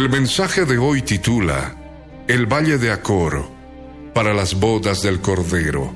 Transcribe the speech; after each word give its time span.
El 0.00 0.08
mensaje 0.08 0.64
de 0.64 0.78
hoy 0.78 1.02
titula 1.02 1.76
El 2.26 2.46
Valle 2.46 2.78
de 2.78 2.90
Acor 2.90 3.46
para 4.14 4.32
las 4.32 4.58
bodas 4.58 5.02
del 5.02 5.20
Cordero. 5.20 5.92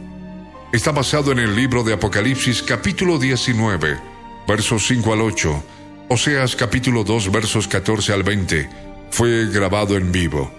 Está 0.74 0.92
basado 0.92 1.33
en 1.33 1.38
el 1.38 1.56
libro 1.56 1.83
de 1.83 1.94
Apocalipsis 1.94 2.62
capítulo 2.62 3.19
19, 3.19 3.98
versos 4.47 4.86
5 4.88 5.10
al 5.10 5.22
8, 5.22 5.64
Oseas 6.10 6.55
capítulo 6.55 7.02
2, 7.02 7.32
versos 7.32 7.66
14 7.66 8.12
al 8.12 8.25
20. 8.25 8.69
Fue 9.10 9.47
grabado 9.47 9.97
en 9.97 10.12
vivo. 10.12 10.52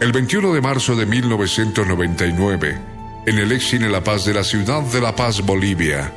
El 0.00 0.10
21 0.10 0.52
de 0.52 0.60
marzo 0.60 0.96
de 0.96 1.06
1999, 1.06 2.78
en 3.26 3.38
el 3.38 3.52
Exine 3.52 3.88
La 3.88 4.02
Paz 4.02 4.24
de 4.24 4.34
la 4.34 4.42
ciudad 4.42 4.82
de 4.82 5.00
La 5.00 5.14
Paz, 5.14 5.40
Bolivia, 5.42 6.12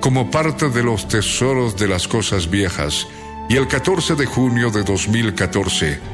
como 0.00 0.32
parte 0.32 0.68
de 0.68 0.82
los 0.82 1.06
tesoros 1.06 1.76
de 1.76 1.86
las 1.86 2.08
cosas 2.08 2.50
viejas, 2.50 3.06
y 3.48 3.54
el 3.56 3.68
14 3.68 4.16
de 4.16 4.26
junio 4.26 4.70
de 4.70 4.82
2014, 4.82 6.13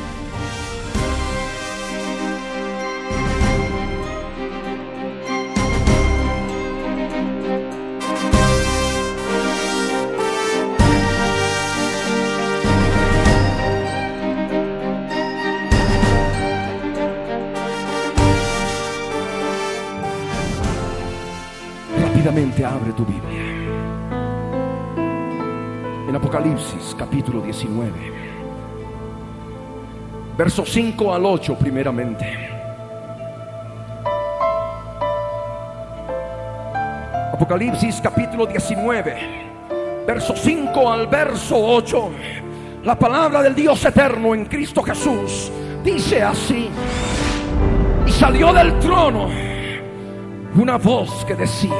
Apocalipsis 26.51 26.95
capítulo 26.99 27.41
19. 27.41 27.91
Versos 30.37 30.69
5 30.69 31.13
al 31.13 31.25
8 31.25 31.55
primeramente. 31.55 32.25
Apocalipsis 37.31 38.01
capítulo 38.01 38.45
19. 38.45 40.03
Verso 40.05 40.35
5 40.35 40.91
al 40.91 41.07
verso 41.07 41.55
8. 41.55 42.11
La 42.83 42.99
palabra 42.99 43.41
del 43.41 43.55
Dios 43.55 43.85
eterno 43.85 44.35
en 44.35 44.43
Cristo 44.43 44.83
Jesús 44.83 45.49
dice 45.85 46.21
así. 46.21 46.69
Y 48.05 48.11
salió 48.11 48.51
del 48.51 48.77
trono 48.79 49.29
una 50.55 50.77
voz 50.77 51.23
que 51.23 51.33
decía, 51.33 51.71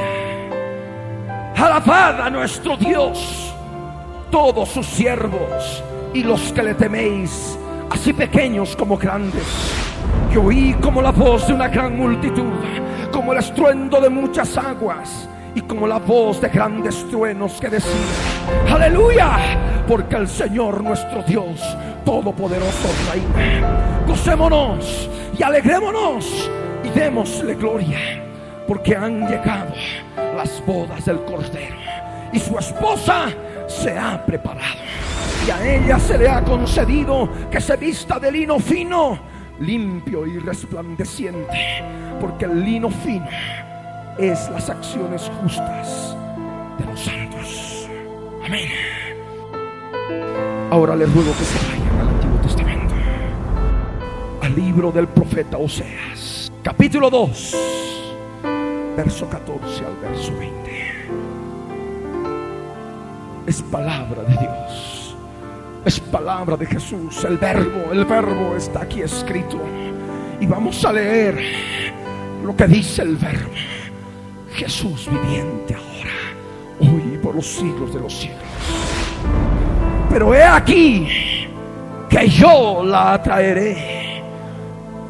alabad 1.57 2.21
a 2.21 2.29
nuestro 2.29 2.77
Dios, 2.77 3.40
todos 4.31 4.69
sus 4.69 4.87
siervos 4.87 5.83
y 6.13 6.23
los 6.23 6.51
que 6.53 6.63
le 6.63 6.73
teméis, 6.73 7.57
así 7.89 8.13
pequeños 8.13 8.75
como 8.75 8.97
grandes. 8.97 9.45
Y 10.33 10.37
oí 10.37 10.73
como 10.81 11.01
la 11.01 11.11
voz 11.11 11.47
de 11.47 11.53
una 11.53 11.67
gran 11.67 11.97
multitud, 11.97 12.53
como 13.11 13.33
el 13.33 13.39
estruendo 13.39 13.99
de 13.99 14.09
muchas 14.09 14.57
aguas 14.57 15.27
y 15.53 15.61
como 15.61 15.85
la 15.85 15.99
voz 15.99 16.39
de 16.39 16.47
grandes 16.47 17.07
truenos 17.09 17.59
que 17.59 17.69
decía, 17.69 17.91
aleluya, 18.69 19.83
porque 19.87 20.15
el 20.15 20.27
Señor 20.27 20.81
nuestro 20.81 21.21
Dios 21.23 21.61
Todopoderoso 22.05 22.89
reina. 23.11 24.01
Gocémonos 24.07 25.09
y 25.37 25.43
alegrémonos 25.43 26.49
y 26.83 26.89
démosle 26.89 27.55
gloria 27.55 27.99
porque 28.67 28.95
han 28.95 29.27
llegado 29.27 29.73
las 30.35 30.65
bodas 30.65 31.05
del 31.05 31.23
Cordero 31.25 31.75
y 32.33 32.39
su 32.39 32.57
esposa 32.57 33.27
se 33.71 33.97
ha 33.97 34.23
preparado. 34.25 34.79
Y 35.47 35.49
a 35.49 35.75
ella 35.75 35.99
se 35.99 36.17
le 36.17 36.29
ha 36.29 36.43
concedido 36.43 37.29
que 37.49 37.59
se 37.59 37.75
vista 37.77 38.19
de 38.19 38.31
lino 38.31 38.59
fino, 38.59 39.19
limpio 39.59 40.27
y 40.27 40.37
resplandeciente, 40.39 41.83
porque 42.19 42.45
el 42.45 42.63
lino 42.63 42.89
fino 42.89 43.27
es 44.17 44.49
las 44.49 44.69
acciones 44.69 45.31
justas 45.41 46.15
de 46.77 46.85
los 46.85 46.99
santos. 46.99 47.89
Amén. 48.45 48.69
Ahora 50.69 50.95
les 50.95 51.11
ruego 51.13 51.31
que 51.31 51.43
se 51.43 51.67
vayan 51.67 51.99
al 51.99 52.09
Antiguo 52.09 52.37
Testamento, 52.41 52.93
al 54.41 54.55
libro 54.55 54.91
del 54.91 55.07
profeta 55.07 55.57
Oseas, 55.57 56.51
capítulo 56.63 57.09
2 57.09 57.71
verso 58.95 59.27
14 59.27 59.85
al 59.85 59.95
verso 59.97 60.31
20. 60.37 61.00
Es 63.51 63.61
palabra 63.63 64.23
de 64.23 64.37
Dios. 64.37 65.13
Es 65.83 65.99
palabra 65.99 66.55
de 66.55 66.65
Jesús. 66.65 67.21
El 67.25 67.37
verbo, 67.37 67.91
el 67.91 68.05
verbo 68.05 68.55
está 68.55 68.83
aquí 68.83 69.01
escrito. 69.01 69.59
Y 70.39 70.45
vamos 70.45 70.85
a 70.85 70.93
leer 70.93 71.37
lo 72.45 72.55
que 72.55 72.65
dice 72.65 73.01
el 73.01 73.17
verbo. 73.17 73.51
Jesús 74.53 75.09
viviente 75.11 75.75
ahora, 75.75 76.93
hoy 76.93 77.15
y 77.15 77.17
por 77.17 77.35
los 77.35 77.45
siglos 77.45 77.93
de 77.93 77.99
los 77.99 78.13
siglos. 78.13 78.39
Pero 80.09 80.33
he 80.33 80.43
aquí 80.43 81.09
que 82.09 82.29
yo 82.29 82.85
la 82.85 83.15
atraeré 83.15 84.23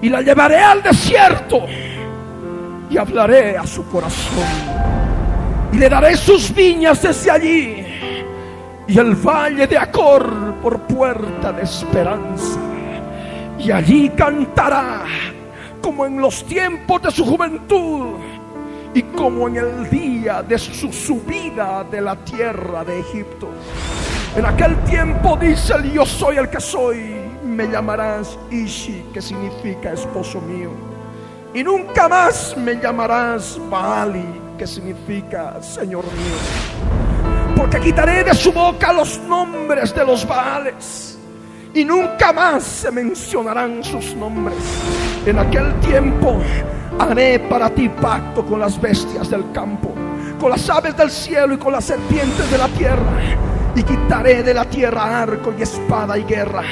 y 0.02 0.10
la 0.10 0.24
llevaré 0.24 0.58
al 0.58 0.82
desierto 0.82 1.60
y 2.90 2.98
hablaré 2.98 3.56
a 3.56 3.68
su 3.68 3.86
corazón 3.86 4.50
y 5.72 5.78
le 5.78 5.88
daré 5.88 6.18
sus 6.18 6.52
viñas 6.56 7.04
desde 7.04 7.30
allí 7.30 7.81
y 8.88 8.98
el 8.98 9.16
valle 9.16 9.68
de 9.68 9.78
Acor 9.78 10.56
por 10.62 10.82
puerta 10.82 11.52
de 11.52 11.64
esperanza 11.64 12.60
y 13.58 13.72
allí 13.72 14.10
cantará 14.10 15.04
como 15.82 16.06
en 16.06 16.20
los 16.20 16.44
tiempos 16.46 17.02
de 17.02 17.12
su 17.12 17.26
juventud 17.26 18.16
y 18.94 19.04
como 19.04 19.48
en 19.48 19.58
el 19.58 19.90
día 19.90 20.44
de 20.44 20.58
su 20.58 20.92
subida 20.92 21.84
de 21.84 22.02
la 22.02 22.16
tierra 22.18 22.84
de 22.84 23.00
Egipto. 23.00 23.50
En 24.36 24.46
aquel 24.46 24.76
tiempo 24.84 25.38
dice 25.38 25.74
el 25.76 25.92
yo 25.92 26.06
soy 26.06 26.38
el 26.38 26.50
que 26.50 26.60
soy, 26.60 27.16
me 27.44 27.68
llamarás 27.68 28.38
Ishi, 28.50 29.06
que 29.14 29.22
significa 29.22 29.94
esposo 29.94 30.42
mío 30.42 30.72
y 31.54 31.64
nunca 31.64 32.08
más 32.08 32.56
me 32.56 32.76
llamarás 32.76 33.60
Baali, 33.70 34.26
que 34.58 34.66
significa 34.66 35.62
Señor 35.62 36.06
mío. 36.06 37.11
Porque 37.62 37.80
quitaré 37.80 38.24
de 38.24 38.34
su 38.34 38.52
boca 38.52 38.92
los 38.92 39.20
nombres 39.20 39.94
de 39.94 40.04
los 40.04 40.28
Baales 40.28 41.16
y 41.76 41.86
nunca 41.86 42.34
más 42.34 42.64
se 42.64 42.90
mencionarán 42.90 43.84
sus 43.84 44.16
nombres. 44.16 44.58
En 45.28 45.38
aquel 45.38 45.72
tiempo 45.80 46.42
haré 46.98 47.38
para 47.38 47.70
ti 47.70 47.88
pacto 47.88 48.44
con 48.44 48.60
las 48.60 48.82
bestias 48.82 49.30
del 49.30 49.52
campo, 49.52 49.94
con 50.40 50.50
las 50.50 50.68
aves 50.72 50.98
del 50.98 51.12
cielo 51.12 51.54
y 51.54 51.58
con 51.58 51.74
las 51.74 51.86
serpientes 51.86 52.50
de 52.50 52.58
la 52.58 52.68
tierra. 52.70 53.38
Y 53.76 53.84
quitaré 53.84 54.42
de 54.42 54.56
la 54.56 54.66
tierra 54.66 55.22
arco 55.22 55.54
y 55.56 55.62
espada 55.62 56.18
y 56.18 56.24
guerra 56.24 56.64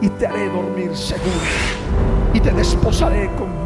y 0.00 0.08
te 0.08 0.26
haré 0.26 0.48
dormir 0.48 0.96
segura 0.96 2.32
y 2.32 2.40
te 2.40 2.52
desposaré 2.52 3.30
con 3.36 3.62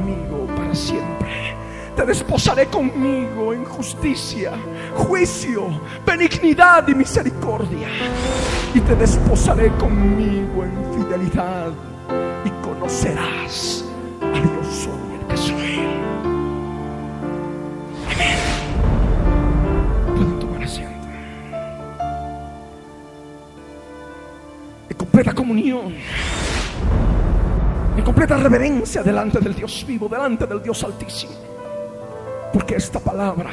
siempre. 0.77 1.57
Te 1.97 2.05
desposaré 2.05 2.67
conmigo 2.67 3.55
en 3.55 3.65
justicia, 3.65 4.53
juicio, 4.97 5.81
benignidad 6.05 6.87
y 6.89 6.95
misericordia. 6.95 7.89
Y 8.75 8.81
te 8.81 8.95
desposaré 8.97 9.69
conmigo 9.73 10.65
en 10.65 10.73
fidelidad. 10.95 11.71
Y 12.45 12.51
conocerás 12.65 13.85
a 14.23 14.41
Dios 14.41 14.67
soy 14.67 15.15
el 15.21 15.27
que 15.27 15.37
soy. 15.37 15.81
Amén. 18.13 18.39
Tomar 20.41 20.63
asiento. 20.63 21.09
He 24.89 24.95
completa 24.95 25.35
comunión, 25.35 25.95
en 27.97 28.05
completa 28.05 28.37
reverencia 28.37 29.03
delante 29.03 29.41
del 29.41 29.55
Dios 29.55 29.85
vivo, 29.87 30.09
delante 30.09 30.47
del 30.47 30.63
Dios 30.63 30.85
altísimo. 30.85 31.33
Porque 32.53 32.77
esta 32.77 33.01
palabra 33.01 33.51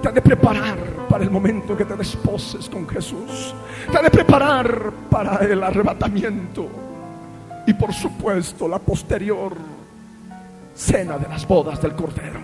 te 0.00 0.08
ha 0.08 0.12
de 0.12 0.22
preparar 0.22 0.78
para 1.08 1.24
el 1.24 1.30
momento 1.30 1.76
que 1.76 1.84
te 1.84 1.96
desposes 1.96 2.68
con 2.68 2.88
Jesús. 2.88 3.54
Te 3.90 3.98
ha 3.98 4.02
de 4.02 4.10
preparar 4.10 4.92
para 5.10 5.36
el 5.38 5.62
arrebatamiento. 5.62 6.68
Y 7.66 7.74
por 7.74 7.92
supuesto 7.92 8.66
la 8.66 8.78
posterior 8.78 9.52
cena 10.74 11.18
de 11.18 11.28
las 11.28 11.46
bodas 11.46 11.80
del 11.82 11.94
Cordero. 11.94 12.40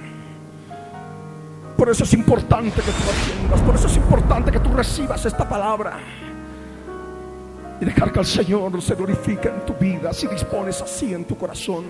Por 1.77 1.89
eso 1.91 2.05
es 2.05 2.13
importante 2.15 2.81
que 2.81 2.91
tú 2.91 3.03
atiendas, 3.03 3.61
por 3.61 3.75
eso 3.75 3.87
es 3.87 3.97
importante 3.97 4.51
que 4.51 4.61
tú 4.61 4.73
recibas 4.73 5.25
esta 5.27 5.49
palabra 5.49 5.99
y 7.81 7.85
dejar 7.85 8.13
que 8.13 8.21
el 8.21 8.27
Señor 8.27 8.81
se 8.81 8.95
glorifique 8.95 9.49
en 9.49 9.67
tu 9.67 9.75
vida 9.75 10.13
si 10.13 10.27
dispones 10.27 10.81
así 10.81 11.13
en 11.13 11.25
tu 11.25 11.37
corazón. 11.37 11.85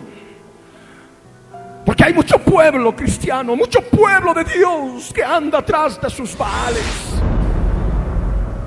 Porque 1.86 2.02
hay 2.02 2.12
mucho 2.12 2.36
pueblo 2.40 2.96
cristiano, 2.96 3.54
mucho 3.54 3.80
pueblo 3.80 4.34
de 4.34 4.42
Dios 4.42 5.12
que 5.14 5.22
anda 5.22 5.58
atrás 5.58 6.00
de 6.00 6.10
sus 6.10 6.36
baales. 6.36 6.82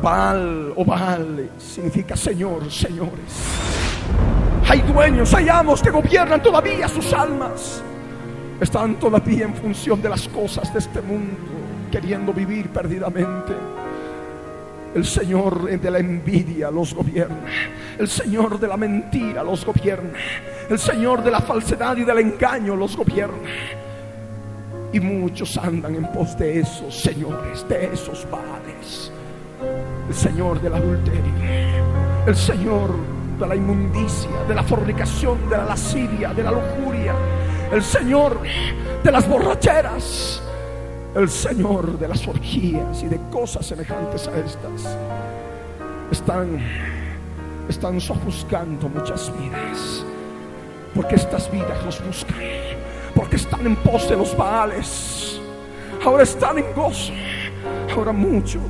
Baal 0.02 0.72
o 0.74 0.86
Baal 0.86 1.50
significa 1.58 2.16
Señor, 2.16 2.72
señores. 2.72 3.44
Hay 4.70 4.80
dueños, 4.84 5.34
hay 5.34 5.50
amos 5.50 5.82
que 5.82 5.90
gobiernan 5.90 6.42
todavía 6.42 6.88
sus 6.88 7.12
almas. 7.12 7.84
Están 8.62 8.96
todavía 8.96 9.44
en 9.44 9.54
función 9.54 10.02
de 10.02 10.08
las 10.08 10.26
cosas 10.30 10.72
de 10.72 10.80
este 10.80 11.02
mundo, 11.02 11.36
queriendo 11.92 12.32
vivir 12.32 12.70
perdidamente. 12.70 13.54
El 14.96 15.06
Señor 15.06 15.70
de 15.80 15.92
la 15.92 16.00
envidia 16.00 16.72
los 16.72 16.94
gobierna. 16.94 17.46
El 17.98 18.08
Señor 18.08 18.60
de 18.60 18.68
la 18.68 18.76
mentira 18.78 19.44
los 19.44 19.64
gobierna. 19.64 20.18
El 20.70 20.80
Señor 20.80 21.24
de 21.24 21.32
la 21.32 21.42
falsedad 21.42 21.96
y 21.98 22.04
del 22.04 22.20
engaño 22.20 22.76
los 22.76 22.98
gobierna. 22.98 23.50
Y 24.92 25.00
muchos 25.00 25.56
andan 25.58 25.96
en 25.96 26.12
pos 26.12 26.38
de 26.38 26.60
esos 26.60 27.00
señores, 27.00 27.68
de 27.70 27.94
esos 27.94 28.26
padres. 28.26 29.12
El 30.08 30.16
Señor 30.16 30.60
del 30.60 30.74
adulterio. 30.74 31.34
El 32.26 32.36
Señor 32.36 32.90
de 33.40 33.48
la 33.48 33.56
inmundicia, 33.56 34.44
de 34.48 34.56
la 34.56 34.64
fornicación, 34.64 35.50
de 35.50 35.58
la 35.58 35.66
lascivia, 35.66 36.34
de 36.34 36.44
la 36.44 36.52
lujuria. 36.52 37.14
El 37.72 37.84
Señor 37.84 38.40
de 39.04 39.12
las 39.12 39.30
borracheras 39.30 40.42
el 41.16 41.30
Señor 41.30 41.98
de 41.98 42.08
las 42.08 42.28
orgías 42.28 43.04
y 43.04 43.08
de 43.08 43.20
cosas 43.32 43.66
semejantes 43.66 44.28
a 44.28 44.38
estas 44.38 44.98
están, 46.12 46.60
están 47.68 48.00
muchas 48.90 49.32
vidas. 49.40 50.06
Porque 50.96 51.16
estas 51.16 51.52
vidas 51.52 51.86
los 51.86 52.06
buscan. 52.06 52.38
Porque 53.16 53.36
están 53.36 53.66
en 53.66 53.76
pos 53.78 54.10
de 54.10 54.18
los 54.18 54.36
baales. 54.36 55.40
Ahora 56.04 56.24
están 56.24 56.58
en 56.58 56.74
gozo. 56.74 57.14
Ahora 57.96 58.12
muchos 58.12 58.62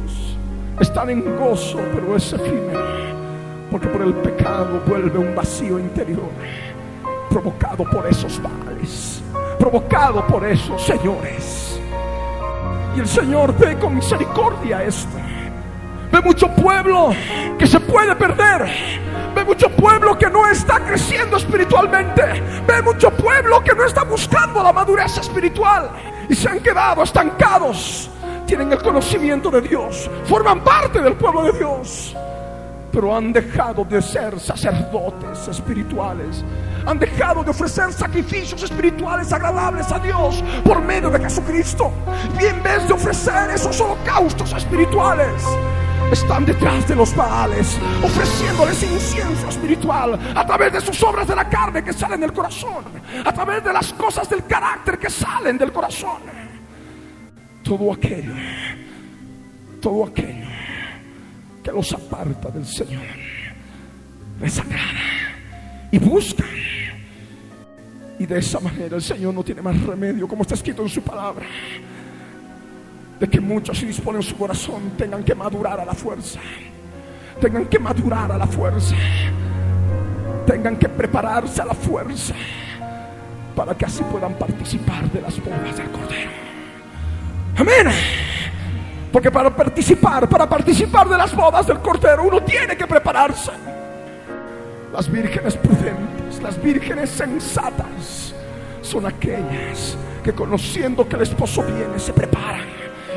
están 0.80 1.10
en 1.10 1.38
gozo, 1.38 1.80
pero 1.94 2.16
es 2.16 2.34
efímero. 2.34 2.80
Porque 3.72 3.88
por 3.88 4.02
el 4.02 4.14
pecado 4.16 4.82
vuelve 4.88 5.20
un 5.20 5.36
vacío 5.36 5.78
interior. 5.80 6.30
Provocado 7.30 7.84
por 7.86 8.08
esos 8.08 8.42
baales. 8.42 9.22
Provocado 9.58 10.26
por 10.28 10.46
esos 10.46 10.82
señores 10.82 11.69
el 13.00 13.08
Señor 13.08 13.58
ve 13.58 13.78
con 13.78 13.96
misericordia 13.96 14.84
esto. 14.84 15.18
Ve 16.12 16.22
mucho 16.22 16.50
pueblo 16.50 17.12
que 17.58 17.68
se 17.68 17.80
puede 17.80 18.16
perder. 18.16 18.70
Ve 19.36 19.44
mucho 19.44 19.70
pueblo 19.70 20.18
que 20.18 20.30
no 20.30 20.48
está 20.48 20.80
creciendo 20.80 21.38
espiritualmente. 21.38 22.44
Ve 22.68 22.82
mucho 22.82 23.12
pueblo 23.12 23.64
que 23.64 23.74
no 23.74 23.86
está 23.86 24.04
buscando 24.04 24.62
la 24.64 24.74
madurez 24.74 25.18
espiritual. 25.18 25.90
Y 26.28 26.36
se 26.36 26.50
han 26.50 26.60
quedado 26.60 27.04
estancados. 27.04 28.10
Tienen 28.46 28.72
el 28.72 28.82
conocimiento 28.82 29.50
de 29.52 29.62
Dios. 29.62 30.10
Forman 30.26 30.64
parte 30.64 31.02
del 31.02 31.14
pueblo 31.14 31.44
de 31.44 31.54
Dios. 31.54 32.16
Pero 33.00 33.16
han 33.16 33.32
dejado 33.32 33.86
de 33.86 34.02
ser 34.02 34.38
sacerdotes 34.42 35.48
espirituales 35.48 36.44
han 36.86 37.00
dejado 37.00 37.46
de 37.46 37.52
ofrecer 37.52 37.94
sacrificios 37.94 38.62
espirituales 38.62 39.32
agradables 39.32 39.90
a 39.90 40.00
Dios 40.00 40.44
por 40.66 40.82
medio 40.82 41.10
de 41.10 41.18
Jesucristo. 41.20 41.94
Y 42.42 42.48
en 42.48 42.62
vez 42.62 42.86
de 42.90 42.94
ofrecer 42.94 43.52
esos 43.52 43.80
holocaustos 43.80 44.52
espirituales, 44.52 45.42
están 46.12 46.44
detrás 46.44 46.86
de 46.90 46.98
los 46.98 47.16
baales, 47.16 47.80
ofreciéndoles 48.04 48.84
incienso 48.84 49.48
espiritual 49.48 50.20
a 50.36 50.46
través 50.46 50.74
de 50.74 50.82
sus 50.82 51.02
obras 51.02 51.26
de 51.26 51.38
la 51.38 51.48
carne 51.48 51.82
que 51.82 51.94
salen 51.94 52.20
del 52.20 52.34
corazón, 52.34 52.84
a 53.24 53.32
través 53.32 53.64
de 53.64 53.72
las 53.72 53.94
cosas 53.94 54.30
del 54.30 54.44
carácter 54.46 55.00
que 55.00 55.10
salen 55.10 55.58
del 55.58 55.72
corazón. 55.72 56.20
Todo 57.64 57.94
aquello, 57.94 58.34
todo 59.80 60.04
aquello 60.04 60.59
que 61.70 61.76
los 61.76 61.94
aparta 61.94 62.50
del 62.50 62.66
Señor, 62.66 63.04
desagrada 64.40 64.82
y 65.92 66.00
buscan. 66.00 66.48
Y 68.18 68.26
de 68.26 68.40
esa 68.40 68.60
manera 68.60 68.96
el 68.96 69.02
Señor 69.02 69.34
no 69.34 69.44
tiene 69.44 69.62
más 69.62 69.80
remedio, 69.84 70.28
como 70.28 70.42
está 70.42 70.56
escrito 70.56 70.82
en 70.82 70.90
su 70.90 71.02
palabra, 71.02 71.46
de 73.20 73.30
que 73.30 73.40
muchos 73.40 73.78
si 73.78 73.86
disponen 73.86 74.24
su 74.24 74.36
corazón 74.36 74.92
tengan 74.98 75.24
que 75.24 75.36
madurar 75.36 75.80
a 75.80 75.86
la 75.86 75.94
fuerza, 75.94 76.40
tengan 77.40 77.68
que 77.68 77.80
madurar 77.80 78.32
a 78.32 78.38
la 78.38 78.48
fuerza, 78.48 78.96
tengan 80.46 80.78
que 80.78 80.90
prepararse 80.90 81.62
a 81.62 81.66
la 81.66 81.76
fuerza, 81.76 82.34
para 83.56 83.76
que 83.76 83.86
así 83.86 84.04
puedan 84.04 84.34
participar 84.34 85.10
de 85.12 85.22
las 85.22 85.40
bodas 85.44 85.78
del 85.78 85.92
Cordero. 85.92 86.32
Amén. 87.58 87.88
Porque 89.12 89.32
para 89.32 89.56
participar, 89.56 90.30
para 90.30 90.48
participar 90.48 91.10
de 91.10 91.18
las 91.18 91.36
bodas 91.36 91.66
del 91.66 91.80
Cordero, 91.80 92.24
uno 92.24 92.42
tiene 92.44 92.78
que 92.78 92.86
prepararse. 92.86 93.52
Las 94.94 95.12
vírgenes 95.12 95.56
prudentes, 95.56 96.42
las 96.42 96.62
vírgenes 96.62 97.10
sensatas, 97.10 98.34
son 98.82 99.06
aquellas 99.06 99.98
que 100.24 100.34
conociendo 100.34 101.08
que 101.08 101.16
el 101.16 101.24
esposo 101.24 101.64
viene, 101.64 101.98
se 102.00 102.14
preparan 102.14 102.68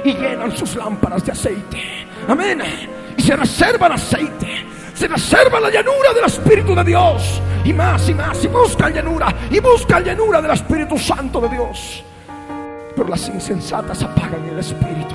y 0.04 0.14
llenan 0.14 0.56
sus 0.56 0.76
lámparas 0.76 1.24
de 1.24 1.32
aceite. 1.32 2.06
Amén. 2.28 2.62
Y 3.16 3.22
se 3.22 3.36
reservan 3.36 3.92
aceite. 3.92 4.66
Se 4.94 5.08
reserva 5.08 5.60
la 5.60 5.70
llanura 5.70 6.12
del 6.14 6.24
Espíritu 6.24 6.74
de 6.74 6.84
Dios. 6.84 7.40
Y 7.64 7.72
más 7.72 8.08
y 8.08 8.14
más. 8.14 8.44
Y 8.44 8.48
buscan 8.48 8.92
llanura. 8.92 9.34
Y 9.50 9.60
buscan 9.60 10.04
llanura 10.04 10.40
del 10.40 10.52
Espíritu 10.52 10.98
Santo 10.98 11.40
de 11.40 11.48
Dios. 11.48 12.04
Pero 12.94 13.08
las 13.08 13.28
insensatas 13.28 14.02
apagan 14.02 14.44
el 14.50 14.58
Espíritu. 14.58 15.14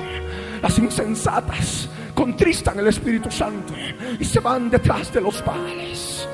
Las 0.62 0.78
insensatas 0.78 1.88
contristan 2.14 2.78
el 2.78 2.88
Espíritu 2.88 3.30
Santo. 3.30 3.74
Y 4.18 4.24
se 4.24 4.40
van 4.40 4.70
detrás 4.70 5.12
de 5.12 5.20
los 5.20 5.40
padres. 5.42 6.28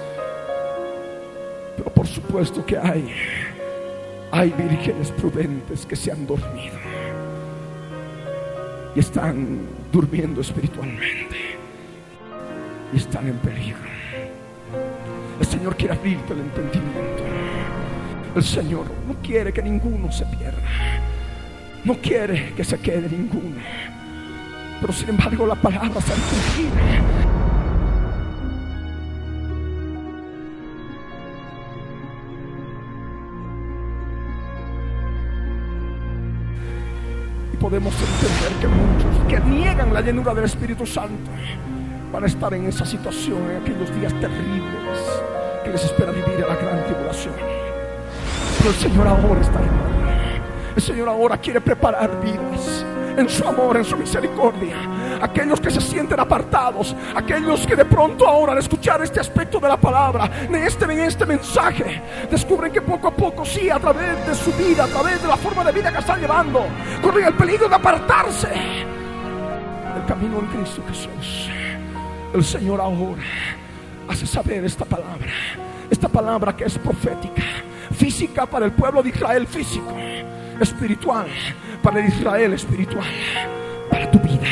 Pero 1.76 1.90
por 1.92 2.06
supuesto 2.06 2.64
que 2.64 2.78
hay, 2.78 3.12
hay 4.30 4.50
vírgenes 4.50 5.10
prudentes 5.10 5.84
que 5.84 5.96
se 5.96 6.12
han 6.12 6.26
dormido 6.26 6.78
y 8.94 9.00
están 9.00 9.58
durmiendo 9.92 10.40
espiritualmente 10.40 11.36
y 12.92 12.96
están 12.96 13.26
en 13.26 13.36
peligro. 13.38 13.78
El 15.40 15.46
Señor 15.46 15.76
quiere 15.76 15.94
abrirte 15.94 16.32
el 16.32 16.40
entendimiento. 16.40 17.24
El 18.36 18.44
Señor 18.44 18.86
no 19.06 19.14
quiere 19.22 19.52
que 19.52 19.62
ninguno 19.62 20.10
se 20.12 20.24
pierda. 20.26 20.62
No 21.84 21.96
quiere 21.96 22.54
que 22.54 22.64
se 22.64 22.78
quede 22.78 23.08
ninguno. 23.08 23.60
Pero 24.80 24.92
sin 24.92 25.08
embargo 25.10 25.46
la 25.46 25.54
palabra 25.54 26.00
se 26.00 26.12
ha 26.12 26.16
podemos 37.64 37.94
entender 37.94 38.60
que 38.60 38.68
muchos 38.68 39.26
que 39.26 39.40
niegan 39.40 39.94
la 39.94 40.02
llenura 40.02 40.34
del 40.34 40.44
Espíritu 40.44 40.84
Santo 40.84 41.30
van 42.12 42.24
a 42.24 42.26
estar 42.26 42.52
en 42.52 42.66
esa 42.66 42.84
situación 42.84 43.38
en 43.50 43.62
aquellos 43.62 43.88
días 43.98 44.12
terribles 44.20 44.98
que 45.64 45.70
les 45.70 45.82
espera 45.82 46.12
vivir 46.12 46.34
en 46.34 46.42
la 46.42 46.56
gran 46.56 46.84
tribulación. 46.84 47.32
Pero 48.58 48.68
el 48.70 48.76
Señor 48.76 49.08
ahora 49.08 49.40
está 49.40 49.60
en 49.60 50.76
El 50.76 50.82
Señor 50.82 51.08
ahora 51.08 51.38
quiere 51.38 51.58
preparar 51.60 52.20
vidas 52.22 52.84
en 53.16 53.28
su 53.28 53.46
amor, 53.46 53.76
en 53.76 53.84
su 53.84 53.96
misericordia. 53.96 54.76
Aquellos 55.20 55.60
que 55.60 55.70
se 55.70 55.80
sienten 55.80 56.18
apartados, 56.20 56.94
aquellos 57.14 57.66
que 57.66 57.76
de 57.76 57.84
pronto 57.84 58.26
ahora 58.26 58.52
al 58.52 58.58
escuchar 58.58 59.02
este 59.02 59.20
aspecto 59.20 59.58
de 59.60 59.68
la 59.68 59.76
palabra, 59.76 60.30
en 60.42 60.54
este, 60.56 60.84
en 60.84 61.00
este 61.00 61.26
mensaje, 61.26 62.02
descubren 62.30 62.72
que 62.72 62.80
poco 62.80 63.08
a 63.08 63.10
poco, 63.10 63.44
sí, 63.44 63.70
a 63.70 63.78
través 63.78 64.26
de 64.26 64.34
su 64.34 64.52
vida, 64.52 64.84
a 64.84 64.88
través 64.88 65.22
de 65.22 65.28
la 65.28 65.36
forma 65.36 65.64
de 65.64 65.72
vida 65.72 65.92
que 65.92 65.98
están 65.98 66.20
llevando, 66.20 66.66
corren 67.02 67.26
el 67.26 67.34
peligro 67.34 67.68
de 67.68 67.74
apartarse 67.74 68.48
del 68.48 70.04
camino 70.06 70.40
en 70.40 70.46
Cristo 70.46 70.82
Jesús. 70.88 71.48
el 72.34 72.44
Señor 72.44 72.80
ahora 72.80 73.22
hace 74.08 74.26
saber 74.26 74.64
esta 74.64 74.84
palabra. 74.84 75.32
Esta 75.90 76.08
palabra 76.08 76.56
que 76.56 76.64
es 76.64 76.78
profética, 76.78 77.42
física 77.92 78.46
para 78.46 78.64
el 78.64 78.72
pueblo 78.72 79.02
de 79.02 79.10
Israel 79.10 79.46
físico, 79.46 79.94
espiritual 80.60 81.26
para 81.84 82.00
el 82.00 82.08
Israel 82.08 82.54
espiritual, 82.54 83.06
para 83.90 84.10
tu 84.10 84.18
vida, 84.18 84.48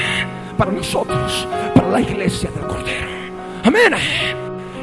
para 0.59 0.71
nosotros, 0.71 1.49
para 1.75 1.89
la 1.89 2.01
iglesia 2.03 2.51
del 2.51 2.67
Cordero. 2.67 3.07
Amén. 3.65 3.95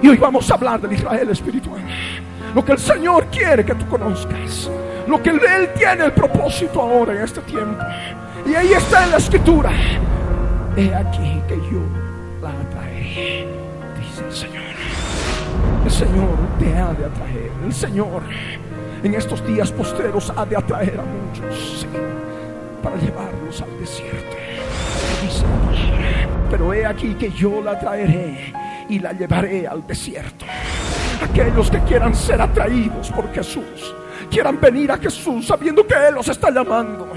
Y 0.02 0.08
hoy 0.08 0.18
vamos 0.18 0.50
a 0.50 0.56
hablar 0.56 0.82
del 0.82 0.94
Israel 0.94 1.30
espiritual. 1.30 1.80
Lo 2.56 2.66
que 2.66 2.72
el 2.72 2.80
Señor 2.80 3.28
quiere 3.28 3.64
que 3.64 3.76
tú 3.76 3.88
conozcas. 3.88 4.68
Lo 5.08 5.22
que 5.22 5.30
Él 5.30 5.70
tiene 5.78 6.06
el 6.06 6.12
propósito 6.12 6.82
ahora 6.82 7.14
en 7.14 7.22
este 7.22 7.42
tiempo. 7.42 7.84
Y 8.48 8.56
ahí 8.56 8.74
está 8.74 9.04
en 9.04 9.12
la 9.12 9.18
escritura. 9.18 9.70
He 10.76 10.94
aquí 10.96 11.42
que 11.48 11.56
yo 11.72 11.84
la 12.42 12.50
atraeré, 12.50 13.48
dice 14.00 14.26
el 14.28 14.34
Señor. 14.34 14.64
El 15.86 15.92
Señor 15.92 16.38
te 16.58 16.76
ha 16.76 16.94
de 16.94 17.06
atraer. 17.06 17.52
El 17.64 17.74
Señor 17.74 18.24
en 19.04 19.14
estos 19.14 19.46
días 19.46 19.72
posteros 19.72 20.34
ha 20.36 20.46
de 20.46 20.58
atraer 20.58 21.00
a 21.00 21.04
muchos 21.04 21.86
para 22.82 22.98
llevarlos 22.98 23.62
al 23.62 23.80
desierto. 23.80 24.36
Dice. 25.22 25.46
Pero 26.50 26.74
he 26.74 26.86
aquí 26.86 27.14
que 27.16 27.32
yo 27.32 27.62
la 27.62 27.80
traeré 27.80 28.54
y 28.90 29.00
la 29.00 29.14
llevaré 29.14 29.68
al 29.68 29.86
desierto. 29.86 30.46
Aquellos 31.22 31.70
que 31.70 31.80
quieran 31.82 32.16
ser 32.16 32.42
atraídos 32.42 33.12
por 33.12 33.32
Jesús, 33.34 33.96
quieran 34.32 34.60
venir 34.60 34.92
a 34.92 34.98
Jesús 34.98 35.48
sabiendo 35.48 35.86
que 35.86 35.94
Él 35.94 36.16
los 36.16 36.28
está 36.28 36.50
llamando, 36.50 37.12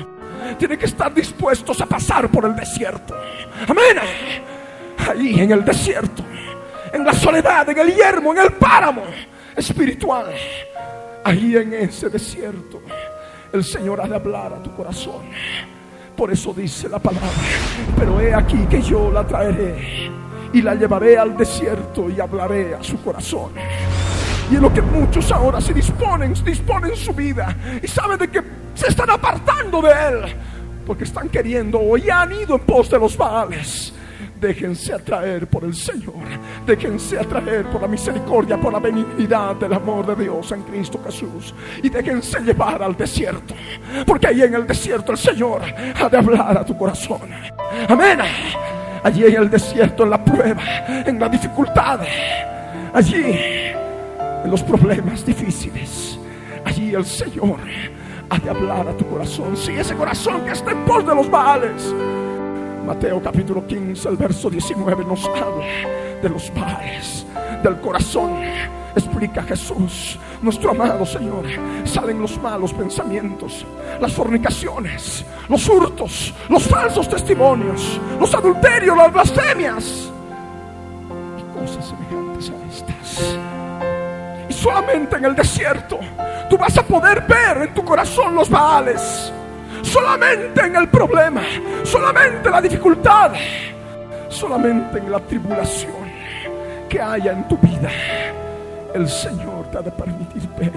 tienen 0.59 0.78
que 0.78 0.87
estar 0.87 1.12
dispuestos 1.14 1.81
a 1.81 1.87
pasar 1.87 2.28
por 2.28 2.45
el 2.45 2.54
desierto. 2.54 3.14
Amén. 3.69 3.99
Ahí 5.09 5.40
en 5.40 5.52
el 5.52 5.64
desierto, 5.64 6.23
en 6.92 7.04
la 7.04 7.12
soledad, 7.12 7.69
en 7.71 7.78
el 7.78 7.95
yermo, 7.95 8.33
en 8.33 8.40
el 8.40 8.52
páramo 8.52 9.02
espiritual, 9.57 10.26
ahí 11.25 11.57
en 11.57 11.73
ese 11.75 12.09
desierto, 12.09 12.83
el 13.52 13.64
Señor 13.64 14.00
ha 14.00 14.09
de 14.09 14.14
hablar 14.14 14.52
a 14.54 14.62
tu 14.62 14.75
corazón. 14.75 15.23
Por 16.16 16.30
eso 16.30 16.52
dice 16.52 16.88
la 16.88 16.99
palabra, 16.99 17.28
pero 17.99 18.21
he 18.21 18.35
aquí 18.35 18.59
que 18.68 18.82
yo 18.82 19.11
la 19.11 19.26
traeré 19.26 20.11
y 20.52 20.62
la 20.62 20.75
llevaré 20.75 21.18
al 21.18 21.37
desierto 21.37 22.09
y 22.11 22.21
hablaré 22.21 22.75
a 22.75 22.82
su 22.82 23.02
corazón. 23.02 23.52
Y 24.50 24.56
es 24.56 24.61
lo 24.61 24.73
que 24.73 24.82
muchos 24.82 25.32
ahora 25.32 25.61
se 25.61 25.73
disponen, 25.73 26.35
disponen 26.44 26.94
su 26.97 27.12
vida 27.14 27.56
y 27.82 27.87
saben 27.88 28.18
de 28.18 28.28
que 28.28 28.42
se 28.75 28.88
están 28.88 29.11
apartando 29.11 29.80
de 29.80 29.90
Él 29.90 30.37
porque 30.87 31.04
están 31.04 31.28
queriendo 31.28 31.80
o 31.80 31.97
ya 31.97 32.23
han 32.23 32.32
ido 32.32 32.56
en 32.56 32.61
pos 32.62 32.90
de 32.90 32.99
los 32.99 33.16
Baales. 33.16 33.94
Déjense 34.42 34.92
atraer 34.92 35.46
por 35.46 35.62
el 35.62 35.72
Señor. 35.72 36.14
Déjense 36.66 37.16
atraer 37.16 37.64
por 37.66 37.80
la 37.80 37.87
misericordia, 37.87 38.61
por 38.61 38.72
la 38.72 38.80
benignidad 38.80 39.54
del 39.54 39.72
amor 39.72 40.04
de 40.04 40.25
Dios 40.25 40.50
en 40.50 40.62
Cristo 40.62 41.00
Jesús. 41.04 41.54
Y 41.80 41.88
déjense 41.88 42.40
llevar 42.40 42.82
al 42.82 42.96
desierto. 42.96 43.54
Porque 44.04 44.26
ahí 44.26 44.42
en 44.42 44.54
el 44.54 44.66
desierto 44.66 45.12
el 45.12 45.18
Señor 45.18 45.62
ha 45.94 46.08
de 46.08 46.16
hablar 46.16 46.58
a 46.58 46.64
tu 46.64 46.76
corazón. 46.76 47.20
Amén. 47.88 48.18
Allí 49.04 49.26
en 49.26 49.42
el 49.42 49.49
desierto, 49.49 50.02
en 50.02 50.11
la 50.11 50.25
prueba, 50.25 50.62
en 51.06 51.20
la 51.20 51.28
dificultad. 51.28 52.00
Allí, 52.92 53.22
en 53.25 54.50
los 54.50 54.61
problemas 54.64 55.25
difíciles. 55.25 56.18
Allí 56.64 56.92
el 56.92 57.04
Señor 57.04 57.61
ha 58.28 58.38
de 58.40 58.50
hablar 58.50 58.88
a 58.88 58.96
tu 58.96 59.06
corazón. 59.06 59.56
Si 59.56 59.70
ese 59.70 59.94
corazón 59.94 60.40
que 60.40 60.50
está 60.50 60.72
en 60.72 60.84
pos 60.84 61.06
de 61.06 61.14
los 61.14 61.30
Baales. 61.30 61.94
Mateo 62.86 63.22
capítulo 63.22 63.64
15, 63.64 64.08
el 64.08 64.16
verso 64.16 64.50
19 64.50 65.04
nos 65.04 65.24
habla 65.26 65.64
de 66.20 66.28
los 66.28 66.52
baales, 66.52 67.24
del 67.62 67.80
corazón. 67.80 68.40
Explica 68.94 69.42
Jesús, 69.44 70.18
nuestro 70.42 70.72
amado 70.72 71.06
Señor. 71.06 71.44
Salen 71.84 72.20
los 72.20 72.36
malos 72.42 72.72
pensamientos, 72.72 73.64
las 74.00 74.12
fornicaciones, 74.12 75.24
los 75.48 75.66
hurtos, 75.68 76.34
los 76.48 76.64
falsos 76.64 77.08
testimonios, 77.08 78.00
los 78.18 78.34
adulterios, 78.34 78.96
las 78.96 79.12
blasfemias 79.12 80.10
y 81.38 81.58
cosas 81.58 81.88
semejantes 81.88 82.50
a 82.50 82.66
estas. 82.66 83.38
Y 84.48 84.52
solamente 84.52 85.16
en 85.16 85.24
el 85.24 85.36
desierto 85.36 86.00
tú 86.50 86.58
vas 86.58 86.76
a 86.76 86.82
poder 86.82 87.22
ver 87.22 87.62
en 87.68 87.74
tu 87.74 87.84
corazón 87.84 88.34
los 88.34 88.50
baales 88.50 89.32
solamente 89.82 90.64
en 90.64 90.76
el 90.76 90.88
problema, 90.88 91.42
solamente 91.82 92.48
en 92.48 92.52
la 92.52 92.62
dificultad, 92.62 93.32
solamente 94.28 94.98
en 94.98 95.10
la 95.10 95.20
tribulación 95.20 96.02
que 96.88 97.00
haya 97.00 97.32
en 97.32 97.48
tu 97.48 97.56
vida, 97.58 97.90
el 98.94 99.08
Señor 99.08 99.70
te 99.70 99.78
ha 99.78 99.82
de 99.82 99.90
permitir 99.90 100.48
ver 100.58 100.72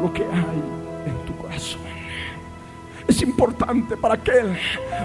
lo 0.00 0.12
que 0.12 0.22
hay 0.22 0.62
en 1.06 1.26
tu 1.26 1.36
corazón. 1.36 1.80
Es 3.06 3.20
importante 3.22 3.96
para 3.96 4.14
aquel, 4.14 4.56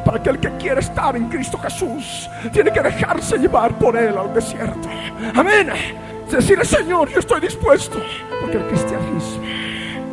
para 0.05 0.17
aquel 0.17 0.39
que 0.39 0.49
quiere 0.57 0.81
estar 0.81 1.15
en 1.15 1.27
Cristo 1.29 1.57
Jesús, 1.57 2.29
tiene 2.53 2.71
que 2.71 2.81
dejarse 2.81 3.37
llevar 3.37 3.77
por 3.77 3.97
Él 3.97 4.17
al 4.17 4.33
desierto. 4.33 4.87
Amén. 5.35 5.69
Decirle, 6.29 6.65
Señor, 6.65 7.09
yo 7.09 7.19
estoy 7.19 7.41
dispuesto, 7.41 7.99
porque 8.41 8.57
el 8.57 8.67
cristianismo 8.67 9.41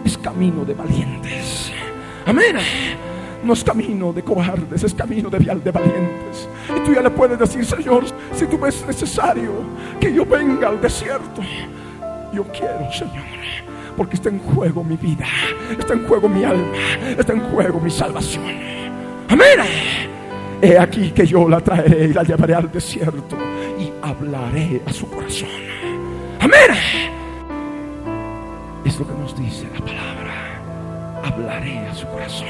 es 0.04 0.16
camino 0.16 0.64
de 0.64 0.74
valientes. 0.74 1.73
Amén. 2.26 2.56
No 3.44 3.52
es 3.52 3.62
camino 3.62 4.12
de 4.12 4.22
cobardes, 4.22 4.82
es 4.82 4.94
camino 4.94 5.28
de, 5.28 5.38
de 5.38 5.70
valientes. 5.70 6.48
Y 6.74 6.80
tú 6.80 6.94
ya 6.94 7.02
le 7.02 7.10
puedes 7.10 7.38
decir, 7.38 7.64
Señor, 7.64 8.04
si 8.32 8.46
tú 8.46 8.58
ves 8.58 8.84
necesario 8.86 9.52
que 10.00 10.12
yo 10.12 10.24
venga 10.24 10.68
al 10.68 10.80
desierto, 10.80 11.42
yo 12.32 12.44
quiero, 12.44 12.90
Señor. 12.90 13.24
Porque 13.96 14.16
está 14.16 14.28
en 14.30 14.40
juego 14.40 14.82
mi 14.82 14.96
vida, 14.96 15.26
está 15.78 15.92
en 15.92 16.06
juego 16.06 16.28
mi 16.28 16.42
alma, 16.42 16.72
está 17.16 17.32
en 17.32 17.40
juego 17.40 17.78
mi 17.80 17.90
salvación. 17.90 18.44
Amén. 19.28 19.60
He 20.62 20.78
aquí 20.78 21.10
que 21.10 21.26
yo 21.26 21.48
la 21.48 21.60
traeré 21.60 22.06
y 22.06 22.12
la 22.12 22.22
llevaré 22.22 22.54
al 22.54 22.72
desierto 22.72 23.36
y 23.78 23.92
hablaré 24.02 24.80
a 24.86 24.92
su 24.92 25.08
corazón. 25.10 25.48
Amén. 26.40 26.70
Es 28.84 28.98
lo 28.98 29.06
que 29.06 29.14
nos 29.14 29.36
dice 29.36 29.68
la 29.72 29.84
palabra. 29.84 30.23
Hablaré 31.24 31.78
a 31.88 31.94
su 31.94 32.06
corazón. 32.06 32.48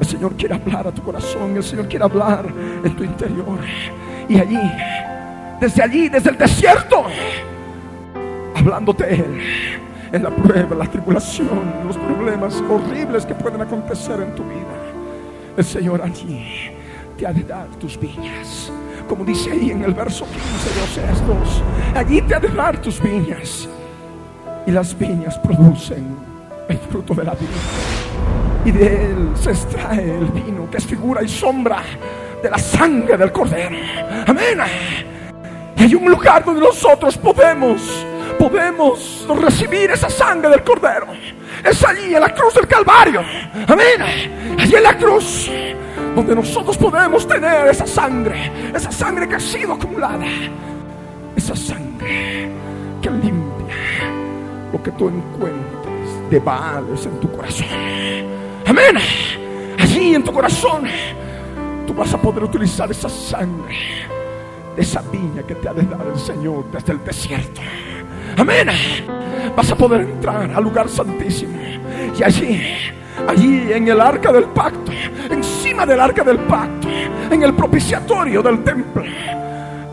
El 0.00 0.06
Señor 0.06 0.34
quiere 0.34 0.54
hablar 0.56 0.88
a 0.88 0.92
tu 0.92 1.02
corazón. 1.02 1.56
El 1.56 1.62
Señor 1.62 1.86
quiere 1.86 2.04
hablar 2.04 2.46
en 2.82 2.96
tu 2.96 3.04
interior. 3.04 3.60
Y 4.28 4.38
allí, 4.38 4.58
desde 5.60 5.82
allí, 5.82 6.08
desde 6.08 6.30
el 6.30 6.38
desierto, 6.38 7.04
hablándote 8.56 9.14
Él, 9.14 9.40
en 10.10 10.22
la 10.22 10.30
prueba, 10.30 10.74
la 10.74 10.86
tribulación, 10.86 11.74
los 11.86 11.96
problemas 11.96 12.62
horribles 12.68 13.24
que 13.24 13.34
pueden 13.34 13.62
acontecer 13.62 14.20
en 14.20 14.34
tu 14.34 14.42
vida. 14.42 14.82
El 15.56 15.64
Señor 15.64 16.02
allí 16.02 16.44
te 17.16 17.26
ha 17.26 17.32
de 17.32 17.44
dar 17.44 17.68
tus 17.78 17.98
viñas. 17.98 18.72
Como 19.08 19.24
dice 19.24 19.52
ahí 19.52 19.70
en 19.70 19.84
el 19.84 19.94
verso 19.94 20.24
15 20.24 20.74
de 20.74 20.82
Oseas 20.82 21.26
2, 21.26 21.62
allí 21.94 22.22
te 22.22 22.34
ha 22.34 22.40
de 22.40 22.48
dar 22.48 22.78
tus 22.78 23.00
viñas. 23.00 23.68
Y 24.66 24.72
las 24.72 24.96
viñas 24.98 25.38
producen 25.38 26.31
el 26.72 26.78
fruto 26.78 27.14
de 27.14 27.24
la 27.24 27.34
vida. 27.34 27.50
Y 28.64 28.70
de 28.70 29.06
él 29.06 29.30
se 29.34 29.50
extrae 29.50 30.18
el 30.18 30.26
vino, 30.26 30.70
que 30.70 30.78
es 30.78 30.86
figura 30.86 31.22
y 31.22 31.28
sombra 31.28 31.82
de 32.42 32.50
la 32.50 32.58
sangre 32.58 33.16
del 33.16 33.32
cordero. 33.32 33.76
Amén. 34.26 34.58
Y 35.76 35.82
hay 35.82 35.94
un 35.94 36.10
lugar 36.10 36.44
donde 36.44 36.60
nosotros 36.60 37.16
podemos, 37.18 38.06
podemos 38.38 39.26
recibir 39.40 39.90
esa 39.90 40.08
sangre 40.08 40.50
del 40.50 40.62
cordero. 40.62 41.08
Es 41.64 41.84
allí 41.84 42.14
en 42.14 42.20
la 42.20 42.32
cruz 42.34 42.54
del 42.54 42.66
Calvario. 42.66 43.22
Amén. 43.66 44.56
Allí 44.58 44.74
en 44.74 44.82
la 44.82 44.96
cruz 44.96 45.50
donde 46.14 46.34
nosotros 46.34 46.76
podemos 46.76 47.26
tener 47.26 47.68
esa 47.68 47.86
sangre, 47.86 48.52
esa 48.74 48.92
sangre 48.92 49.28
que 49.28 49.36
ha 49.36 49.40
sido 49.40 49.72
acumulada, 49.72 50.26
esa 51.34 51.56
sangre 51.56 52.50
que 53.00 53.10
limpia 53.10 53.76
lo 54.72 54.82
que 54.82 54.90
tú 54.92 55.08
encuentres 55.08 55.71
de 56.32 56.40
baales 56.40 57.04
en 57.04 57.20
tu 57.20 57.30
corazón. 57.30 57.66
Amén. 58.66 58.96
Allí 59.78 60.14
en 60.14 60.24
tu 60.24 60.32
corazón 60.32 60.84
tú 61.86 61.92
vas 61.92 62.14
a 62.14 62.18
poder 62.18 62.44
utilizar 62.44 62.90
esa 62.90 63.10
sangre 63.10 63.76
de 64.74 64.80
esa 64.80 65.02
viña 65.02 65.42
que 65.42 65.54
te 65.54 65.68
ha 65.68 65.74
de 65.74 65.82
dar 65.82 66.06
el 66.06 66.18
Señor 66.18 66.64
desde 66.72 66.94
el 66.94 67.04
desierto. 67.04 67.60
Amén. 68.38 68.68
Vas 69.54 69.70
a 69.72 69.76
poder 69.76 70.00
entrar 70.00 70.50
al 70.50 70.64
lugar 70.64 70.88
santísimo 70.88 71.58
y 72.18 72.22
allí 72.22 72.62
allí 73.28 73.70
en 73.70 73.88
el 73.88 74.00
arca 74.00 74.32
del 74.32 74.44
pacto, 74.44 74.90
encima 75.30 75.84
del 75.84 76.00
arca 76.00 76.24
del 76.24 76.38
pacto, 76.38 76.88
en 77.30 77.42
el 77.42 77.52
propiciatorio 77.52 78.42
del 78.42 78.64
templo. 78.64 79.04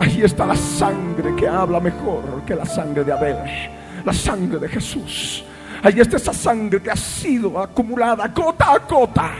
Allí 0.00 0.22
está 0.22 0.46
la 0.46 0.56
sangre 0.56 1.36
que 1.36 1.46
habla 1.46 1.80
mejor 1.80 2.42
que 2.46 2.54
la 2.54 2.64
sangre 2.64 3.04
de 3.04 3.12
Abel, 3.12 3.36
la 4.06 4.12
sangre 4.14 4.58
de 4.58 4.68
Jesús. 4.68 5.44
Allí 5.82 6.00
está 6.00 6.16
esa 6.16 6.32
sangre 6.32 6.82
que 6.82 6.90
ha 6.90 6.96
sido 6.96 7.58
acumulada 7.60 8.28
gota 8.28 8.72
a 8.72 8.78
gota 8.78 9.30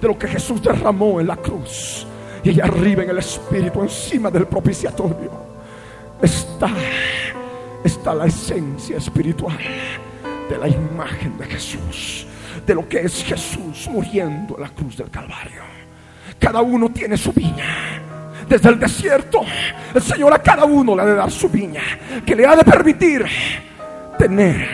de 0.00 0.08
lo 0.08 0.18
que 0.18 0.28
Jesús 0.28 0.62
derramó 0.62 1.20
en 1.20 1.26
la 1.26 1.36
cruz. 1.36 2.06
Y 2.42 2.50
allá 2.50 2.64
arriba 2.64 3.02
en 3.02 3.10
el 3.10 3.18
Espíritu, 3.18 3.82
encima 3.82 4.30
del 4.30 4.46
propiciatorio, 4.46 5.30
está, 6.20 6.70
está 7.82 8.14
la 8.14 8.26
esencia 8.26 8.96
espiritual 8.96 9.58
de 10.48 10.58
la 10.58 10.68
imagen 10.68 11.36
de 11.38 11.46
Jesús, 11.46 12.26
de 12.66 12.74
lo 12.74 12.88
que 12.88 13.00
es 13.00 13.24
Jesús 13.24 13.88
muriendo 13.90 14.56
en 14.56 14.62
la 14.62 14.68
cruz 14.68 14.96
del 14.96 15.10
Calvario. 15.10 15.62
Cada 16.38 16.60
uno 16.60 16.90
tiene 16.90 17.16
su 17.16 17.32
viña. 17.32 18.00
Desde 18.48 18.68
el 18.68 18.78
desierto, 18.78 19.40
el 19.94 20.02
Señor 20.02 20.34
a 20.34 20.42
cada 20.42 20.64
uno 20.66 20.94
le 20.94 21.02
ha 21.02 21.06
de 21.06 21.14
dar 21.14 21.30
su 21.30 21.48
viña, 21.48 21.82
que 22.26 22.36
le 22.36 22.46
ha 22.46 22.54
de 22.54 22.64
permitir 22.64 23.24
tener 24.18 24.68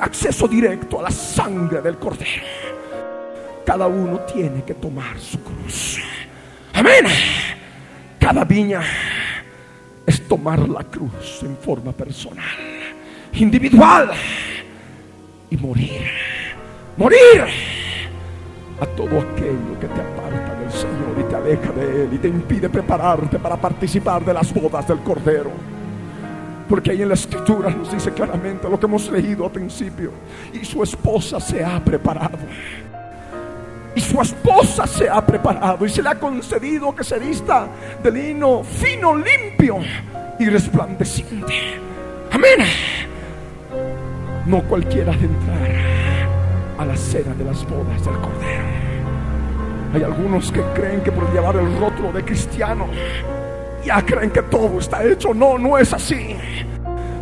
acceso 0.00 0.46
directo 0.48 1.00
a 1.00 1.04
la 1.04 1.10
sangre 1.10 1.80
del 1.82 1.98
Cordero. 1.98 2.42
Cada 3.64 3.86
uno 3.86 4.20
tiene 4.20 4.64
que 4.64 4.74
tomar 4.74 5.18
su 5.18 5.42
cruz. 5.42 5.98
Amén. 6.72 7.04
Cada 8.18 8.44
viña 8.44 8.82
es 10.06 10.26
tomar 10.26 10.68
la 10.68 10.84
cruz 10.84 11.42
en 11.42 11.56
forma 11.56 11.92
personal, 11.92 12.44
individual 13.34 14.10
y 15.50 15.56
morir. 15.56 16.10
Morir 16.96 17.44
a 18.80 18.86
todo 18.86 19.20
aquello 19.20 19.78
que 19.80 19.86
te 19.86 20.00
aparta 20.00 20.54
del 20.54 20.72
Señor 20.72 21.16
y 21.20 21.22
te 21.24 21.36
aleja 21.36 21.72
de 21.72 22.04
Él 22.04 22.10
y 22.12 22.18
te 22.18 22.28
impide 22.28 22.68
prepararte 22.68 23.38
para 23.38 23.56
participar 23.56 24.24
de 24.24 24.34
las 24.34 24.52
bodas 24.52 24.86
del 24.88 24.98
Cordero. 25.00 25.77
Porque 26.68 26.90
ahí 26.90 27.02
en 27.02 27.08
la 27.08 27.14
escritura 27.14 27.70
nos 27.70 27.90
dice 27.90 28.12
claramente 28.12 28.68
lo 28.68 28.78
que 28.78 28.86
hemos 28.86 29.10
leído 29.10 29.46
al 29.46 29.50
principio. 29.50 30.12
Y 30.52 30.64
su 30.64 30.82
esposa 30.82 31.40
se 31.40 31.64
ha 31.64 31.82
preparado. 31.82 32.38
Y 33.94 34.00
su 34.00 34.20
esposa 34.20 34.86
se 34.86 35.08
ha 35.08 35.24
preparado 35.24 35.84
y 35.84 35.88
se 35.88 36.02
le 36.02 36.10
ha 36.10 36.14
concedido 36.14 36.94
que 36.94 37.02
se 37.02 37.18
vista 37.18 37.66
de 38.02 38.10
lino 38.12 38.62
fino, 38.62 39.16
limpio 39.16 39.78
y 40.38 40.46
resplandeciente. 40.46 41.54
Amén. 42.30 42.66
No 44.46 44.62
cualquiera 44.62 45.12
de 45.12 45.24
entrar 45.24 46.28
a 46.78 46.84
la 46.84 46.96
cena 46.96 47.34
de 47.34 47.44
las 47.44 47.64
bodas 47.68 48.04
del 48.04 48.14
Cordero. 48.14 48.64
Hay 49.94 50.02
algunos 50.02 50.52
que 50.52 50.60
creen 50.74 51.00
que 51.00 51.10
por 51.10 51.32
llevar 51.32 51.56
el 51.56 51.78
rótulo 51.78 52.12
de 52.12 52.24
cristiano 52.24 52.86
ya 53.88 54.04
creen 54.04 54.30
que 54.30 54.42
todo 54.42 54.78
está 54.78 55.02
hecho. 55.02 55.32
No, 55.32 55.56
no 55.56 55.78
es 55.78 55.92
así. 55.94 56.36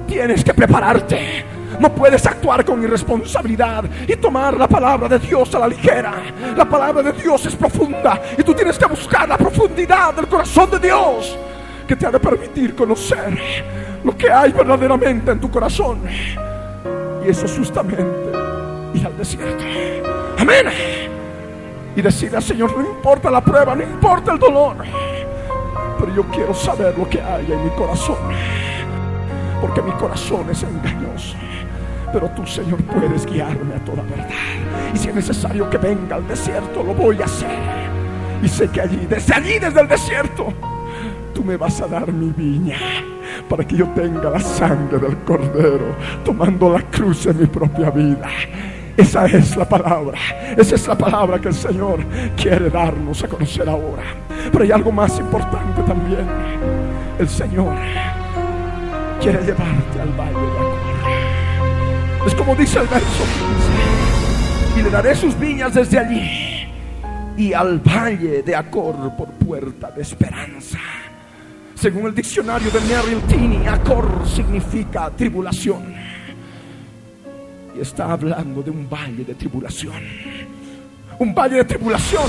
Tienes 0.08 0.42
que 0.42 0.52
prepararte. 0.52 1.44
No 1.78 1.94
puedes 1.94 2.26
actuar 2.26 2.64
con 2.64 2.82
irresponsabilidad 2.82 3.84
y 4.08 4.16
tomar 4.16 4.56
la 4.56 4.66
palabra 4.66 5.08
de 5.08 5.20
Dios 5.20 5.54
a 5.54 5.60
la 5.60 5.68
ligera. 5.68 6.14
La 6.56 6.64
palabra 6.64 7.02
de 7.04 7.12
Dios 7.12 7.46
es 7.46 7.54
profunda 7.54 8.20
y 8.36 8.42
tú 8.42 8.52
tienes 8.52 8.78
que 8.78 8.86
buscar 8.86 9.28
la 9.28 9.38
profundidad 9.38 10.14
del 10.14 10.26
corazón 10.26 10.70
de 10.72 10.80
Dios 10.80 11.38
que 11.86 11.94
te 11.94 12.06
ha 12.06 12.10
de 12.10 12.18
permitir 12.18 12.74
conocer 12.74 13.38
lo 14.02 14.16
que 14.16 14.28
hay 14.28 14.50
verdaderamente 14.50 15.30
en 15.30 15.40
tu 15.40 15.48
corazón. 15.48 16.00
Y 17.24 17.28
eso 17.28 17.46
es 17.46 17.56
justamente 17.56 18.02
ir 18.94 19.06
al 19.06 19.16
desierto. 19.16 19.64
Amén. 20.38 20.66
Y 21.94 22.02
decirle 22.02 22.38
al 22.38 22.42
Señor, 22.42 22.76
no 22.76 22.88
importa 22.88 23.30
la 23.30 23.40
prueba, 23.40 23.76
no 23.76 23.82
importa 23.82 24.32
el 24.32 24.38
dolor, 24.38 24.76
pero 25.98 26.14
yo 26.14 26.24
quiero 26.24 26.54
saber 26.54 26.96
lo 26.98 27.08
que 27.08 27.20
hay 27.20 27.50
en 27.50 27.64
mi 27.64 27.70
corazón. 27.70 28.16
Porque 29.60 29.82
mi 29.82 29.92
corazón 29.92 30.46
es 30.50 30.62
engañoso. 30.62 31.36
Pero 32.12 32.28
tú, 32.30 32.46
Señor, 32.46 32.80
puedes 32.82 33.26
guiarme 33.26 33.74
a 33.74 33.84
toda 33.84 34.02
verdad. 34.02 34.28
Y 34.94 34.98
si 34.98 35.08
es 35.08 35.14
necesario 35.14 35.68
que 35.68 35.78
venga 35.78 36.16
al 36.16 36.26
desierto, 36.28 36.82
lo 36.82 36.94
voy 36.94 37.20
a 37.20 37.24
hacer. 37.24 37.48
Y 38.42 38.48
sé 38.48 38.68
que 38.68 38.80
allí, 38.80 39.06
desde 39.08 39.34
allí, 39.34 39.58
desde 39.58 39.80
el 39.80 39.88
desierto, 39.88 40.52
tú 41.34 41.42
me 41.42 41.56
vas 41.56 41.80
a 41.80 41.86
dar 41.86 42.12
mi 42.12 42.30
viña 42.30 42.76
para 43.48 43.66
que 43.66 43.76
yo 43.76 43.86
tenga 43.88 44.30
la 44.30 44.40
sangre 44.40 44.98
del 44.98 45.16
cordero, 45.18 45.96
tomando 46.24 46.70
la 46.70 46.82
cruz 46.82 47.26
en 47.26 47.40
mi 47.40 47.46
propia 47.46 47.90
vida. 47.90 48.28
Esa 48.96 49.26
es 49.26 49.56
la 49.56 49.68
palabra, 49.68 50.18
esa 50.56 50.74
es 50.74 50.88
la 50.88 50.96
palabra 50.96 51.38
que 51.38 51.48
el 51.48 51.54
Señor 51.54 52.00
quiere 52.34 52.70
darnos 52.70 53.22
a 53.22 53.28
conocer 53.28 53.68
ahora. 53.68 54.02
Pero 54.50 54.64
hay 54.64 54.72
algo 54.72 54.90
más 54.90 55.18
importante 55.18 55.82
también. 55.82 56.26
El 57.18 57.28
Señor 57.28 57.74
quiere 59.20 59.38
llevarte 59.44 60.00
al 60.00 60.08
valle 60.12 60.32
de 60.32 60.58
Acor. 60.58 62.26
Es 62.26 62.34
como 62.34 62.54
dice 62.54 62.78
el 62.78 62.86
verso 62.86 63.24
15. 64.74 64.80
Y 64.80 64.82
le 64.82 64.90
daré 64.90 65.14
sus 65.14 65.38
viñas 65.38 65.74
desde 65.74 65.98
allí 65.98 66.56
y 67.36 67.52
al 67.52 67.80
valle 67.80 68.42
de 68.42 68.56
Acor 68.56 69.14
por 69.16 69.28
puerta 69.32 69.90
de 69.90 70.02
esperanza. 70.02 70.78
Según 71.74 72.06
el 72.06 72.14
diccionario 72.14 72.70
de 72.70 72.80
Merrill 72.80 73.20
Tini, 73.28 73.66
Acor 73.66 74.26
significa 74.26 75.10
tribulación. 75.10 76.05
Está 77.80 78.12
hablando 78.12 78.62
de 78.62 78.70
un 78.70 78.88
valle 78.88 79.24
de 79.24 79.34
tribulación. 79.34 80.02
Un 81.18 81.34
valle 81.34 81.56
de 81.56 81.64
tribulación 81.64 82.24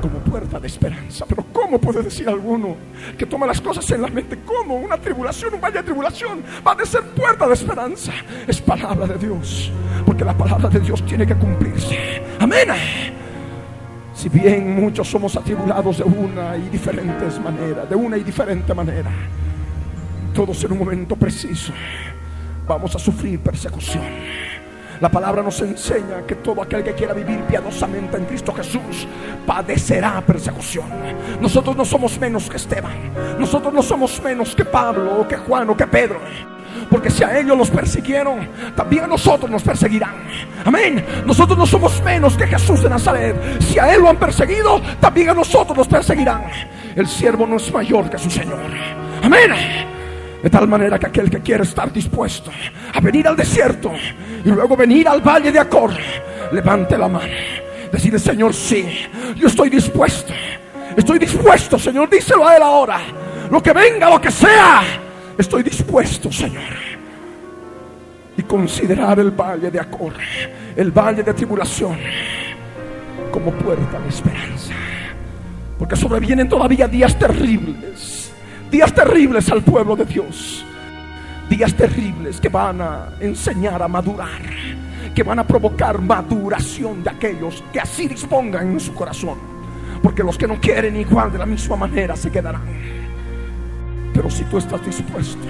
como 0.00 0.18
puerta 0.18 0.60
de 0.60 0.66
esperanza. 0.66 1.24
Pero 1.28 1.44
¿cómo 1.52 1.78
puede 1.78 2.02
decir 2.02 2.28
alguno 2.28 2.76
que 3.18 3.26
toma 3.26 3.46
las 3.46 3.60
cosas 3.60 3.88
en 3.90 4.02
la 4.02 4.08
mente? 4.08 4.38
¿Cómo 4.44 4.76
una 4.76 4.96
tribulación, 4.96 5.54
un 5.54 5.60
valle 5.60 5.78
de 5.78 5.82
tribulación 5.84 6.42
va 6.66 6.72
a 6.72 6.86
ser 6.86 7.02
puerta 7.02 7.46
de 7.48 7.54
esperanza? 7.54 8.12
Es 8.46 8.60
palabra 8.60 9.06
de 9.06 9.18
Dios, 9.18 9.72
porque 10.06 10.24
la 10.24 10.36
palabra 10.36 10.68
de 10.68 10.80
Dios 10.80 11.04
tiene 11.04 11.26
que 11.26 11.34
cumplirse. 11.34 12.22
Amén. 12.38 12.68
Si 14.14 14.28
bien 14.28 14.80
muchos 14.80 15.08
somos 15.08 15.36
atribulados 15.36 15.98
de 15.98 16.04
una 16.04 16.56
y 16.56 16.68
diferentes 16.68 17.40
maneras, 17.40 17.88
de 17.88 17.96
una 17.96 18.16
y 18.16 18.22
diferente 18.22 18.72
manera, 18.72 19.10
todos 20.32 20.62
en 20.64 20.72
un 20.72 20.78
momento 20.78 21.16
preciso 21.16 21.72
vamos 22.66 22.94
a 22.94 22.98
sufrir 22.98 23.40
persecución. 23.40 24.02
La 25.00 25.10
palabra 25.10 25.42
nos 25.42 25.60
enseña 25.60 26.24
que 26.26 26.36
todo 26.36 26.62
aquel 26.62 26.84
que 26.84 26.94
quiera 26.94 27.12
vivir 27.12 27.40
piadosamente 27.40 28.16
en 28.16 28.24
Cristo 28.26 28.54
Jesús 28.54 29.06
padecerá 29.46 30.22
persecución. 30.24 30.86
Nosotros 31.40 31.76
no 31.76 31.84
somos 31.84 32.18
menos 32.18 32.48
que 32.48 32.56
Esteban. 32.56 33.12
Nosotros 33.38 33.74
no 33.74 33.82
somos 33.82 34.22
menos 34.22 34.54
que 34.54 34.64
Pablo 34.64 35.20
o 35.20 35.28
que 35.28 35.36
Juan 35.36 35.68
o 35.68 35.76
que 35.76 35.86
Pedro. 35.86 36.20
Porque 36.90 37.10
si 37.10 37.24
a 37.24 37.38
ellos 37.38 37.58
los 37.58 37.70
persiguieron, 37.70 38.48
también 38.76 39.04
a 39.04 39.06
nosotros 39.08 39.50
nos 39.50 39.62
perseguirán. 39.62 40.14
Amén. 40.64 41.04
Nosotros 41.26 41.58
no 41.58 41.66
somos 41.66 42.02
menos 42.02 42.36
que 42.36 42.46
Jesús 42.46 42.82
de 42.82 42.88
Nazaret. 42.88 43.36
Si 43.60 43.78
a 43.78 43.92
él 43.92 44.00
lo 44.00 44.08
han 44.08 44.16
perseguido, 44.16 44.80
también 45.00 45.30
a 45.30 45.34
nosotros 45.34 45.76
nos 45.76 45.88
perseguirán. 45.88 46.44
El 46.94 47.08
siervo 47.08 47.46
no 47.46 47.56
es 47.56 47.72
mayor 47.72 48.08
que 48.08 48.18
su 48.18 48.30
Señor. 48.30 48.60
Amén. 49.22 49.50
De 50.44 50.50
tal 50.50 50.68
manera 50.68 50.98
que 50.98 51.06
aquel 51.06 51.30
que 51.30 51.40
quiere 51.40 51.62
estar 51.62 51.90
dispuesto 51.90 52.50
a 52.92 53.00
venir 53.00 53.26
al 53.26 53.34
desierto 53.34 53.90
y 54.44 54.50
luego 54.50 54.76
venir 54.76 55.08
al 55.08 55.22
valle 55.22 55.50
de 55.50 55.58
Acor, 55.58 55.92
levante 56.52 56.98
la 56.98 57.08
mano. 57.08 57.32
Decirle, 57.90 58.18
Señor, 58.18 58.52
sí, 58.52 58.86
yo 59.36 59.46
estoy 59.48 59.70
dispuesto. 59.70 60.34
Estoy 60.94 61.18
dispuesto, 61.18 61.78
Señor, 61.78 62.10
díselo 62.10 62.46
a 62.46 62.56
Él 62.56 62.62
ahora. 62.62 63.00
Lo 63.50 63.62
que 63.62 63.72
venga, 63.72 64.10
lo 64.10 64.20
que 64.20 64.30
sea, 64.30 64.82
estoy 65.38 65.62
dispuesto, 65.62 66.30
Señor. 66.30 66.74
Y 68.36 68.42
considerar 68.42 69.18
el 69.20 69.30
valle 69.30 69.70
de 69.70 69.80
Acor, 69.80 70.12
el 70.76 70.90
valle 70.90 71.22
de 71.22 71.32
tribulación, 71.32 71.96
como 73.30 73.50
puerta 73.50 73.98
de 73.98 74.08
esperanza. 74.10 74.74
Porque 75.78 75.96
sobrevienen 75.96 76.50
todavía 76.50 76.86
días 76.86 77.18
terribles 77.18 78.13
días 78.74 78.92
terribles 78.92 79.48
al 79.52 79.62
pueblo 79.62 79.94
de 79.94 80.04
Dios. 80.04 80.66
Días 81.48 81.72
terribles 81.74 82.40
que 82.40 82.48
van 82.48 82.80
a 82.80 83.10
enseñar 83.20 83.80
a 83.80 83.86
madurar, 83.86 84.42
que 85.14 85.22
van 85.22 85.38
a 85.38 85.46
provocar 85.46 86.00
maduración 86.00 87.04
de 87.04 87.10
aquellos 87.10 87.62
que 87.72 87.78
así 87.78 88.08
dispongan 88.08 88.72
en 88.72 88.80
su 88.80 88.92
corazón. 88.92 89.38
Porque 90.02 90.24
los 90.24 90.36
que 90.36 90.48
no 90.48 90.60
quieren 90.60 90.96
igual 90.96 91.30
de 91.30 91.38
la 91.38 91.46
misma 91.46 91.76
manera 91.76 92.16
se 92.16 92.32
quedarán. 92.32 92.62
Pero 94.12 94.28
si 94.28 94.42
tú 94.42 94.58
estás 94.58 94.84
dispuesto 94.84 95.46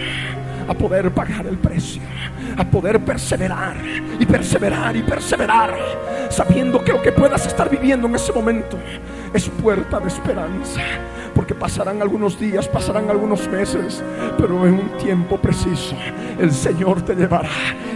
a 0.68 0.74
poder 0.74 1.10
pagar 1.10 1.46
el 1.46 1.56
precio, 1.56 2.02
a 2.58 2.64
poder 2.64 3.00
perseverar 3.00 3.76
y 4.20 4.26
perseverar 4.26 4.94
y 4.96 5.02
perseverar, 5.02 5.74
sabiendo 6.28 6.84
que 6.84 6.92
lo 6.92 7.00
que 7.00 7.12
puedas 7.12 7.46
estar 7.46 7.70
viviendo 7.70 8.06
en 8.06 8.16
ese 8.16 8.34
momento 8.34 8.78
es 9.32 9.48
puerta 9.48 9.98
de 9.98 10.08
esperanza 10.08 10.82
porque 11.44 11.54
pasarán 11.60 12.00
algunos 12.00 12.40
días, 12.40 12.66
pasarán 12.68 13.10
algunos 13.10 13.46
meses, 13.48 14.02
pero 14.38 14.66
en 14.66 14.72
un 14.76 14.96
tiempo 14.96 15.36
preciso 15.36 15.94
el 16.40 16.50
Señor 16.50 17.02
te 17.02 17.14
llevará 17.14 17.50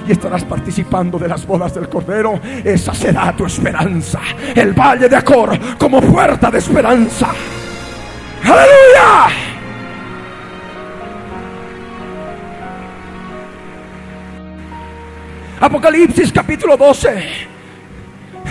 y 0.07 0.13
estarás 0.13 0.45
participando 0.45 1.19
de 1.19 1.29
las 1.29 1.47
bodas 1.47 1.75
del 1.75 1.89
Cordero. 1.89 2.39
Esa 2.63 2.93
será 2.93 3.35
tu 3.35 3.47
esperanza. 3.47 4.21
El 4.55 4.75
valle 4.75 5.09
de 5.09 5.17
Acor 5.17 5.59
como 5.79 5.99
puerta 6.03 6.51
de 6.51 6.59
esperanza. 6.59 7.29
Aleluya. 8.45 9.35
Apocalipsis 15.59 16.31
capítulo 16.35 16.77
12, 16.77 17.25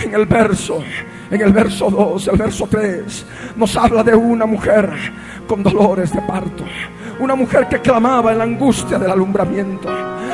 en 0.02 0.14
el 0.16 0.26
verso 0.26 0.82
en 1.30 1.40
el 1.40 1.52
verso 1.52 1.90
2, 1.90 2.28
el 2.28 2.36
verso 2.36 2.66
3, 2.70 3.26
nos 3.56 3.76
habla 3.76 4.02
de 4.02 4.14
una 4.14 4.46
mujer 4.46 4.90
con 5.46 5.62
dolores 5.62 6.12
de 6.12 6.20
parto. 6.22 6.64
Una 7.20 7.34
mujer 7.34 7.66
que 7.68 7.80
clamaba 7.80 8.32
en 8.32 8.38
la 8.38 8.44
angustia 8.44 8.98
del 8.98 9.10
alumbramiento 9.10 9.88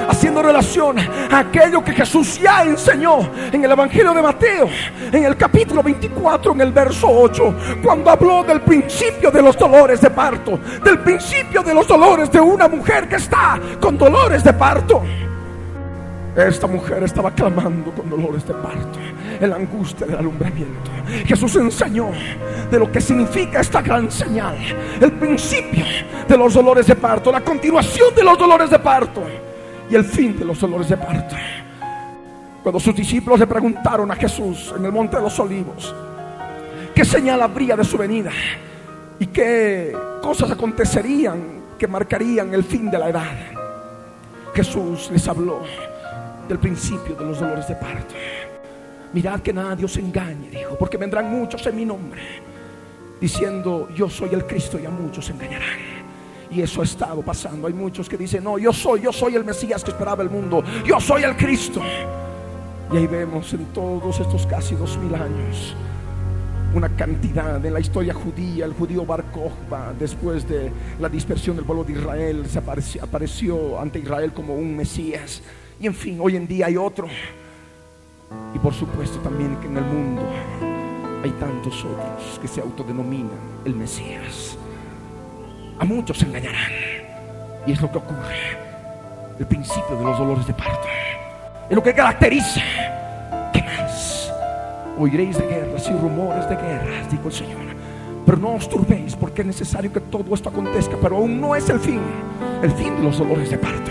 haciendo 0.08 0.42
relación 0.42 0.98
a 0.98 1.38
aquello 1.38 1.82
que 1.82 1.92
Jesús 1.92 2.40
ya 2.40 2.64
enseñó 2.64 3.28
en 3.52 3.64
el 3.64 3.70
Evangelio 3.70 4.12
de 4.12 4.22
Mateo, 4.22 4.68
en 5.12 5.24
el 5.24 5.36
capítulo 5.36 5.82
24, 5.82 6.52
en 6.52 6.60
el 6.60 6.72
verso 6.72 7.08
8, 7.08 7.54
cuando 7.82 8.10
habló 8.10 8.42
del 8.44 8.60
principio 8.60 9.30
de 9.30 9.42
los 9.42 9.56
dolores 9.56 10.00
de 10.00 10.10
parto, 10.10 10.58
del 10.84 10.98
principio 11.00 11.62
de 11.62 11.74
los 11.74 11.86
dolores 11.86 12.30
de 12.30 12.40
una 12.40 12.68
mujer 12.68 13.08
que 13.08 13.16
está 13.16 13.58
con 13.80 13.98
dolores 13.98 14.42
de 14.44 14.52
parto. 14.52 15.02
Esta 16.36 16.66
mujer 16.66 17.02
estaba 17.04 17.30
clamando 17.30 17.92
con 17.92 18.10
dolores 18.10 18.46
de 18.46 18.54
parto, 18.54 18.98
en 19.40 19.50
la 19.50 19.56
angustia 19.56 20.06
del 20.06 20.16
alumbramiento. 20.16 20.90
Jesús 21.26 21.56
enseñó 21.56 22.10
de 22.70 22.78
lo 22.78 22.90
que 22.90 23.00
significa 23.00 23.60
esta 23.60 23.82
gran 23.82 24.10
señal, 24.10 24.56
el 25.00 25.12
principio 25.12 25.84
de 26.26 26.38
los 26.38 26.54
dolores 26.54 26.86
de 26.86 26.96
parto, 26.96 27.30
la 27.30 27.40
continuación 27.40 28.14
de 28.14 28.24
los 28.24 28.38
dolores 28.38 28.70
de 28.70 28.78
parto 28.78 29.22
y 29.90 29.94
el 29.94 30.04
fin 30.04 30.38
de 30.38 30.44
los 30.44 30.58
dolores 30.60 30.88
de 30.88 30.96
parto. 30.96 31.36
Cuando 32.62 32.80
sus 32.80 32.94
discípulos 32.94 33.38
le 33.38 33.46
preguntaron 33.46 34.10
a 34.10 34.16
Jesús 34.16 34.74
en 34.76 34.84
el 34.84 34.92
monte 34.92 35.16
de 35.16 35.22
los 35.22 35.38
olivos, 35.38 35.94
¿qué 36.94 37.04
señal 37.04 37.42
habría 37.42 37.76
de 37.76 37.84
su 37.84 37.98
venida? 37.98 38.30
¿Y 39.18 39.26
qué 39.26 39.94
cosas 40.22 40.50
acontecerían 40.50 41.62
que 41.78 41.86
marcarían 41.86 42.54
el 42.54 42.64
fin 42.64 42.90
de 42.90 42.98
la 42.98 43.10
edad? 43.10 43.36
Jesús 44.54 45.10
les 45.12 45.28
habló 45.28 45.62
del 46.48 46.58
principio 46.58 47.14
de 47.14 47.24
los 47.24 47.40
dolores 47.40 47.68
de 47.68 47.74
parto. 47.74 48.14
Mirad 49.14 49.40
que 49.40 49.52
nadie 49.52 49.84
os 49.84 49.96
engañe, 49.96 50.50
dijo, 50.50 50.76
porque 50.76 50.96
vendrán 50.96 51.30
muchos 51.30 51.64
en 51.66 51.76
mi 51.76 51.84
nombre, 51.84 52.20
diciendo, 53.20 53.88
yo 53.94 54.10
soy 54.10 54.30
el 54.32 54.44
Cristo 54.44 54.78
y 54.78 54.84
a 54.84 54.90
muchos 54.90 55.30
engañarán. 55.30 55.94
Y 56.50 56.60
eso 56.60 56.82
ha 56.82 56.84
estado 56.84 57.22
pasando. 57.22 57.66
Hay 57.66 57.72
muchos 57.72 58.08
que 58.08 58.16
dicen, 58.16 58.44
no, 58.44 58.58
yo 58.58 58.72
soy, 58.72 59.02
yo 59.02 59.12
soy 59.12 59.34
el 59.34 59.44
Mesías 59.44 59.82
que 59.82 59.92
esperaba 59.92 60.22
el 60.22 60.30
mundo. 60.30 60.62
Yo 60.84 61.00
soy 61.00 61.22
el 61.22 61.36
Cristo. 61.36 61.80
Y 62.92 62.96
ahí 62.96 63.06
vemos 63.06 63.52
en 63.54 63.64
todos 63.66 64.20
estos 64.20 64.46
casi 64.46 64.74
dos 64.74 64.96
mil 64.98 65.14
años 65.14 65.74
una 66.74 66.88
cantidad 66.88 67.64
en 67.64 67.72
la 67.72 67.80
historia 67.80 68.12
judía. 68.12 68.64
El 68.64 68.72
judío 68.72 69.06
Bar 69.06 69.24
después 69.98 70.46
de 70.48 70.72
la 70.98 71.08
dispersión 71.08 71.56
del 71.56 71.64
pueblo 71.64 71.84
de 71.84 71.92
Israel, 71.92 72.46
se 72.48 72.58
apareció, 72.58 73.02
apareció 73.04 73.80
ante 73.80 74.00
Israel 74.00 74.32
como 74.32 74.54
un 74.54 74.76
Mesías. 74.76 75.40
Y 75.80 75.86
en 75.86 75.94
fin, 75.94 76.18
hoy 76.20 76.36
en 76.36 76.46
día 76.46 76.66
hay 76.66 76.76
otro. 76.76 77.06
Y 78.54 78.58
por 78.58 78.72
supuesto 78.72 79.18
también 79.18 79.56
que 79.56 79.66
en 79.66 79.76
el 79.76 79.84
mundo 79.84 80.22
hay 81.22 81.30
tantos 81.32 81.84
otros 81.84 82.38
que 82.40 82.46
se 82.46 82.60
autodenominan 82.60 83.38
el 83.64 83.74
Mesías. 83.74 84.56
A 85.78 85.84
muchos 85.84 86.18
se 86.18 86.26
engañarán. 86.26 86.70
Y 87.66 87.72
es 87.72 87.80
lo 87.80 87.90
que 87.90 87.98
ocurre. 87.98 88.58
El 89.38 89.46
principio 89.46 89.96
de 89.96 90.04
los 90.04 90.18
dolores 90.18 90.46
de 90.46 90.54
parto. 90.54 90.86
Es 91.68 91.74
lo 91.74 91.82
que 91.82 91.94
caracteriza. 91.94 92.60
¿Qué 93.52 93.62
más? 93.62 94.32
Oiréis 94.98 95.38
de 95.38 95.46
guerras 95.46 95.88
y 95.88 95.92
rumores 95.92 96.48
de 96.48 96.56
guerras, 96.56 97.10
dijo 97.10 97.26
el 97.26 97.32
Señor. 97.32 97.64
Pero 98.26 98.38
no 98.38 98.54
os 98.54 98.68
turbéis 98.68 99.16
porque 99.16 99.40
es 99.40 99.46
necesario 99.46 99.92
que 99.92 100.00
todo 100.00 100.34
esto 100.34 100.50
acontezca. 100.50 100.96
Pero 101.00 101.16
aún 101.16 101.40
no 101.40 101.56
es 101.56 101.68
el 101.70 101.80
fin. 101.80 102.00
El 102.62 102.70
fin 102.70 102.94
de 102.96 103.02
los 103.02 103.18
dolores 103.18 103.50
de 103.50 103.58
parto 103.58 103.90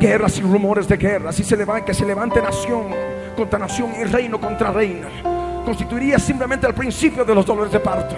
guerras 0.00 0.38
y 0.38 0.40
rumores 0.40 0.88
de 0.88 0.96
guerras 0.96 1.38
y 1.40 1.44
se 1.44 1.56
levante, 1.58 1.84
que 1.84 1.94
se 1.94 2.06
levante 2.06 2.40
nación 2.40 2.86
contra 3.40 3.58
nación 3.58 3.92
y 3.98 4.04
reino 4.04 4.38
contra 4.38 4.70
reino. 4.70 5.08
Constituiría 5.64 6.18
simplemente 6.18 6.66
el 6.66 6.74
principio 6.74 7.24
de 7.24 7.34
los 7.34 7.46
dolores 7.46 7.72
de 7.72 7.80
parto. 7.80 8.14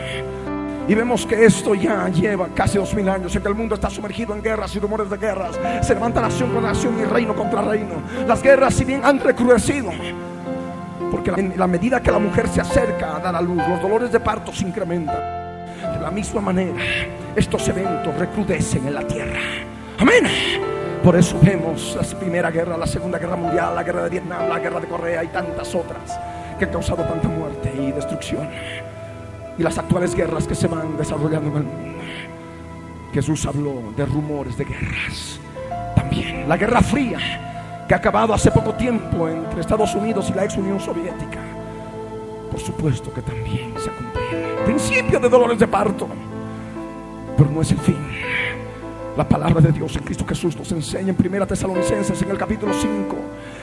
Y 0.88 0.94
vemos 0.96 1.24
que 1.24 1.44
esto 1.44 1.76
ya 1.76 2.08
lleva 2.08 2.48
casi 2.48 2.76
dos 2.76 2.92
mil 2.92 3.08
años 3.08 3.34
en 3.36 3.40
que 3.40 3.46
el 3.46 3.54
mundo 3.54 3.76
está 3.76 3.88
sumergido 3.88 4.34
en 4.34 4.42
guerras 4.42 4.74
y 4.74 4.80
rumores 4.80 5.08
de 5.08 5.16
guerras. 5.16 5.60
Se 5.80 5.94
levanta 5.94 6.20
nación 6.20 6.50
contra 6.50 6.72
nación 6.72 6.98
y 6.98 7.04
reino 7.04 7.36
contra 7.36 7.62
reino. 7.62 8.02
Las 8.26 8.42
guerras, 8.42 8.74
si 8.74 8.84
bien 8.84 9.00
han 9.04 9.20
recrudecido, 9.20 9.92
porque 11.12 11.30
en 11.30 11.54
la 11.56 11.68
medida 11.68 12.02
que 12.02 12.10
la 12.10 12.18
mujer 12.18 12.48
se 12.48 12.60
acerca 12.60 13.14
a 13.14 13.20
dar 13.20 13.36
a 13.36 13.40
luz, 13.40 13.62
los 13.68 13.80
dolores 13.80 14.10
de 14.10 14.18
parto 14.18 14.52
se 14.52 14.66
incrementan. 14.66 15.14
De 15.14 16.00
la 16.00 16.10
misma 16.10 16.40
manera, 16.40 16.82
estos 17.36 17.68
eventos 17.68 18.12
recrudecen 18.18 18.88
en 18.88 18.94
la 18.94 19.06
tierra. 19.06 19.38
Amén. 20.00 20.81
Por 21.02 21.16
eso 21.16 21.36
vemos 21.42 21.96
la 21.96 22.18
Primera 22.18 22.50
Guerra, 22.52 22.76
la 22.76 22.86
Segunda 22.86 23.18
Guerra 23.18 23.34
Mundial, 23.34 23.74
la 23.74 23.82
Guerra 23.82 24.04
de 24.04 24.10
Vietnam, 24.10 24.48
la 24.48 24.60
Guerra 24.60 24.78
de 24.78 24.86
Corea 24.86 25.24
y 25.24 25.28
tantas 25.28 25.74
otras 25.74 26.16
que 26.56 26.64
han 26.64 26.70
causado 26.70 27.02
tanta 27.02 27.26
muerte 27.26 27.72
y 27.76 27.90
destrucción. 27.90 28.48
Y 29.58 29.62
las 29.64 29.78
actuales 29.78 30.14
guerras 30.14 30.46
que 30.46 30.54
se 30.54 30.68
van 30.68 30.96
desarrollando 30.96 31.50
en 31.50 31.56
el 31.56 31.62
mundo. 31.64 31.98
Jesús 33.12 33.44
habló 33.46 33.92
de 33.96 34.06
rumores 34.06 34.56
de 34.56 34.64
guerras. 34.64 35.40
También 35.96 36.48
la 36.48 36.56
Guerra 36.56 36.80
Fría, 36.80 37.84
que 37.88 37.94
ha 37.94 37.96
acabado 37.96 38.32
hace 38.32 38.52
poco 38.52 38.72
tiempo 38.74 39.28
entre 39.28 39.60
Estados 39.60 39.92
Unidos 39.96 40.30
y 40.30 40.34
la 40.34 40.44
ex 40.44 40.56
Unión 40.56 40.78
Soviética. 40.78 41.40
Por 42.48 42.60
supuesto 42.60 43.12
que 43.12 43.22
también 43.22 43.74
se 43.76 43.90
ha 43.90 43.92
cumplido. 43.92 44.64
Principio 44.64 45.18
de 45.18 45.28
dolores 45.28 45.58
de 45.58 45.66
parto. 45.66 46.06
Pero 47.36 47.50
no 47.50 47.60
es 47.60 47.72
el 47.72 47.78
fin. 47.78 47.98
La 49.16 49.28
palabra 49.28 49.60
de 49.60 49.72
Dios 49.72 49.94
en 49.96 50.04
Cristo 50.04 50.24
Jesús 50.26 50.56
nos 50.56 50.72
enseña 50.72 51.10
en 51.10 51.14
Primera 51.14 51.46
Tesalonicenses 51.46 52.22
en 52.22 52.30
el 52.30 52.38
capítulo 52.38 52.72
5, 52.72 53.16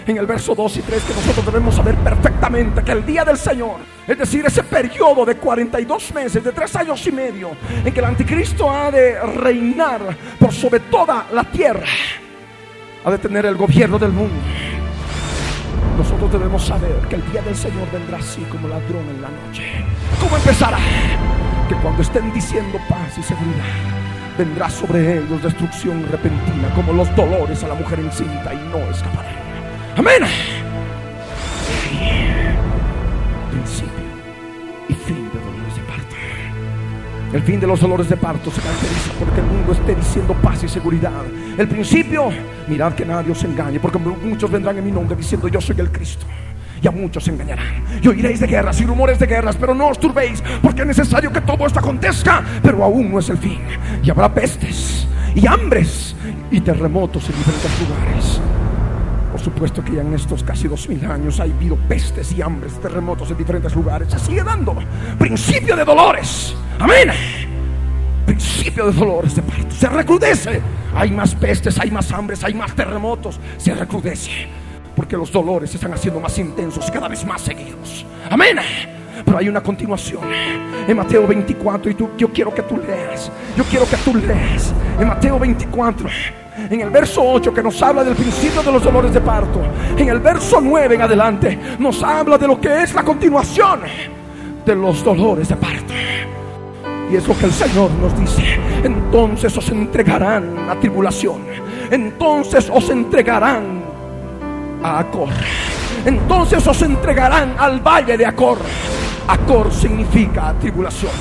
en 0.05 0.17
el 0.17 0.27
verso 0.27 0.53
2 0.53 0.77
y 0.77 0.81
3, 0.81 1.03
que 1.03 1.13
nosotros 1.15 1.43
debemos 1.43 1.73
saber 1.73 1.95
perfectamente 1.95 2.83
que 2.83 2.91
el 2.91 3.03
día 3.03 3.25
del 3.25 3.35
Señor, 3.35 3.77
es 4.07 4.15
decir, 4.15 4.45
ese 4.45 4.61
periodo 4.61 5.25
de 5.25 5.37
42 5.37 6.13
meses, 6.13 6.43
de 6.43 6.51
3 6.51 6.75
años 6.75 7.07
y 7.07 7.11
medio, 7.11 7.49
en 7.83 7.91
que 7.91 7.99
el 7.99 8.05
anticristo 8.05 8.69
ha 8.69 8.91
de 8.91 9.19
reinar 9.21 10.15
por 10.39 10.53
sobre 10.53 10.81
toda 10.81 11.25
la 11.33 11.43
tierra, 11.45 11.87
ha 13.03 13.09
de 13.09 13.17
tener 13.17 13.47
el 13.47 13.55
gobierno 13.55 13.97
del 13.97 14.11
mundo. 14.11 14.35
Nosotros 15.97 16.31
debemos 16.31 16.63
saber 16.63 16.95
que 17.09 17.15
el 17.15 17.31
día 17.31 17.41
del 17.41 17.55
Señor 17.55 17.89
vendrá 17.91 18.19
así 18.19 18.41
como 18.51 18.67
ladrón 18.67 19.09
en 19.09 19.19
la 19.19 19.29
noche. 19.29 19.63
¿Cómo 20.21 20.37
empezará? 20.37 20.77
Que 21.67 21.75
cuando 21.75 22.03
estén 22.03 22.31
diciendo 22.33 22.77
paz 22.87 23.17
y 23.17 23.23
seguridad, 23.23 23.65
vendrá 24.39 24.69
sobre 24.69 25.17
ellos 25.17 25.43
destrucción 25.43 26.01
repentina, 26.09 26.73
como 26.73 26.93
los 26.93 27.13
dolores 27.13 27.61
a 27.61 27.67
la 27.67 27.73
mujer 27.73 27.99
encinta, 27.99 28.53
y 28.53 28.57
no 28.71 28.77
escaparán. 28.89 29.35
Amén. 29.97 30.23
Principio 33.51 33.93
y 34.87 34.93
fin 34.93 35.29
de 35.33 35.39
dolores 35.39 35.75
de 35.75 35.81
parto. 35.81 36.15
El 37.33 37.41
fin 37.41 37.59
de 37.59 37.67
los 37.67 37.81
dolores 37.81 38.07
de 38.07 38.15
parto 38.15 38.49
se 38.49 38.61
caracteriza 38.61 39.11
porque 39.19 39.41
el 39.41 39.45
mundo 39.45 39.73
esté 39.73 39.93
diciendo 39.93 40.33
paz 40.41 40.63
y 40.63 40.69
seguridad. 40.69 41.25
El 41.57 41.67
principio, 41.67 42.29
mirad 42.69 42.93
que 42.93 43.05
nadie 43.05 43.33
os 43.33 43.43
engañe, 43.43 43.81
porque 43.81 43.99
muchos 43.99 44.49
vendrán 44.49 44.77
en 44.77 44.85
mi 44.85 44.91
nombre 44.91 45.17
diciendo 45.17 45.49
yo 45.49 45.59
soy 45.59 45.75
el 45.79 45.91
Cristo 45.91 46.25
y 46.81 46.87
a 46.87 46.91
muchos 46.91 47.23
se 47.23 47.31
engañarán. 47.31 47.83
Y 48.01 48.07
oiréis 48.07 48.39
de 48.39 48.47
guerras 48.47 48.79
y 48.81 48.85
rumores 48.85 49.19
de 49.19 49.27
guerras, 49.27 49.55
pero 49.59 49.73
no 49.73 49.87
os 49.87 49.99
turbéis, 49.99 50.43
porque 50.61 50.81
es 50.81 50.87
necesario 50.87 51.31
que 51.31 51.41
todo 51.41 51.65
esto 51.65 51.79
acontezca, 51.79 52.43
pero 52.61 52.83
aún 52.83 53.11
no 53.11 53.19
es 53.19 53.29
el 53.29 53.37
fin. 53.37 53.59
Y 54.03 54.09
habrá 54.09 54.33
pestes 54.33 55.07
y 55.35 55.45
hambres 55.47 56.15
y 56.51 56.61
terremotos 56.61 57.29
en 57.29 57.37
diferentes 57.37 57.71
lugares. 57.81 58.41
Por 59.31 59.39
supuesto 59.39 59.83
que 59.83 59.93
ya 59.93 60.01
en 60.01 60.13
estos 60.13 60.43
casi 60.43 60.67
dos 60.67 60.89
mil 60.89 61.05
años 61.05 61.39
ha 61.39 61.43
habido 61.43 61.75
pestes 61.87 62.31
y 62.33 62.41
hambres, 62.41 62.79
terremotos 62.81 63.29
en 63.31 63.37
diferentes 63.37 63.75
lugares. 63.75 64.09
Se 64.09 64.19
sigue 64.19 64.43
dando 64.43 64.75
principio 65.17 65.75
de 65.75 65.85
dolores. 65.85 66.55
Amén. 66.79 67.09
Principio 68.25 68.87
de 68.87 68.93
dolores 68.93 69.35
de 69.35 69.41
parto. 69.41 69.71
Se 69.71 69.87
recrudece. 69.87 70.61
Hay 70.95 71.11
más 71.11 71.35
pestes, 71.35 71.79
hay 71.79 71.91
más 71.91 72.11
hambres, 72.11 72.43
hay 72.43 72.53
más 72.53 72.73
terremotos. 72.75 73.39
Se 73.57 73.73
recrudece 73.73 74.47
porque 74.99 75.15
los 75.15 75.31
dolores 75.31 75.69
se 75.69 75.77
están 75.77 75.93
haciendo 75.93 76.19
más 76.19 76.37
intensos 76.39 76.91
cada 76.91 77.07
vez 77.07 77.23
más 77.23 77.39
seguidos. 77.39 78.05
Amén. 78.29 78.57
Pero 79.23 79.37
hay 79.37 79.47
una 79.47 79.63
continuación 79.63 80.23
en 80.85 80.97
Mateo 80.97 81.25
24 81.25 81.89
y 81.89 81.93
tú, 81.93 82.09
yo 82.17 82.27
quiero 82.33 82.53
que 82.53 82.63
tú 82.63 82.75
leas. 82.75 83.31
Yo 83.55 83.63
quiero 83.63 83.85
que 83.85 83.95
tú 83.95 84.13
leas 84.13 84.73
en 84.99 85.07
Mateo 85.07 85.39
24. 85.39 86.09
En 86.69 86.81
el 86.81 86.89
verso 86.89 87.21
8 87.23 87.53
que 87.53 87.63
nos 87.63 87.81
habla 87.81 88.03
del 88.03 88.13
principio 88.13 88.61
de 88.61 88.73
los 88.73 88.83
dolores 88.83 89.13
de 89.13 89.21
parto. 89.21 89.61
En 89.95 90.09
el 90.09 90.19
verso 90.19 90.59
9 90.59 90.95
en 90.95 91.01
adelante 91.01 91.57
nos 91.79 92.03
habla 92.03 92.37
de 92.37 92.47
lo 92.47 92.59
que 92.59 92.83
es 92.83 92.93
la 92.93 93.03
continuación 93.03 93.79
de 94.65 94.75
los 94.75 95.01
dolores 95.01 95.47
de 95.47 95.55
parto. 95.55 95.93
Y 97.09 97.15
es 97.15 97.25
lo 97.25 97.37
que 97.37 97.45
el 97.45 97.53
Señor 97.53 97.89
nos 98.01 98.19
dice. 98.19 98.59
Entonces 98.83 99.55
os 99.55 99.69
entregarán 99.69 100.69
a 100.69 100.77
tribulación. 100.77 101.39
Entonces 101.89 102.69
os 102.69 102.89
entregarán 102.89 103.78
a 104.83 104.99
Acor. 104.99 105.29
Entonces 106.05 106.65
os 106.65 106.81
entregarán 106.81 107.55
al 107.57 107.79
valle 107.79 108.17
de 108.17 108.25
Acor. 108.25 108.59
Acor 109.27 109.71
significa 109.71 110.53
tribulación. 110.59 111.11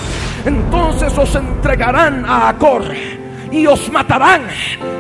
Entonces 0.44 1.16
os 1.18 1.35
entregarán 1.35 2.25
a 2.25 2.49
Acor 2.49 2.85
y 3.51 3.66
os 3.66 3.90
matarán 3.90 4.42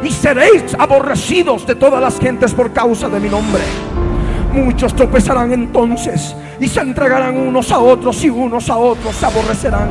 y 0.02 0.10
seréis 0.10 0.74
aborrecidos 0.78 1.66
de 1.66 1.74
todas 1.74 2.00
las 2.00 2.18
gentes 2.18 2.52
por 2.54 2.72
causa 2.72 3.08
de 3.08 3.20
mi 3.20 3.28
nombre. 3.28 3.62
Muchos 4.52 4.94
tropezarán 4.94 5.52
entonces 5.52 6.34
y 6.58 6.68
se 6.68 6.80
entregarán 6.80 7.36
unos 7.36 7.70
a 7.70 7.78
otros 7.78 8.24
y 8.24 8.30
unos 8.30 8.68
a 8.70 8.76
otros 8.76 9.14
se 9.14 9.26
aborrecerán. 9.26 9.88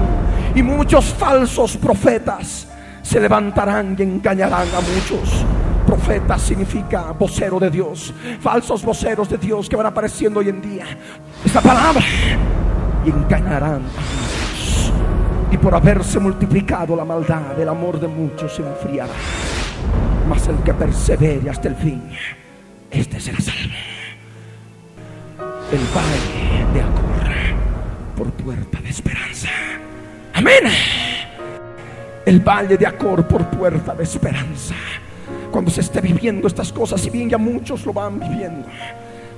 Y 0.55 0.63
muchos 0.63 1.05
falsos 1.05 1.77
profetas 1.77 2.67
se 3.03 3.19
levantarán 3.19 3.95
y 3.97 4.03
engañarán 4.03 4.67
a 4.67 4.81
muchos. 4.81 5.45
Profeta 6.07 6.39
significa 6.39 7.11
vocero 7.11 7.59
de 7.59 7.69
Dios, 7.69 8.13
falsos 8.39 8.81
voceros 8.81 9.27
de 9.27 9.37
Dios 9.37 9.67
que 9.67 9.75
van 9.75 9.87
apareciendo 9.87 10.39
hoy 10.39 10.47
en 10.47 10.61
día. 10.61 10.85
Esta 11.43 11.59
palabra 11.59 12.01
y 13.05 13.09
engañarán. 13.09 13.81
Y 15.51 15.57
por 15.57 15.75
haberse 15.75 16.17
multiplicado 16.17 16.95
la 16.95 17.03
maldad, 17.03 17.59
el 17.59 17.67
amor 17.67 17.99
de 17.99 18.07
muchos 18.07 18.55
se 18.55 18.61
enfriará. 18.61 19.11
Mas 20.29 20.47
el 20.47 20.55
que 20.63 20.73
persevere 20.73 21.49
hasta 21.49 21.67
el 21.67 21.75
fin, 21.75 22.01
este 22.89 23.19
será 23.19 23.41
salvo. 23.41 23.75
El 25.73 25.81
valle 25.93 26.73
de 26.73 26.81
Acor 26.83 28.15
por 28.15 28.31
puerta 28.31 28.79
de 28.79 28.89
esperanza. 28.91 29.49
Amén. 30.33 30.71
El 32.25 32.39
valle 32.39 32.77
de 32.77 32.87
Acor 32.87 33.27
por 33.27 33.45
puerta 33.47 33.93
de 33.93 34.03
esperanza. 34.05 34.73
Cuando 35.51 35.71
se 35.71 35.81
esté 35.81 36.01
viviendo 36.01 36.47
estas 36.47 36.71
cosas, 36.71 37.01
si 37.01 37.09
bien 37.09 37.29
ya 37.29 37.37
muchos 37.37 37.85
lo 37.85 37.93
van 37.93 38.19
viviendo, 38.19 38.67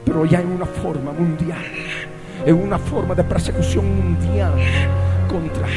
pero 0.05 0.25
ya 0.25 0.41
en 0.41 0.51
una 0.51 0.65
forma 0.65 1.11
mundial, 1.11 1.63
en 2.45 2.55
una 2.55 2.77
forma 2.77 3.15
de 3.15 3.23
persecución 3.23 3.85
mundial 3.95 4.53
contra 5.29 5.67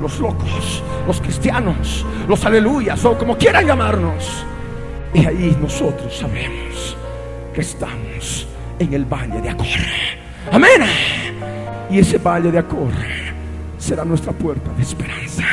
los 0.00 0.18
locos, 0.18 0.82
los 1.06 1.20
cristianos, 1.20 2.04
los 2.28 2.44
aleluyas 2.44 3.04
o 3.04 3.16
como 3.16 3.36
quieran 3.36 3.66
llamarnos. 3.66 4.44
Y 5.14 5.24
ahí 5.24 5.56
nosotros 5.60 6.16
sabemos 6.16 6.96
que 7.54 7.60
estamos 7.60 8.46
en 8.78 8.92
el 8.92 9.04
valle 9.04 9.40
de 9.40 9.50
Acor. 9.50 9.66
Amén. 10.52 10.82
Y 11.90 11.98
ese 11.98 12.18
valle 12.18 12.50
de 12.50 12.58
Acor 12.58 12.92
será 13.78 14.04
nuestra 14.04 14.32
puerta 14.32 14.70
de 14.76 14.82
esperanza, 14.82 15.44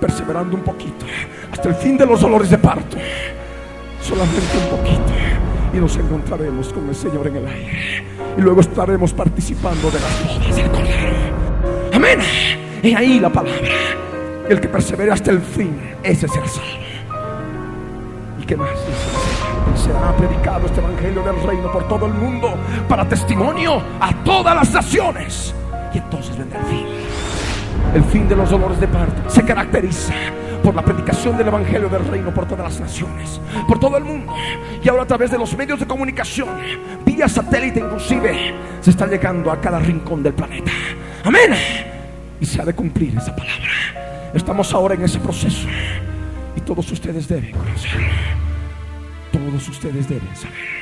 perseverando 0.00 0.56
un 0.56 0.62
poquito 0.62 1.06
hasta 1.52 1.68
el 1.68 1.74
fin 1.74 1.96
de 1.96 2.06
los 2.06 2.20
dolores 2.20 2.50
de 2.50 2.58
parto. 2.58 2.96
Solamente 4.04 4.58
un 4.58 4.76
poquito 4.76 5.12
y 5.72 5.78
nos 5.78 5.96
encontraremos 5.96 6.72
con 6.74 6.86
el 6.90 6.94
Señor 6.94 7.26
en 7.26 7.36
el 7.36 7.46
aire. 7.48 8.04
Y 8.36 8.40
luego 8.42 8.60
estaremos 8.60 9.14
participando 9.14 9.90
de 9.90 9.98
las 9.98 10.24
bodas 10.24 10.56
del 10.56 10.70
Cordero. 10.70 11.16
Amén. 11.90 12.18
Y 12.82 12.94
ahí 12.94 13.18
la 13.18 13.30
palabra. 13.30 13.62
El 14.46 14.60
que 14.60 14.68
persevere 14.68 15.10
hasta 15.10 15.30
el 15.30 15.40
fin, 15.40 15.74
ese 16.02 16.28
será 16.28 16.46
salvo. 16.46 16.68
¿Y 18.42 18.44
qué 18.44 18.56
más? 18.58 18.68
Será 19.74 20.14
predicado 20.18 20.66
este 20.66 20.80
evangelio 20.80 21.22
del 21.22 21.42
reino 21.42 21.72
por 21.72 21.88
todo 21.88 22.04
el 22.04 22.12
mundo 22.12 22.54
para 22.86 23.08
testimonio 23.08 23.82
a 24.00 24.12
todas 24.22 24.54
las 24.54 24.70
naciones. 24.70 25.54
Y 25.94 25.98
entonces 25.98 26.36
vendrá 26.36 26.60
el 26.60 26.66
fin. 26.66 26.86
El 27.94 28.02
fin 28.04 28.28
de 28.28 28.34
los 28.34 28.50
dolores 28.50 28.80
de 28.80 28.88
parto 28.88 29.30
se 29.30 29.44
caracteriza 29.44 30.12
por 30.64 30.74
la 30.74 30.82
predicación 30.82 31.36
del 31.36 31.46
Evangelio 31.46 31.88
del 31.88 32.04
Reino 32.06 32.34
por 32.34 32.48
todas 32.48 32.64
las 32.64 32.80
naciones, 32.80 33.40
por 33.68 33.78
todo 33.78 33.96
el 33.96 34.04
mundo. 34.04 34.32
Y 34.82 34.88
ahora 34.88 35.04
a 35.04 35.06
través 35.06 35.30
de 35.30 35.38
los 35.38 35.56
medios 35.56 35.78
de 35.78 35.86
comunicación, 35.86 36.48
vía 37.06 37.28
satélite 37.28 37.78
inclusive, 37.78 38.54
se 38.80 38.90
está 38.90 39.06
llegando 39.06 39.52
a 39.52 39.60
cada 39.60 39.78
rincón 39.78 40.24
del 40.24 40.34
planeta. 40.34 40.72
Amén. 41.22 41.54
Y 42.40 42.46
se 42.46 42.60
ha 42.60 42.64
de 42.64 42.74
cumplir 42.74 43.16
esa 43.16 43.34
palabra. 43.36 43.70
Estamos 44.34 44.74
ahora 44.74 44.94
en 44.94 45.02
ese 45.02 45.20
proceso. 45.20 45.68
Y 46.56 46.60
todos 46.62 46.90
ustedes 46.90 47.28
deben 47.28 47.52
conocerlo. 47.52 48.08
Todos 49.30 49.68
ustedes 49.68 50.08
deben 50.08 50.34
saberlo. 50.34 50.74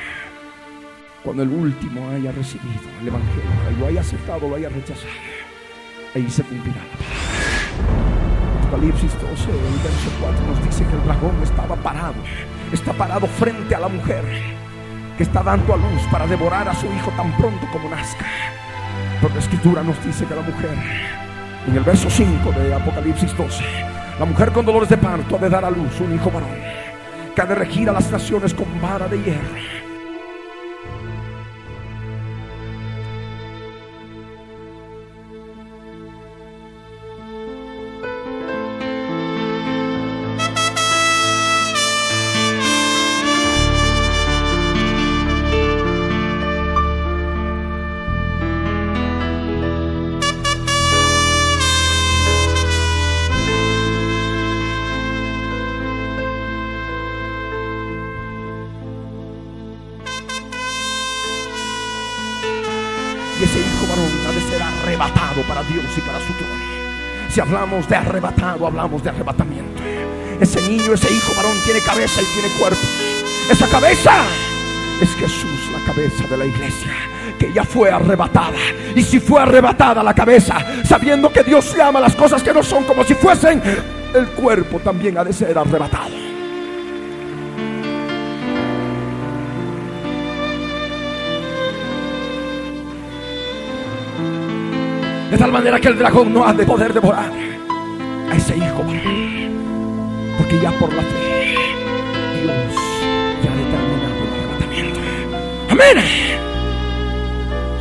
Cuando 1.23 1.43
el 1.43 1.51
último 1.51 2.09
haya 2.09 2.33
recibido 2.33 2.81
el 3.01 3.09
Evangelio, 3.09 3.43
lo 3.79 3.87
haya 3.87 4.01
aceptado, 4.01 4.49
lo 4.49 4.57
haya 4.57 4.69
rechazado, 4.71 5.09
ahí 6.15 6.31
se 6.31 6.43
cumplirá. 6.43 6.81
Apocalipsis 8.69 9.13
12, 9.13 9.51
el 9.51 9.79
verso 9.83 10.11
4 10.21 10.47
nos 10.47 10.65
dice 10.65 10.85
que 10.85 10.97
el 10.97 11.05
dragón 11.05 11.43
estaba 11.43 11.77
parado, 11.77 12.15
está 12.73 12.93
parado 12.93 13.27
frente 13.27 13.75
a 13.75 13.81
la 13.81 13.89
mujer 13.89 14.25
que 15.17 15.23
está 15.25 15.43
dando 15.43 15.75
a 15.75 15.77
luz 15.77 16.03
para 16.11 16.27
devorar 16.27 16.69
a 16.69 16.75
su 16.75 16.87
hijo 16.87 17.11
tan 17.17 17.37
pronto 17.37 17.67
como 17.71 17.91
nazca. 17.91 18.25
Pero 19.21 19.35
la 19.35 19.41
escritura 19.41 19.83
nos 19.83 20.03
dice 20.05 20.25
que 20.25 20.35
la 20.35 20.43
mujer, 20.43 20.77
en 21.67 21.77
el 21.77 21.85
verso 21.85 22.09
5 22.09 22.53
de 22.53 22.75
Apocalipsis 22.75 23.37
12, 23.37 23.63
la 24.19 24.25
mujer 24.25 24.53
con 24.53 24.65
dolores 24.65 24.89
de 24.89 24.97
parto 24.97 25.37
ha 25.37 25.39
de 25.39 25.51
dar 25.51 25.65
a 25.65 25.71
luz 25.71 26.01
un 26.01 26.15
hijo 26.15 26.31
varón, 26.31 26.51
que 27.35 27.43
ha 27.43 27.47
de 27.47 27.55
regir 27.55 27.89
a 27.89 27.93
las 27.93 28.11
naciones 28.11 28.55
con 28.55 28.67
vara 28.81 29.07
de 29.07 29.23
hierro. 29.23 29.82
Para 65.53 65.69
Dios 65.69 65.85
y 65.99 66.01
para 66.01 66.19
su 66.19 66.33
trono. 66.33 66.65
Si 67.29 67.41
hablamos 67.41 67.87
de 67.87 67.97
arrebatado, 67.97 68.67
hablamos 68.67 69.03
de 69.03 69.11
arrebatamiento. 69.11 69.83
Ese 70.41 70.63
niño, 70.63 70.95
ese 70.95 71.13
hijo 71.13 71.35
varón 71.37 71.57
tiene 71.65 71.81
cabeza 71.81 72.23
y 72.23 72.25
tiene 72.25 72.49
cuerpo. 72.59 72.81
Esa 73.51 73.69
cabeza 73.69 74.23
es 75.03 75.11
Jesús, 75.11 75.71
la 75.71 75.85
cabeza 75.85 76.27
de 76.27 76.37
la 76.39 76.47
iglesia, 76.47 76.93
que 77.39 77.53
ya 77.53 77.65
fue 77.65 77.91
arrebatada. 77.91 78.57
Y 78.97 79.03
si 79.03 79.21
fue 79.21 79.43
arrebatada 79.43 80.03
la 80.03 80.15
cabeza, 80.15 80.57
sabiendo 80.89 81.31
que 81.31 81.43
Dios 81.43 81.77
llama 81.77 82.01
las 82.01 82.17
cosas 82.17 82.43
que 82.43 82.55
no 82.55 82.63
son 82.63 82.85
como 82.85 83.05
si 83.05 83.15
fuesen, 83.15 83.63
el 84.15 84.27
cuerpo 84.29 84.79
también 84.79 85.19
ha 85.19 85.25
de 85.25 85.35
ser 85.35 85.59
arrebatado. 85.59 86.22
De 95.33 95.39
tal 95.39 95.51
manera 95.51 95.81
que 95.81 95.89
el 95.89 95.97
dragón 95.97 96.35
no 96.35 96.47
ha 96.47 96.53
de 96.53 96.67
poder 96.67 96.93
devorar 96.93 97.33
a 98.31 98.37
ese 98.37 98.55
hijo 98.55 98.85
Porque 100.37 100.61
ya 100.61 100.71
por 100.73 100.93
la 100.93 101.01
fe 101.01 101.57
Dios 102.43 102.75
ya 103.43 103.51
ha 103.51 103.57
determinado 103.57 104.25
el 104.27 104.35
arrebatamiento. 104.35 105.01
Amén. 105.71 106.05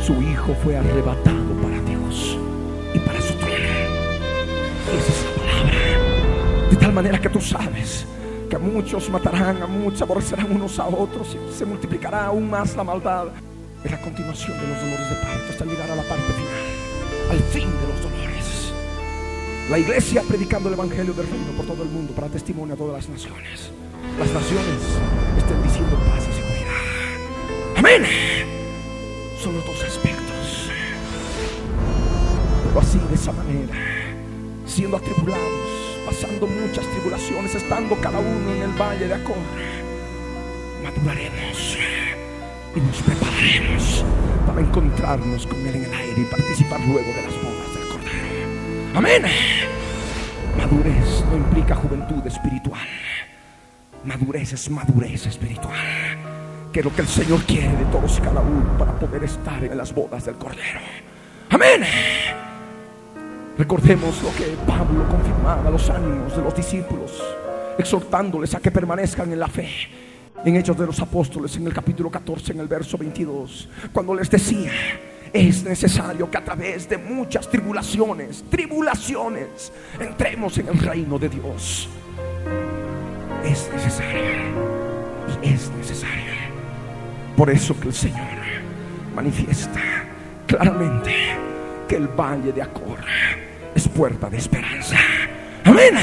Su 0.02 0.22
hijo 0.22 0.54
fue 0.62 0.78
arrebatado 0.78 1.52
para 1.60 1.78
Dios 1.82 2.38
y 2.94 2.98
para 3.00 3.20
su 3.20 3.34
trono. 3.34 3.54
Esa 4.96 5.12
es 5.12 5.24
la 5.26 5.42
palabra. 5.42 6.70
De 6.70 6.76
tal 6.76 6.92
manera 6.94 7.20
que 7.20 7.28
tú 7.28 7.40
sabes 7.42 8.06
que 8.48 8.56
a 8.56 8.58
muchos 8.58 9.10
matarán, 9.10 9.62
a 9.62 9.66
muchos 9.66 10.00
aborrecerán 10.00 10.50
unos 10.50 10.78
a 10.78 10.86
otros 10.86 11.36
y 11.36 11.54
se 11.54 11.66
multiplicará 11.66 12.28
aún 12.28 12.48
más 12.48 12.74
la 12.76 12.82
maldad. 12.82 13.26
Es 13.84 13.90
la 13.90 14.00
continuación 14.00 14.58
de 14.58 14.68
los 14.68 14.80
dolores 14.80 15.10
de 15.10 15.16
parto 15.16 15.50
hasta 15.50 15.64
llegar 15.66 15.90
a 15.90 15.96
la 15.96 16.02
parte 16.04 16.32
final 16.32 16.51
al 17.32 17.40
fin 17.44 17.64
de 17.64 17.88
los 17.88 18.02
dolores. 18.02 18.72
La 19.70 19.78
iglesia 19.78 20.22
predicando 20.22 20.68
el 20.68 20.74
Evangelio 20.74 21.14
del 21.14 21.26
Reino 21.26 21.52
por 21.56 21.64
todo 21.64 21.82
el 21.82 21.88
mundo 21.88 22.12
para 22.12 22.28
testimonio 22.28 22.74
a 22.74 22.76
todas 22.76 22.94
las 22.94 23.08
naciones. 23.08 23.70
Las 24.18 24.30
naciones 24.30 24.80
estén 25.38 25.62
diciendo 25.62 25.96
paz 25.96 26.28
y 26.28 26.32
seguridad. 26.36 27.76
Amén. 27.76 28.02
Son 29.42 29.54
los 29.54 29.64
dos 29.64 29.82
aspectos. 29.82 30.70
Pero 32.64 32.80
así, 32.80 32.98
de 32.98 33.14
esa 33.14 33.32
manera, 33.32 33.74
siendo 34.66 34.98
atribulados, 34.98 35.96
pasando 36.04 36.46
muchas 36.46 36.86
tribulaciones, 36.86 37.54
estando 37.54 37.96
cada 38.02 38.18
uno 38.18 38.52
en 38.52 38.62
el 38.62 38.72
valle 38.78 39.08
de 39.08 39.14
Acor, 39.14 39.36
maduraremos 40.84 41.78
y 42.74 42.80
nos 42.80 42.96
prepararemos 43.02 44.04
para 44.46 44.60
encontrarnos 44.60 45.46
con 45.46 45.60
Él 45.66 45.76
en 45.76 45.84
el 45.84 45.94
aire 45.94 46.22
y 46.22 46.24
participar 46.24 46.80
luego 46.80 47.08
de 47.08 47.22
las 47.22 47.34
bodas 47.42 47.74
del 47.74 47.88
Cordero. 47.88 48.94
Amén. 48.94 49.22
Madurez 50.56 51.24
no 51.30 51.36
implica 51.36 51.74
juventud 51.74 52.26
espiritual. 52.26 52.88
Madurez 54.04 54.52
es 54.52 54.70
madurez 54.70 55.26
espiritual. 55.26 55.76
Que 56.72 56.80
es 56.80 56.84
lo 56.84 56.94
que 56.94 57.02
el 57.02 57.08
Señor 57.08 57.42
quiere 57.44 57.76
de 57.76 57.84
todos 57.86 58.18
y 58.18 58.22
cada 58.22 58.40
uno 58.40 58.78
para 58.78 58.98
poder 58.98 59.24
estar 59.24 59.62
en 59.62 59.76
las 59.76 59.94
bodas 59.94 60.24
del 60.24 60.36
Cordero. 60.36 60.80
Amén. 61.50 61.82
Recordemos 63.58 64.22
lo 64.22 64.34
que 64.34 64.56
Pablo 64.66 65.06
confirmaba 65.08 65.70
los 65.70 65.90
ánimos 65.90 66.34
de 66.34 66.42
los 66.42 66.54
discípulos, 66.54 67.22
exhortándoles 67.76 68.54
a 68.54 68.60
que 68.60 68.70
permanezcan 68.70 69.30
en 69.30 69.38
la 69.38 69.48
fe 69.48 69.68
en 70.44 70.56
Hechos 70.56 70.76
de 70.76 70.86
los 70.86 70.98
Apóstoles, 71.00 71.56
en 71.56 71.66
el 71.66 71.72
capítulo 71.72 72.10
14, 72.10 72.52
en 72.52 72.60
el 72.60 72.68
verso 72.68 72.98
22, 72.98 73.68
cuando 73.92 74.14
les 74.14 74.30
decía, 74.30 74.72
es 75.32 75.62
necesario 75.64 76.30
que 76.30 76.38
a 76.38 76.44
través 76.44 76.88
de 76.88 76.98
muchas 76.98 77.48
tribulaciones, 77.48 78.44
tribulaciones, 78.50 79.72
entremos 79.98 80.58
en 80.58 80.68
el 80.68 80.78
reino 80.78 81.18
de 81.18 81.28
Dios. 81.28 81.88
es 83.44 83.70
necesario. 83.72 84.22
Y 85.42 85.48
es 85.48 85.70
necesario. 85.70 86.32
Por 87.36 87.48
eso 87.50 87.78
que 87.80 87.88
el 87.88 87.94
Señor 87.94 88.42
manifiesta 89.14 89.80
claramente 90.46 91.14
que 91.88 91.96
el 91.96 92.08
valle 92.08 92.52
de 92.52 92.62
Acor 92.62 92.98
es 93.74 93.88
puerta 93.88 94.28
de 94.28 94.36
esperanza. 94.36 94.96
Amén. 95.64 95.94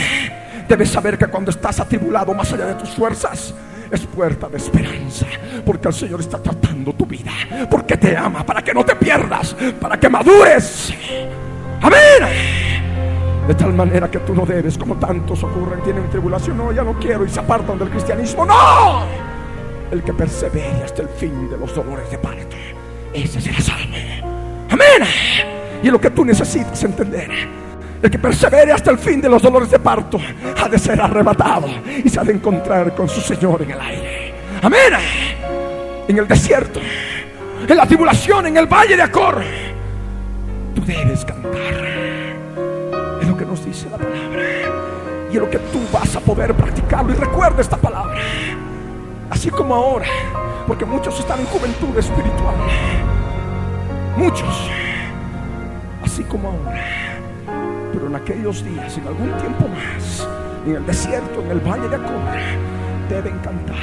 Debes 0.67 0.89
saber 0.89 1.17
que 1.17 1.27
cuando 1.27 1.51
estás 1.51 1.79
atribulado 1.79 2.33
más 2.33 2.51
allá 2.53 2.65
de 2.65 2.75
tus 2.75 2.89
fuerzas, 2.89 3.53
es 3.91 4.01
puerta 4.05 4.47
de 4.47 4.57
esperanza. 4.57 5.25
Porque 5.65 5.87
el 5.87 5.93
Señor 5.93 6.19
está 6.19 6.37
tratando 6.37 6.93
tu 6.93 7.05
vida. 7.05 7.31
Porque 7.69 7.97
te 7.97 8.15
ama, 8.15 8.45
para 8.45 8.61
que 8.61 8.73
no 8.73 8.83
te 8.83 8.95
pierdas, 8.95 9.55
para 9.79 9.99
que 9.99 10.09
madures. 10.09 10.93
Amén. 11.81 12.89
De 13.47 13.55
tal 13.55 13.73
manera 13.73 14.11
que 14.11 14.19
tú 14.19 14.35
no 14.35 14.45
debes, 14.45 14.77
como 14.77 14.95
tantos 14.97 15.43
ocurren, 15.43 15.81
tienen 15.81 16.09
tribulación. 16.09 16.57
No, 16.57 16.71
ya 16.71 16.83
no 16.83 16.93
quiero 16.99 17.25
y 17.25 17.29
se 17.29 17.39
apartan 17.39 17.79
del 17.79 17.89
cristianismo. 17.89 18.45
No. 18.45 19.05
El 19.91 20.03
que 20.03 20.13
persevere 20.13 20.83
hasta 20.83 21.01
el 21.01 21.09
fin 21.09 21.49
de 21.49 21.57
los 21.57 21.73
dolores 21.73 22.11
de 22.11 22.19
parto, 22.19 22.55
ese 23.11 23.41
será 23.41 23.59
salvo. 23.59 23.95
Amén. 24.69 25.07
Y 25.81 25.89
lo 25.89 25.99
que 25.99 26.11
tú 26.11 26.23
necesitas 26.23 26.83
entender. 26.83 27.29
El 28.01 28.09
que 28.09 28.19
persevere 28.19 28.71
hasta 28.71 28.91
el 28.91 28.97
fin 28.97 29.19
de 29.19 29.29
los 29.29 29.41
dolores 29.41 29.69
de 29.69 29.79
parto 29.79 30.19
ha 30.61 30.69
de 30.69 30.79
ser 30.79 31.01
arrebatado 31.01 31.67
y 32.03 32.07
se 32.07 32.19
ha 32.19 32.23
de 32.23 32.33
encontrar 32.33 32.95
con 32.95 33.09
su 33.09 33.19
Señor 33.21 33.61
en 33.61 33.71
el 33.71 33.79
aire. 33.81 34.33
Amén. 34.61 34.93
En 36.07 36.17
el 36.17 36.27
desierto, 36.27 36.79
en 37.67 37.77
la 37.77 37.85
tribulación, 37.85 38.47
en 38.47 38.57
el 38.57 38.67
valle 38.67 38.95
de 38.95 39.03
Acor, 39.03 39.43
tú 40.73 40.83
debes 40.85 41.25
cantar 41.25 41.99
que 43.39 43.45
nos 43.45 43.65
dice 43.65 43.89
la 43.89 43.97
palabra. 43.97 44.43
Y 45.31 45.35
es 45.35 45.41
lo 45.41 45.49
que 45.49 45.59
tú 45.59 45.79
vas 45.93 46.15
a 46.15 46.19
poder 46.19 46.53
practicarlo. 46.53 47.13
Y 47.13 47.15
recuerda 47.15 47.61
esta 47.61 47.77
palabra. 47.77 48.19
Así 49.29 49.49
como 49.49 49.73
ahora. 49.73 50.05
Porque 50.67 50.85
muchos 50.85 51.17
están 51.17 51.39
en 51.39 51.45
juventud 51.45 51.97
espiritual. 51.97 52.55
Muchos. 54.17 54.69
Así 56.03 56.23
como 56.23 56.49
ahora. 56.49 57.08
Pero 57.99 58.07
en 58.07 58.15
aquellos 58.15 58.63
días, 58.63 58.97
en 58.97 59.07
algún 59.07 59.29
tiempo 59.39 59.67
más, 59.67 60.25
en 60.65 60.77
el 60.77 60.85
desierto, 60.85 61.41
en 61.41 61.51
el 61.51 61.59
valle 61.59 61.89
de 61.89 61.97
Acor, 61.97 62.21
deben 63.09 63.37
cantar. 63.39 63.75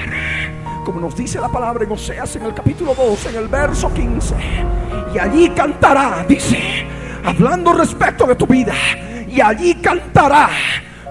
Como 0.87 1.01
nos 1.01 1.15
dice 1.15 1.39
la 1.39 1.51
palabra 1.51 1.85
en 1.85 1.93
Oseas 1.93 2.35
en 2.37 2.45
el 2.45 2.55
capítulo 2.55 2.95
2, 2.95 3.27
en 3.27 3.37
el 3.37 3.49
verso 3.49 3.93
15. 3.93 4.35
Y 5.15 5.19
allí 5.19 5.51
cantará, 5.51 6.25
dice, 6.27 6.87
hablando 7.27 7.75
respecto 7.75 8.27
de 8.27 8.37
tu 8.37 8.47
vida 8.47 8.73
y 9.29 9.39
allí 9.39 9.75
cantará 9.75 10.49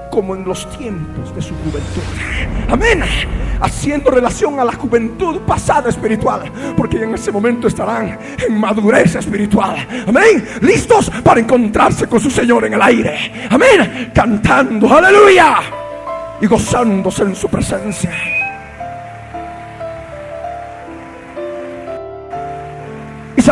como 0.09 0.33
en 0.35 0.43
los 0.43 0.67
tiempos 0.75 1.35
de 1.35 1.43
su 1.43 1.53
juventud. 1.57 2.01
Amén. 2.69 3.03
Haciendo 3.61 4.11
relación 4.11 4.59
a 4.59 4.65
la 4.65 4.73
juventud 4.73 5.41
pasada 5.41 5.89
espiritual, 5.89 6.51
porque 6.75 7.03
en 7.03 7.13
ese 7.13 7.31
momento 7.31 7.67
estarán 7.67 8.17
en 8.47 8.59
madurez 8.59 9.15
espiritual. 9.15 9.87
Amén. 10.07 10.45
Listos 10.61 11.09
para 11.23 11.39
encontrarse 11.39 12.07
con 12.07 12.19
su 12.19 12.29
Señor 12.29 12.65
en 12.65 12.73
el 12.73 12.81
aire. 12.81 13.47
Amén. 13.49 14.11
Cantando, 14.13 14.93
aleluya. 14.93 15.57
Y 16.41 16.47
gozándose 16.47 17.23
en 17.23 17.35
su 17.35 17.47
presencia. 17.47 18.11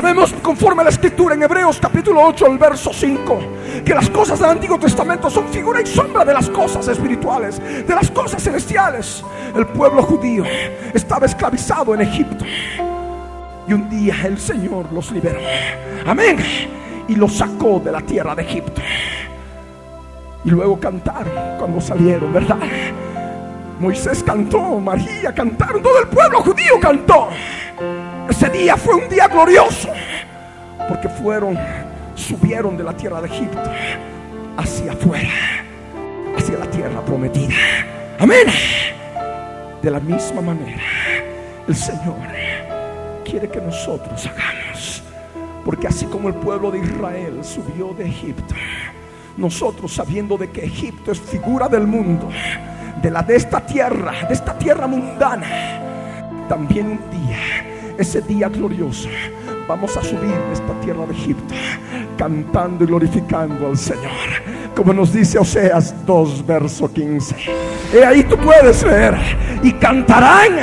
Sabemos 0.03 0.33
conforme 0.41 0.81
a 0.81 0.83
la 0.83 0.89
escritura 0.89 1.33
en 1.33 1.43
Hebreos 1.43 1.79
capítulo 1.79 2.19
8, 2.27 2.47
el 2.47 2.57
verso 2.57 2.91
5, 2.91 3.39
que 3.85 3.95
las 3.95 4.09
cosas 4.09 4.37
del 4.37 4.49
Antiguo 4.49 4.77
Testamento 4.77 5.29
son 5.29 5.47
figura 5.47 5.81
y 5.81 5.85
sombra 5.85 6.25
de 6.25 6.33
las 6.33 6.49
cosas 6.49 6.85
espirituales, 6.89 7.61
de 7.87 7.95
las 7.95 8.11
cosas 8.11 8.43
celestiales. 8.43 9.23
El 9.55 9.65
pueblo 9.65 10.03
judío 10.03 10.43
estaba 10.93 11.25
esclavizado 11.25 11.95
en 11.95 12.01
Egipto. 12.01 12.43
Y 13.65 13.71
un 13.71 13.89
día 13.89 14.13
el 14.25 14.37
Señor 14.37 14.91
los 14.91 15.09
liberó. 15.09 15.39
Amén. 16.05 16.35
Y 17.07 17.15
los 17.15 17.37
sacó 17.37 17.79
de 17.79 17.93
la 17.93 18.01
tierra 18.01 18.35
de 18.35 18.41
Egipto. 18.41 18.81
Y 20.43 20.49
luego 20.49 20.77
cantaron 20.81 21.57
cuando 21.57 21.79
salieron, 21.79 22.33
¿verdad? 22.33 22.59
Moisés 23.79 24.21
cantó, 24.21 24.81
María 24.81 25.33
cantaron, 25.33 25.81
todo 25.81 26.01
el 26.01 26.09
pueblo 26.09 26.41
judío 26.41 26.77
cantó. 26.81 27.29
Ese 28.29 28.49
día 28.49 28.77
fue 28.77 28.95
un 28.95 29.09
día 29.09 29.27
glorioso. 29.27 29.89
Porque 30.87 31.09
fueron, 31.09 31.57
subieron 32.15 32.77
de 32.77 32.83
la 32.83 32.93
tierra 32.95 33.21
de 33.21 33.27
Egipto 33.27 33.61
hacia 34.57 34.93
afuera, 34.93 35.29
hacia 36.37 36.57
la 36.57 36.65
tierra 36.67 37.01
prometida. 37.01 37.55
Amén. 38.19 38.47
De 39.81 39.91
la 39.91 39.99
misma 39.99 40.41
manera, 40.41 40.81
el 41.67 41.75
Señor 41.75 42.15
quiere 43.25 43.49
que 43.49 43.59
nosotros 43.59 44.25
hagamos. 44.27 45.03
Porque 45.65 45.87
así 45.87 46.05
como 46.05 46.27
el 46.27 46.35
pueblo 46.35 46.71
de 46.71 46.79
Israel 46.79 47.39
subió 47.43 47.93
de 47.93 48.05
Egipto, 48.05 48.55
nosotros 49.37 49.93
sabiendo 49.93 50.37
de 50.37 50.51
que 50.51 50.65
Egipto 50.65 51.11
es 51.11 51.19
figura 51.19 51.67
del 51.67 51.87
mundo, 51.87 52.29
de 53.01 53.11
la 53.11 53.23
de 53.23 53.35
esta 53.35 53.65
tierra, 53.65 54.13
de 54.27 54.33
esta 54.33 54.57
tierra 54.57 54.87
mundana, 54.87 56.47
también 56.47 56.87
un 56.87 56.99
día 57.09 57.72
ese 57.97 58.21
día 58.21 58.49
glorioso, 58.49 59.09
vamos 59.67 59.95
a 59.97 60.03
subir 60.03 60.35
esta 60.51 60.73
tierra 60.81 61.05
de 61.05 61.13
Egipto 61.13 61.53
cantando 62.17 62.83
y 62.83 62.87
glorificando 62.87 63.67
al 63.67 63.77
Señor. 63.77 64.11
Como 64.75 64.93
nos 64.93 65.13
dice 65.13 65.37
Oseas 65.37 65.93
2, 66.05 66.45
verso 66.45 66.91
15. 66.91 67.35
Y 67.93 67.97
ahí 67.97 68.23
tú 68.23 68.37
puedes 68.37 68.83
ver. 68.83 69.17
Y 69.61 69.73
cantarán 69.73 70.59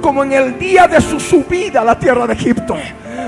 como 0.00 0.24
en 0.24 0.32
el 0.32 0.58
día 0.58 0.86
de 0.86 1.00
su 1.00 1.20
subida 1.20 1.82
a 1.82 1.84
la 1.84 1.98
tierra 1.98 2.26
de 2.26 2.34
Egipto. 2.34 2.76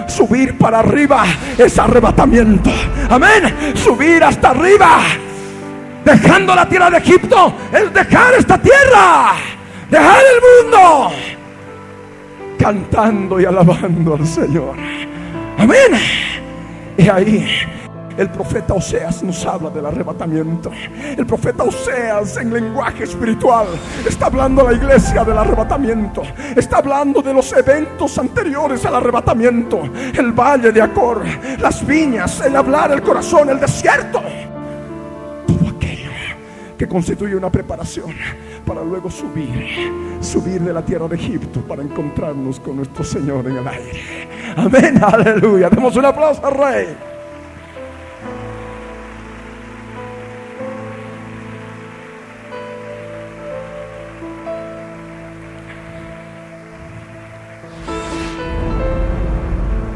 Subir 0.06 0.56
para 0.58 0.80
arriba 0.80 1.24
es 1.58 1.78
arrebatamiento. 1.78 2.70
Amén. 3.08 3.74
Subir 3.74 4.24
hasta 4.24 4.50
arriba. 4.50 5.00
Dejando 6.04 6.54
la 6.54 6.68
tierra 6.68 6.90
de 6.90 6.98
Egipto 6.98 7.54
es 7.72 7.92
dejar 7.92 8.34
esta 8.34 8.58
tierra. 8.58 9.34
Dejar 9.90 10.22
el 10.34 10.64
mundo 10.64 11.12
cantando 12.62 13.40
y 13.40 13.44
alabando 13.44 14.14
al 14.14 14.26
Señor. 14.26 14.76
Amén. 15.58 15.92
Y 16.96 17.08
ahí 17.08 17.44
el 18.16 18.28
profeta 18.30 18.74
Oseas 18.74 19.22
nos 19.24 19.44
habla 19.44 19.70
del 19.70 19.84
arrebatamiento. 19.84 20.70
El 21.16 21.26
profeta 21.26 21.64
Oseas 21.64 22.36
en 22.36 22.52
lenguaje 22.52 23.02
espiritual 23.02 23.66
está 24.06 24.26
hablando 24.26 24.60
a 24.62 24.70
la 24.70 24.76
iglesia 24.76 25.24
del 25.24 25.38
arrebatamiento. 25.38 26.22
Está 26.54 26.78
hablando 26.78 27.20
de 27.20 27.34
los 27.34 27.52
eventos 27.52 28.16
anteriores 28.18 28.84
al 28.86 28.94
arrebatamiento. 28.94 29.80
El 30.16 30.30
valle 30.30 30.70
de 30.70 30.82
Acor, 30.82 31.22
las 31.58 31.84
viñas, 31.84 32.40
el 32.42 32.54
hablar, 32.54 32.92
el 32.92 33.02
corazón, 33.02 33.50
el 33.50 33.58
desierto. 33.58 34.22
Que 36.82 36.88
constituye 36.88 37.36
una 37.36 37.48
preparación 37.48 38.10
para 38.66 38.82
luego 38.82 39.08
subir, 39.08 40.18
subir 40.20 40.60
de 40.62 40.72
la 40.72 40.84
tierra 40.84 41.06
de 41.06 41.14
Egipto 41.14 41.60
para 41.60 41.80
encontrarnos 41.80 42.58
con 42.58 42.74
nuestro 42.74 43.04
Señor 43.04 43.46
en 43.46 43.58
el 43.58 43.68
aire. 43.68 44.28
Amén, 44.56 45.00
aleluya. 45.00 45.70
Demos 45.70 45.94
un 45.94 46.06
aplauso 46.06 46.44
al 46.44 46.54
Rey. 46.54 46.88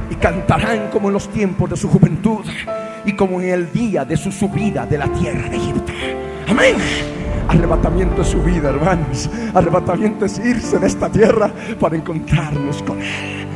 Y 0.09 0.14
cantarán 0.14 0.91
como 0.93 1.09
en 1.09 1.14
los 1.14 1.28
tiempos 1.30 1.68
de 1.68 1.76
su 1.76 1.89
juventud 1.89 2.47
y 3.05 3.12
como 3.14 3.41
en 3.41 3.49
el 3.49 3.72
día 3.72 4.05
de 4.05 4.16
su 4.16 4.30
subida 4.30 4.87
de 4.87 4.99
la 4.99 5.09
tierra 5.09 5.49
de 5.49 5.57
Egipto. 5.57 5.93
Amén. 6.47 6.76
Arrebatamiento 7.49 8.22
es 8.22 8.28
su 8.28 8.42
vida, 8.42 8.70
hermanos. 8.70 9.30
Arrebatamiento 9.55 10.24
es 10.24 10.38
irse 10.38 10.78
de 10.78 10.86
esta 10.86 11.11
tierra 11.11 11.51
para 11.80 11.97
encontrarnos 11.97 12.82
con 12.82 13.01
Él. 13.01 13.47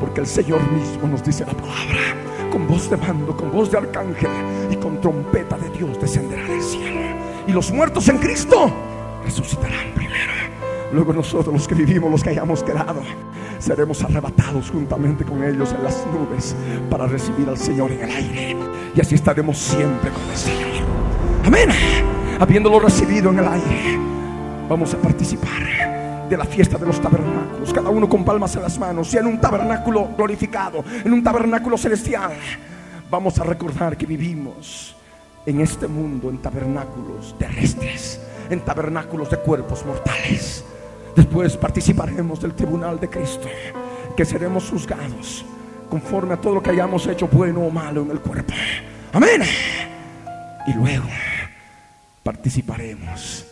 Porque 0.00 0.20
el 0.20 0.26
Señor 0.26 0.60
mismo 0.70 1.08
nos 1.08 1.22
dice 1.22 1.44
la 1.46 1.52
palabra. 1.52 2.50
Con 2.50 2.66
voz 2.66 2.88
de 2.90 2.96
mando, 2.96 3.36
con 3.36 3.50
voz 3.50 3.70
de 3.70 3.78
arcángel 3.78 4.30
y 4.70 4.76
con 4.76 5.00
trompeta 5.00 5.56
de 5.58 5.70
Dios 5.70 6.00
descenderá 6.00 6.44
del 6.44 6.62
cielo. 6.62 7.00
Y 7.46 7.52
los 7.52 7.70
muertos 7.72 8.08
en 8.08 8.18
Cristo 8.18 8.70
resucitarán 9.24 9.92
primero. 9.94 10.32
Luego 10.92 11.12
nosotros 11.12 11.52
los 11.52 11.66
que 11.66 11.74
vivimos, 11.74 12.10
los 12.10 12.22
que 12.22 12.30
hayamos 12.30 12.62
quedado, 12.62 13.02
seremos 13.58 14.02
arrebatados 14.04 14.70
juntamente 14.70 15.24
con 15.24 15.42
ellos 15.42 15.72
en 15.72 15.82
las 15.82 16.06
nubes 16.06 16.54
para 16.88 17.06
recibir 17.06 17.48
al 17.48 17.58
Señor 17.58 17.90
en 17.90 18.02
el 18.02 18.10
aire. 18.10 18.56
Y 18.94 19.00
así 19.00 19.16
estaremos 19.16 19.58
siempre 19.58 20.10
con 20.10 20.22
el 20.30 20.36
Señor. 20.36 20.70
Amén 21.44 22.13
habiéndolo 22.44 22.78
recibido 22.78 23.30
en 23.30 23.38
el 23.38 23.48
aire, 23.48 23.98
vamos 24.68 24.92
a 24.92 24.98
participar 24.98 26.28
de 26.28 26.36
la 26.36 26.44
fiesta 26.44 26.76
de 26.76 26.84
los 26.84 27.00
tabernáculos, 27.00 27.72
cada 27.72 27.88
uno 27.88 28.06
con 28.06 28.22
palmas 28.22 28.54
en 28.54 28.62
las 28.62 28.78
manos 28.78 29.14
y 29.14 29.16
en 29.16 29.26
un 29.26 29.40
tabernáculo 29.40 30.10
glorificado, 30.14 30.84
en 31.02 31.10
un 31.14 31.22
tabernáculo 31.22 31.78
celestial. 31.78 32.34
Vamos 33.10 33.38
a 33.38 33.44
recordar 33.44 33.96
que 33.96 34.04
vivimos 34.04 34.94
en 35.46 35.62
este 35.62 35.88
mundo 35.88 36.28
en 36.28 36.36
tabernáculos 36.36 37.34
terrestres, 37.38 38.20
en 38.50 38.60
tabernáculos 38.60 39.30
de 39.30 39.38
cuerpos 39.38 39.82
mortales. 39.86 40.66
Después 41.16 41.56
participaremos 41.56 42.42
del 42.42 42.52
tribunal 42.52 43.00
de 43.00 43.08
Cristo, 43.08 43.48
que 44.14 44.24
seremos 44.26 44.68
juzgados 44.68 45.46
conforme 45.88 46.34
a 46.34 46.36
todo 46.36 46.56
lo 46.56 46.62
que 46.62 46.70
hayamos 46.70 47.06
hecho 47.06 47.26
bueno 47.26 47.60
o 47.60 47.70
malo 47.70 48.02
en 48.02 48.10
el 48.10 48.20
cuerpo. 48.20 48.52
Amén. 49.14 49.42
Y 50.66 50.74
luego 50.74 51.06
participaremos 52.24 53.44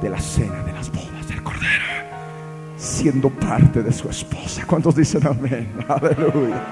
de 0.00 0.08
la 0.08 0.20
cena 0.20 0.62
de 0.62 0.72
las 0.72 0.90
bodas 0.90 1.28
del 1.28 1.42
Cordero, 1.42 1.84
siendo 2.76 3.28
parte 3.28 3.82
de 3.82 3.92
su 3.92 4.08
esposa. 4.08 4.64
¿Cuántos 4.66 4.96
dicen 4.96 5.26
amén? 5.26 5.68
Aleluya. 5.88 6.62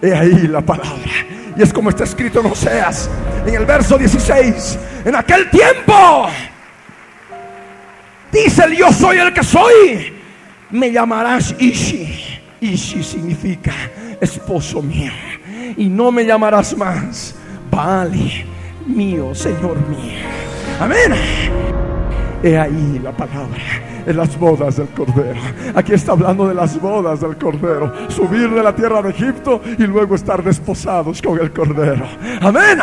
He 0.00 0.14
ahí 0.14 0.46
la 0.46 0.60
palabra. 0.60 1.10
Y 1.56 1.62
es 1.62 1.72
como 1.72 1.90
está 1.90 2.04
escrito 2.04 2.40
en 2.40 2.46
Oseas, 2.46 3.10
en 3.46 3.54
el 3.54 3.64
verso 3.64 3.96
16. 3.96 4.78
En 5.04 5.16
aquel 5.16 5.48
tiempo, 5.50 6.28
dice 8.30 8.64
el 8.64 8.76
yo 8.76 8.92
soy 8.92 9.18
el 9.18 9.32
que 9.32 9.42
soy, 9.42 10.12
me 10.70 10.92
llamarás 10.92 11.54
Ishi. 11.58 12.40
Ishi 12.60 13.02
significa 13.02 13.72
esposo 14.20 14.82
mío. 14.82 15.12
Y 15.76 15.88
no 15.88 16.12
me 16.12 16.24
llamarás 16.24 16.76
más 16.76 17.34
Vale, 17.70 18.44
mío, 18.86 19.34
Señor 19.34 19.78
mío. 19.88 20.51
Amén. 20.82 21.14
He 22.42 22.58
ahí 22.58 23.00
la 23.00 23.12
palabra 23.12 23.60
en 24.04 24.16
las 24.16 24.36
bodas 24.36 24.78
del 24.78 24.88
Cordero. 24.88 25.40
Aquí 25.76 25.92
está 25.92 26.10
hablando 26.10 26.48
de 26.48 26.54
las 26.54 26.80
bodas 26.80 27.20
del 27.20 27.36
Cordero. 27.36 27.92
Subir 28.08 28.50
de 28.50 28.64
la 28.64 28.74
tierra 28.74 29.00
de 29.00 29.10
Egipto 29.10 29.60
y 29.78 29.84
luego 29.84 30.16
estar 30.16 30.42
desposados 30.42 31.22
con 31.22 31.38
el 31.38 31.52
Cordero. 31.52 32.04
Amén. 32.40 32.80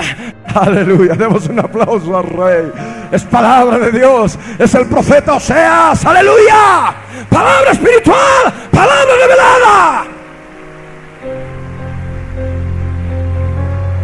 Aleluya. 0.56 1.16
Demos 1.16 1.50
un 1.50 1.60
aplauso 1.60 2.18
al 2.18 2.24
Rey. 2.24 2.72
Es 3.12 3.24
palabra 3.26 3.78
de 3.78 3.92
Dios. 3.92 4.40
Es 4.58 4.74
el 4.76 4.86
profeta 4.86 5.34
Oseas. 5.34 6.06
Aleluya. 6.06 6.96
Palabra 7.30 7.72
espiritual. 7.72 8.54
Palabra 8.72 9.14
revelada. 9.22 10.19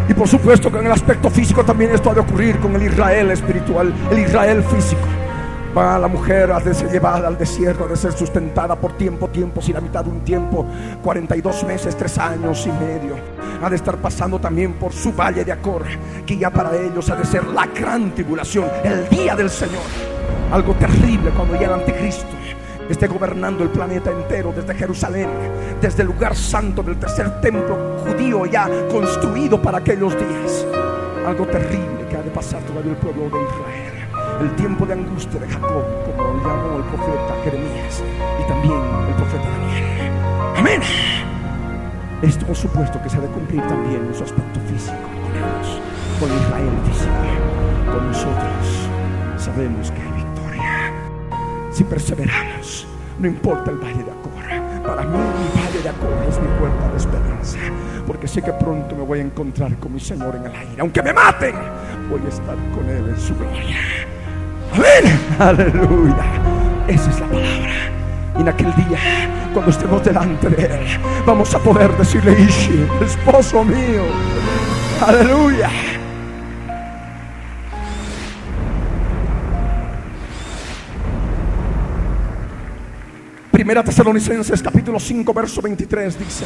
Y 0.08 0.14
por 0.14 0.28
supuesto 0.28 0.72
que 0.72 0.78
en 0.80 0.86
el 0.86 0.92
aspecto 0.92 1.30
físico 1.30 1.64
también 1.64 1.92
esto 1.92 2.12
ha 2.12 2.14
de 2.14 2.20
ocurrir 2.20 2.60
con 2.60 2.76
el 2.76 2.84
Israel 2.84 3.32
espiritual, 3.32 3.94
el 4.12 4.20
Israel 4.20 4.64
físico. 4.64 5.02
Va 5.76 6.00
la 6.00 6.08
mujer 6.08 6.52
a 6.52 6.60
de 6.60 6.74
ser 6.74 6.90
llevada 6.90 7.28
al 7.28 7.38
desierto, 7.38 7.84
a 7.84 7.88
de 7.88 7.98
ser 7.98 8.14
sustentada 8.14 8.76
por 8.76 8.94
tiempo, 8.94 9.28
tiempos 9.28 9.68
y 9.68 9.74
la 9.74 9.82
mitad 9.82 10.06
de 10.06 10.12
un 10.12 10.22
tiempo, 10.22 10.66
42 11.04 11.64
meses, 11.66 11.98
3 11.98 12.18
años 12.20 12.66
y 12.66 12.72
medio. 12.72 13.16
Ha 13.62 13.70
de 13.70 13.76
estar 13.76 13.98
pasando 13.98 14.40
también 14.40 14.74
por 14.74 14.94
su 14.94 15.12
valle 15.12 15.44
de 15.44 15.52
Acor, 15.52 15.84
que 16.26 16.38
ya 16.38 16.50
para 16.50 16.74
ellos 16.76 17.10
ha 17.10 17.16
de 17.16 17.26
ser 17.26 17.46
la 17.48 17.66
gran 17.66 18.14
tribulación, 18.16 18.70
el 18.84 19.10
día 19.10 19.36
del 19.36 19.50
Señor. 19.50 19.84
Algo 20.52 20.74
terrible 20.76 21.32
cuando 21.32 21.60
ya 21.60 21.68
el 21.68 21.74
anticristo 21.74 22.28
esté 22.90 23.08
gobernando 23.08 23.64
el 23.64 23.70
planeta 23.70 24.12
entero 24.12 24.54
desde 24.56 24.76
Jerusalén, 24.76 25.30
desde 25.82 26.04
el 26.04 26.08
lugar 26.08 26.36
santo 26.36 26.84
del 26.84 26.98
tercer 26.98 27.42
templo 27.42 27.98
judío 28.06 28.46
ya 28.46 28.70
construido 28.90 29.62
para 29.62 29.80
aquellos 29.80 30.18
días. 30.18 30.66
Algo 31.26 31.46
terrible 31.48 32.06
que 32.10 32.18
ha 32.18 32.22
de 32.22 32.30
pasar 32.30 32.62
todavía 32.64 32.92
el 32.92 32.98
pueblo 32.98 33.24
de 33.24 33.44
Israel. 33.44 33.96
El 34.42 34.56
tiempo 34.56 34.86
de 34.86 34.94
angustia 34.94 35.40
de 35.40 35.48
Jacob, 35.48 35.84
como 36.06 36.24
lo 36.24 36.44
llamó 36.44 36.78
el 36.78 36.84
profeta 36.84 37.36
Jeremías 37.44 38.04
y 38.40 38.48
también 38.48 38.82
el 39.08 39.16
profeta 39.16 39.50
Daniel. 39.50 40.12
Amén. 40.58 40.82
Esto 42.22 42.46
por 42.46 42.56
supuesto 42.56 43.02
que 43.02 43.10
se 43.10 43.18
ha 43.18 43.22
de 43.22 43.28
cumplir 43.28 43.62
también 43.68 44.06
en 44.06 44.16
su 44.16 44.24
aspecto 44.24 44.60
físico 44.62 44.96
con 45.24 45.32
ellos, 45.36 45.82
con 46.20 46.30
Israel 46.30 46.72
físico, 46.86 47.94
con 47.94 48.08
nosotros. 48.08 48.90
Sabemos 49.38 49.92
que 49.92 50.15
si 51.76 51.84
perseveramos. 51.84 52.88
No 53.20 53.28
importa 53.28 53.70
el 53.70 53.78
valle 53.78 54.04
de 54.04 54.12
Acor. 54.12 54.86
Para 54.86 55.04
mí 55.04 55.18
el 55.18 55.62
valle 55.62 55.82
de 55.84 55.90
Acor 55.90 56.14
es 56.30 56.40
mi 56.40 56.48
puerta 56.58 56.90
de 56.90 56.98
esperanza. 56.98 57.58
Porque 58.08 58.28
sé 58.28 58.42
que 58.42 58.54
pronto 58.54 58.96
me 58.96 59.04
voy 59.04 59.20
a 59.20 59.24
encontrar 59.24 59.76
con 59.78 59.94
mi 59.94 60.00
Señor 60.00 60.38
en 60.38 60.46
el 60.46 60.56
aire. 60.56 60.76
Aunque 60.80 61.04
me 61.04 61.12
maten, 61.12 61.54
voy 62.10 62.22
a 62.26 62.30
estar 62.30 62.56
con 62.74 62.90
Él 62.90 63.10
en 63.10 63.20
su 63.20 63.36
gloria. 63.36 63.78
Amén. 64.74 65.20
Aleluya. 65.38 66.26
Esa 66.88 67.10
es 67.10 67.20
la 67.20 67.28
palabra. 67.28 67.72
Y 68.38 68.42
en 68.42 68.50
aquel 68.50 68.76
día, 68.76 69.00
cuando 69.54 69.72
estemos 69.72 70.04
delante 70.04 70.50
de 70.50 70.66
Él, 70.66 71.00
vamos 71.26 71.54
a 71.54 71.60
poder 71.60 71.92
decirle, 71.98 72.40
Ishi, 72.40 72.88
esposo 73.02 73.66
mío. 73.66 74.04
Aleluya. 75.06 75.70
Primera 83.56 83.82
Tesalonicenses 83.82 84.62
capítulo 84.62 85.00
5 85.00 85.34
verso 85.34 85.62
23 85.62 86.20
dice, 86.20 86.44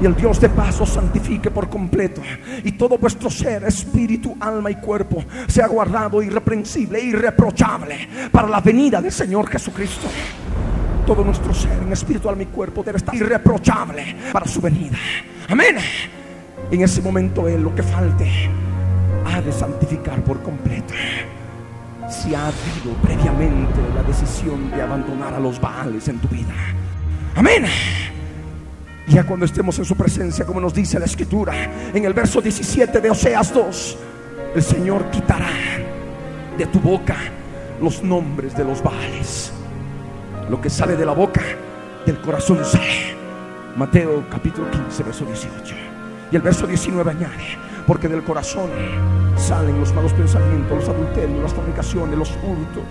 y 0.00 0.06
el 0.06 0.16
Dios 0.16 0.40
de 0.40 0.48
paz 0.48 0.80
os 0.80 0.88
santifique 0.88 1.50
por 1.50 1.68
completo, 1.68 2.22
y 2.64 2.72
todo 2.72 2.96
vuestro 2.96 3.28
ser, 3.28 3.64
espíritu, 3.64 4.34
alma 4.40 4.70
y 4.70 4.76
cuerpo, 4.76 5.22
sea 5.46 5.66
guardado 5.66 6.22
irreprensible 6.22 7.00
e 7.00 7.04
irreprochable 7.04 8.30
para 8.32 8.48
la 8.48 8.62
venida 8.62 9.02
del 9.02 9.12
Señor 9.12 9.46
Jesucristo. 9.50 10.08
Todo 11.06 11.22
nuestro 11.22 11.52
ser, 11.52 11.82
en 11.82 11.92
espíritu, 11.92 12.30
alma 12.30 12.44
y 12.44 12.46
cuerpo, 12.46 12.82
debe 12.82 12.96
estar 12.96 13.14
irreprochable 13.14 14.16
para 14.32 14.46
su 14.46 14.62
venida. 14.62 14.96
Amén. 15.50 15.76
En 16.70 16.80
ese 16.80 17.02
momento 17.02 17.46
Él, 17.46 17.60
lo 17.60 17.74
que 17.74 17.82
falte, 17.82 18.26
ha 19.26 19.42
de 19.42 19.52
santificar 19.52 20.24
por 20.24 20.42
completo 20.42 20.94
si 22.10 22.34
ha 22.34 22.46
habido 22.46 22.94
previamente 23.02 23.80
la 23.94 24.02
decisión 24.02 24.70
de 24.70 24.82
abandonar 24.82 25.34
a 25.34 25.40
los 25.40 25.60
Baales 25.60 26.08
en 26.08 26.18
tu 26.18 26.28
vida. 26.28 26.54
Amén. 27.34 27.64
Ya 29.08 29.24
cuando 29.24 29.46
estemos 29.46 29.78
en 29.78 29.84
su 29.84 29.96
presencia, 29.96 30.44
como 30.44 30.60
nos 30.60 30.74
dice 30.74 30.98
la 30.98 31.06
escritura, 31.06 31.54
en 31.94 32.04
el 32.04 32.12
verso 32.12 32.40
17 32.40 33.00
de 33.00 33.10
Oseas 33.10 33.54
2, 33.54 33.98
el 34.54 34.62
Señor 34.62 35.10
quitará 35.10 35.50
de 36.56 36.66
tu 36.66 36.80
boca 36.80 37.16
los 37.80 38.02
nombres 38.02 38.56
de 38.56 38.64
los 38.64 38.82
Baales. 38.82 39.52
Lo 40.50 40.60
que 40.60 40.70
sale 40.70 40.96
de 40.96 41.06
la 41.06 41.12
boca, 41.12 41.42
del 42.04 42.20
corazón 42.20 42.64
sale. 42.64 43.16
Mateo 43.76 44.24
capítulo 44.30 44.70
15, 44.70 45.02
verso 45.02 45.24
18. 45.24 45.74
Y 46.32 46.36
el 46.36 46.42
verso 46.42 46.66
19 46.66 47.10
añade, 47.10 47.58
porque 47.88 48.06
del 48.06 48.22
corazón 48.22 48.68
salen 49.38 49.80
los 49.80 49.94
malos 49.94 50.12
pensamientos, 50.12 50.76
los 50.76 50.88
adulterios, 50.90 51.42
las 51.42 51.54
fornicaciones, 51.54 52.18
los 52.18 52.30
hurtos, 52.42 52.84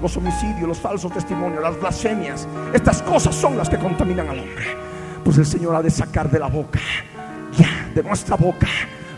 los 0.00 0.16
homicidios, 0.16 0.66
los 0.66 0.78
falsos 0.78 1.12
testimonios, 1.12 1.62
las 1.62 1.78
blasfemias. 1.78 2.48
Estas 2.72 3.02
cosas 3.02 3.34
son 3.34 3.58
las 3.58 3.68
que 3.68 3.76
contaminan 3.76 4.30
al 4.30 4.38
hombre. 4.38 4.64
Pues 5.22 5.36
el 5.36 5.44
Señor 5.44 5.76
ha 5.76 5.82
de 5.82 5.90
sacar 5.90 6.30
de 6.30 6.38
la 6.38 6.46
boca, 6.46 6.80
ya, 7.58 7.90
de 7.94 8.02
nuestra 8.02 8.36
boca, 8.36 8.68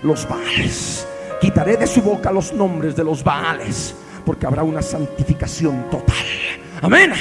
los 0.03 0.29
baales. 0.29 1.07
Quitaré 1.41 1.77
de 1.77 1.87
su 1.87 2.03
boca 2.03 2.33
los 2.33 2.53
nombres 2.53 2.97
de 2.97 3.05
los 3.05 3.23
baales, 3.23 3.95
porque 4.27 4.47
habrá 4.47 4.65
una 4.65 4.83
santificación 4.83 5.89
total. 5.91 6.27
Amén. 6.83 7.13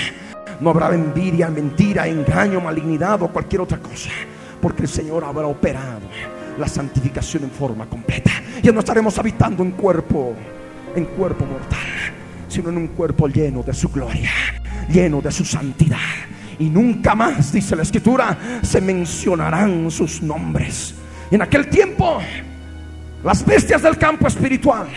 No 0.59 0.71
habrá 0.71 0.95
envidia, 0.95 1.47
mentira, 1.49 2.07
engaño, 2.07 2.59
malignidad 2.59 3.21
o 3.21 3.27
cualquier 3.27 3.61
otra 3.61 3.77
cosa, 3.77 4.09
porque 4.59 4.81
el 4.81 4.89
Señor 4.89 5.23
habrá 5.23 5.45
operado 5.45 6.32
la 6.57 6.67
santificación 6.67 7.43
en 7.43 7.51
forma 7.51 7.85
completa. 7.85 8.31
Ya 8.61 8.71
no 8.71 8.79
estaremos 8.79 9.17
habitando 9.17 9.63
en 9.63 9.71
cuerpo, 9.71 10.35
en 10.95 11.05
cuerpo 11.05 11.45
mortal, 11.45 11.79
sino 12.47 12.69
en 12.69 12.77
un 12.77 12.87
cuerpo 12.87 13.27
lleno 13.27 13.63
de 13.63 13.73
su 13.73 13.89
gloria, 13.89 14.31
lleno 14.89 15.21
de 15.21 15.31
su 15.31 15.43
santidad. 15.45 15.97
Y 16.59 16.69
nunca 16.69 17.15
más, 17.15 17.51
dice 17.51 17.75
la 17.75 17.81
escritura, 17.81 18.37
se 18.61 18.79
mencionarán 18.79 19.89
sus 19.89 20.21
nombres. 20.21 20.95
En 21.31 21.41
aquel 21.41 21.67
tiempo, 21.67 22.19
las 23.23 23.43
bestias 23.45 23.81
del 23.81 23.97
campo 23.97 24.27
espiritual, 24.27 24.87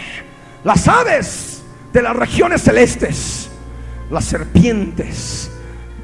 las 0.65 0.87
aves 0.87 1.63
de 1.93 2.03
las 2.03 2.15
regiones 2.15 2.63
celestes, 2.63 3.49
las 4.11 4.25
serpientes 4.25 5.51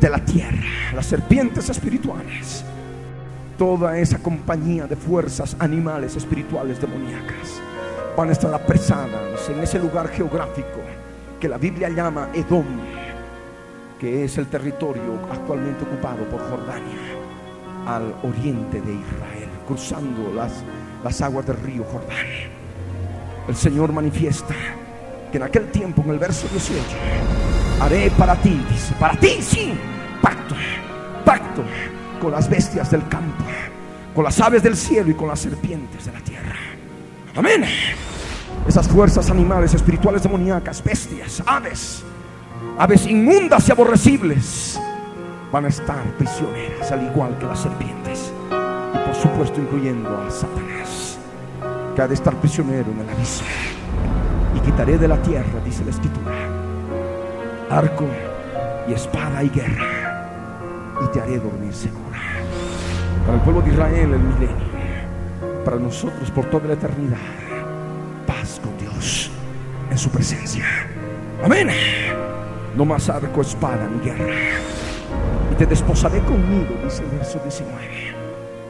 de 0.00 0.08
la 0.08 0.24
tierra, 0.24 0.92
las 0.94 1.06
serpientes 1.06 1.68
espirituales, 1.68 2.64
toda 3.62 3.96
esa 3.96 4.18
compañía 4.18 4.88
de 4.88 4.96
fuerzas 4.96 5.54
animales 5.60 6.16
espirituales 6.16 6.80
demoníacas 6.80 7.62
van 8.16 8.28
a 8.28 8.32
estar 8.32 8.52
apresadas 8.52 9.48
en 9.48 9.60
ese 9.60 9.78
lugar 9.78 10.08
geográfico 10.08 10.80
que 11.38 11.48
la 11.48 11.58
Biblia 11.58 11.88
llama 11.88 12.30
Edom, 12.34 12.66
que 14.00 14.24
es 14.24 14.36
el 14.36 14.48
territorio 14.48 15.16
actualmente 15.30 15.84
ocupado 15.84 16.24
por 16.24 16.40
Jordania, 16.50 16.98
al 17.86 18.12
oriente 18.24 18.80
de 18.80 18.94
Israel, 18.94 19.48
cruzando 19.64 20.32
las, 20.34 20.64
las 21.04 21.22
aguas 21.22 21.46
del 21.46 21.58
río 21.58 21.84
Jordán. 21.84 22.26
El 23.46 23.54
Señor 23.54 23.92
manifiesta 23.92 24.56
que 25.30 25.36
en 25.36 25.44
aquel 25.44 25.70
tiempo, 25.70 26.02
en 26.02 26.10
el 26.10 26.18
verso 26.18 26.48
18, 26.50 26.84
haré 27.80 28.10
para 28.18 28.34
ti, 28.34 28.60
dice, 28.68 28.92
para 28.98 29.14
ti 29.14 29.40
sí, 29.40 29.72
pacto, 30.20 30.56
pacto 31.24 31.62
con 32.22 32.30
las 32.30 32.48
bestias 32.48 32.88
del 32.88 33.08
campo, 33.08 33.42
con 34.14 34.22
las 34.22 34.40
aves 34.40 34.62
del 34.62 34.76
cielo 34.76 35.10
y 35.10 35.14
con 35.14 35.26
las 35.26 35.40
serpientes 35.40 36.06
de 36.06 36.12
la 36.12 36.20
tierra. 36.20 36.54
Amén. 37.34 37.64
Esas 38.68 38.86
fuerzas 38.86 39.28
animales, 39.28 39.74
espirituales, 39.74 40.22
demoníacas, 40.22 40.84
bestias, 40.84 41.42
aves, 41.44 42.04
aves 42.78 43.06
inmundas 43.06 43.68
y 43.68 43.72
aborrecibles, 43.72 44.80
van 45.50 45.64
a 45.64 45.68
estar 45.68 46.04
prisioneras, 46.16 46.92
al 46.92 47.02
igual 47.06 47.36
que 47.38 47.46
las 47.46 47.58
serpientes. 47.58 48.32
Y 48.94 48.98
por 49.04 49.14
supuesto 49.16 49.60
incluyendo 49.60 50.08
a 50.16 50.30
Satanás, 50.30 51.18
que 51.96 52.02
ha 52.02 52.06
de 52.06 52.14
estar 52.14 52.36
prisionero 52.36 52.92
en 52.92 53.00
el 53.00 53.10
abismo. 53.10 53.48
Y 54.56 54.60
quitaré 54.60 54.96
de 54.96 55.08
la 55.08 55.20
tierra, 55.22 55.60
dice 55.64 55.84
la 55.84 55.90
escritura, 55.90 56.36
arco 57.68 58.06
y 58.86 58.92
espada 58.92 59.42
y 59.42 59.48
guerra, 59.48 61.00
y 61.04 61.12
te 61.12 61.20
haré 61.20 61.40
dormir 61.40 61.74
segura. 61.74 62.11
Para 63.24 63.34
el 63.36 63.40
pueblo 63.42 63.62
de 63.62 63.70
Israel 63.70 64.14
el 64.14 64.18
milenio, 64.18 64.56
para 65.64 65.76
nosotros 65.76 66.28
por 66.32 66.44
toda 66.46 66.66
la 66.66 66.74
eternidad, 66.74 67.18
paz 68.26 68.60
con 68.62 68.76
Dios 68.78 69.30
en 69.90 69.96
su 69.96 70.10
presencia. 70.10 70.64
Amén. 71.44 71.68
No 72.76 72.84
más 72.84 73.08
arco, 73.08 73.42
espada 73.42 73.88
ni 73.88 74.04
guerra. 74.04 74.34
Y 75.52 75.54
te 75.54 75.66
desposaré 75.66 76.18
conmigo, 76.20 76.74
dice 76.82 77.04
el 77.04 77.10
verso 77.10 77.38
19, 77.44 77.76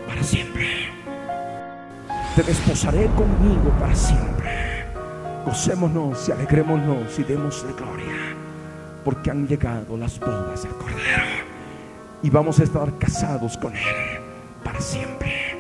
para 0.07 0.23
siempre. 0.23 0.67
Te 2.37 2.43
desposaré 2.43 3.07
conmigo 3.07 3.71
para 3.81 3.95
siempre. 3.95 4.85
Gocémonos 5.47 6.29
y 6.29 6.33
alegrémonos 6.33 7.19
y 7.19 7.23
démosle 7.25 7.73
gloria, 7.73 8.37
porque 9.03 9.31
han 9.31 9.49
llegado 9.49 9.97
las 9.97 10.21
bodas 10.21 10.63
del 10.63 10.73
Cordero 10.73 11.25
y 12.23 12.31
vamos 12.31 12.61
a 12.61 12.65
estar 12.65 12.97
casados 12.99 13.57
con 13.57 13.75
Él 13.75 14.22
para 14.65 14.81
siempre. 14.81 15.57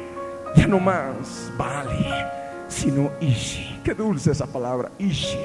Ya 0.57 0.67
no 0.67 0.79
más 0.79 1.51
vale, 1.57 2.07
sino 2.69 3.11
Ishi. 3.21 3.81
Qué 3.85 3.95
dulce 3.95 4.33
esa 4.33 4.47
palabra, 4.47 4.91
Ishi, 4.99 5.39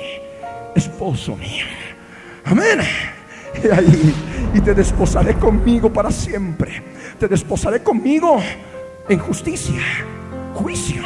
esposo 0.75 1.35
mío. 1.35 1.65
Amén. 2.45 2.79
Y, 4.53 4.57
y 4.57 4.61
te 4.61 4.75
desposaré 4.75 5.33
conmigo 5.33 5.91
para 5.91 6.11
siempre. 6.11 6.83
Te 7.19 7.27
desposaré 7.27 7.81
conmigo 7.81 8.39
en 9.09 9.17
justicia, 9.17 9.81
juicio. 10.53 11.01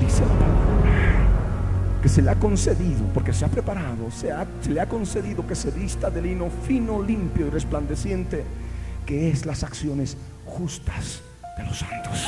Dice 0.00 0.20
la 0.22 0.28
palabra 0.28 2.00
que 2.02 2.08
se 2.08 2.22
le 2.22 2.30
ha 2.30 2.34
concedido, 2.36 3.04
porque 3.14 3.32
se 3.32 3.44
ha 3.44 3.48
preparado, 3.48 4.10
se, 4.12 4.30
ha- 4.30 4.46
se 4.60 4.70
le 4.70 4.80
ha 4.80 4.88
concedido 4.88 5.44
que 5.46 5.54
se 5.56 5.70
vista 5.72 6.10
de 6.10 6.22
lino 6.22 6.48
fino, 6.66 7.02
limpio 7.02 7.46
y 7.46 7.50
resplandeciente, 7.50 8.44
que 9.06 9.30
es 9.30 9.46
las 9.46 9.62
acciones 9.62 10.16
justas 10.46 11.20
de 11.56 11.64
los 11.64 11.78
santos. 11.78 12.18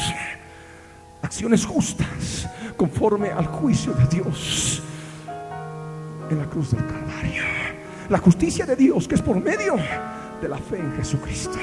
Acciones 1.23 1.65
justas 1.65 2.49
conforme 2.77 3.31
al 3.31 3.47
juicio 3.47 3.93
de 3.95 4.07
Dios 4.07 4.83
en 6.31 6.39
la 6.39 6.45
cruz 6.45 6.73
del 6.73 6.87
Calvario. 6.87 7.43
La 8.09 8.19
justicia 8.19 8.67
de 8.67 8.77
Dios 8.77 9.09
que 9.09 9.15
es 9.15 9.23
por 9.23 9.41
medio 9.41 9.77
de 10.41 10.49
la 10.49 10.59
fe 10.59 10.79
en 10.79 10.95
Jesucristo, 10.97 11.59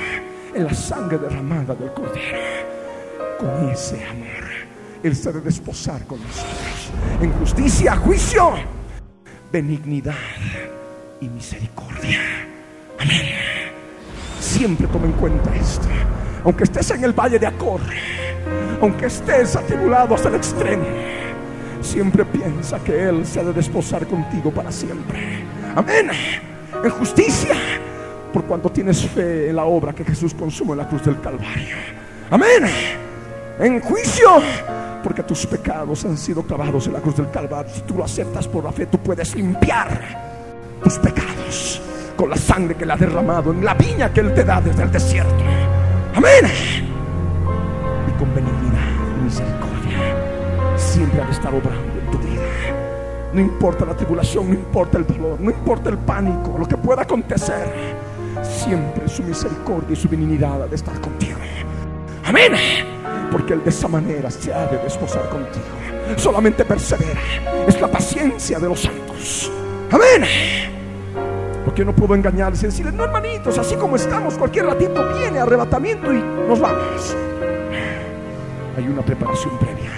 en 0.55 0.64
la 0.64 0.74
sangre 0.74 1.18
derramada 1.18 1.76
del 1.76 1.93
Cordero. 1.93 2.39
Con 3.39 3.70
ese 3.70 4.03
amor, 4.05 4.49
Él 5.03 5.16
se 5.16 5.32
debe 5.32 5.45
desposar 5.45 6.05
con 6.05 6.22
nosotros 6.22 6.91
en 7.22 7.32
justicia, 7.34 7.95
juicio, 7.97 8.53
benignidad 9.51 10.16
y 11.20 11.30
misericordia. 11.30 12.20
Amén. 12.99 13.61
Siempre 14.41 14.87
toma 14.87 15.05
en 15.05 15.11
cuenta 15.13 15.55
esto. 15.55 15.87
Aunque 16.43 16.63
estés 16.63 16.89
en 16.89 17.03
el 17.03 17.13
valle 17.13 17.37
de 17.37 17.45
Acor, 17.45 17.79
aunque 18.81 19.05
estés 19.05 19.55
atribulado 19.55 20.15
hasta 20.15 20.29
el 20.29 20.35
extremo, 20.35 20.83
siempre 21.79 22.25
piensa 22.25 22.79
que 22.79 23.07
Él 23.07 23.23
se 23.23 23.39
ha 23.39 23.43
de 23.43 23.53
desposar 23.53 24.07
contigo 24.07 24.49
para 24.49 24.71
siempre. 24.71 25.43
Amén. 25.75 26.09
En 26.83 26.89
justicia, 26.89 27.53
por 28.33 28.43
cuanto 28.45 28.71
tienes 28.71 29.05
fe 29.05 29.49
en 29.49 29.55
la 29.55 29.65
obra 29.65 29.93
que 29.93 30.03
Jesús 30.03 30.33
consumó 30.33 30.73
en 30.73 30.79
la 30.79 30.89
cruz 30.89 31.05
del 31.05 31.21
Calvario. 31.21 31.75
Amén. 32.31 32.63
En 33.59 33.79
juicio, 33.79 34.27
porque 35.03 35.21
tus 35.21 35.45
pecados 35.45 36.03
han 36.03 36.17
sido 36.17 36.41
clavados 36.41 36.87
en 36.87 36.93
la 36.93 36.99
cruz 36.99 37.15
del 37.15 37.29
Calvario. 37.29 37.71
Si 37.71 37.81
tú 37.81 37.93
lo 37.93 38.05
aceptas 38.05 38.47
por 38.47 38.63
la 38.63 38.71
fe, 38.71 38.87
tú 38.87 38.97
puedes 38.97 39.35
limpiar 39.35 40.79
tus 40.83 40.97
pecados 40.97 41.79
con 42.22 42.30
la 42.30 42.38
sangre 42.38 42.76
que 42.76 42.84
Él 42.84 42.91
ha 42.91 42.95
derramado 42.95 43.51
en 43.51 43.65
la 43.65 43.74
viña 43.74 44.13
que 44.13 44.19
Él 44.19 44.32
te 44.32 44.43
da 44.43 44.61
desde 44.61 44.84
el 44.84 44.91
desierto. 44.91 45.43
Amén. 46.13 46.45
Y 48.07 48.11
con 48.19 48.30
benignidad 48.36 49.17
y 49.19 49.24
misericordia 49.24 50.78
siempre 50.78 51.19
ha 51.19 51.26
de 51.26 51.32
estar 51.32 51.51
obrando 51.51 51.99
en 51.99 52.11
tu 52.11 52.19
vida. 52.19 52.43
No 53.34 53.41
importa 53.41 53.86
la 53.86 53.95
tribulación, 53.95 54.49
no 54.49 54.53
importa 54.53 54.99
el 54.99 55.07
dolor, 55.07 55.41
no 55.41 55.49
importa 55.49 55.89
el 55.89 55.97
pánico, 55.97 56.57
lo 56.59 56.67
que 56.67 56.78
pueda 56.78 57.01
acontecer. 57.01 57.74
Siempre 58.43 59.09
su 59.09 59.24
misericordia 59.24 59.93
y 59.93 59.95
su 59.95 60.07
benignidad 60.07 60.61
ha 60.61 60.67
de 60.67 60.76
estar 60.76 61.01
contigo. 61.01 61.39
Amén. 62.24 62.51
Porque 63.32 63.53
Él 63.53 63.63
de 63.63 63.72
esa 63.72 63.88
manera 63.88 64.30
se 64.30 64.53
ha 64.53 64.67
de 64.67 64.78
desposar 64.78 65.28
contigo. 65.28 65.65
Solamente 66.17 66.65
persevera. 66.65 67.19
Es 67.67 67.82
la 67.82 67.88
paciencia 67.88 68.59
de 68.59 68.69
los 68.69 68.80
santos. 68.80 69.51
Amén. 69.89 70.80
Porque 71.66 71.86
no 71.86 71.93
puedo 71.93 72.16
engañarles 72.16 72.64
y 72.64 72.66
decirles, 72.68 72.93
no 72.93 73.03
hermanitos, 73.03 73.57
así 73.57 73.76
como 73.76 73.95
estamos, 73.95 74.36
cualquier 74.36 74.66
ratito 74.66 75.07
viene 75.18 75.39
arrebatamiento 75.39 76.12
y 76.12 76.22
nos 76.47 76.59
vamos. 76.59 77.16
Hay 78.78 78.88
una 78.88 79.01
preparación 79.01 79.57
previa. 79.59 79.91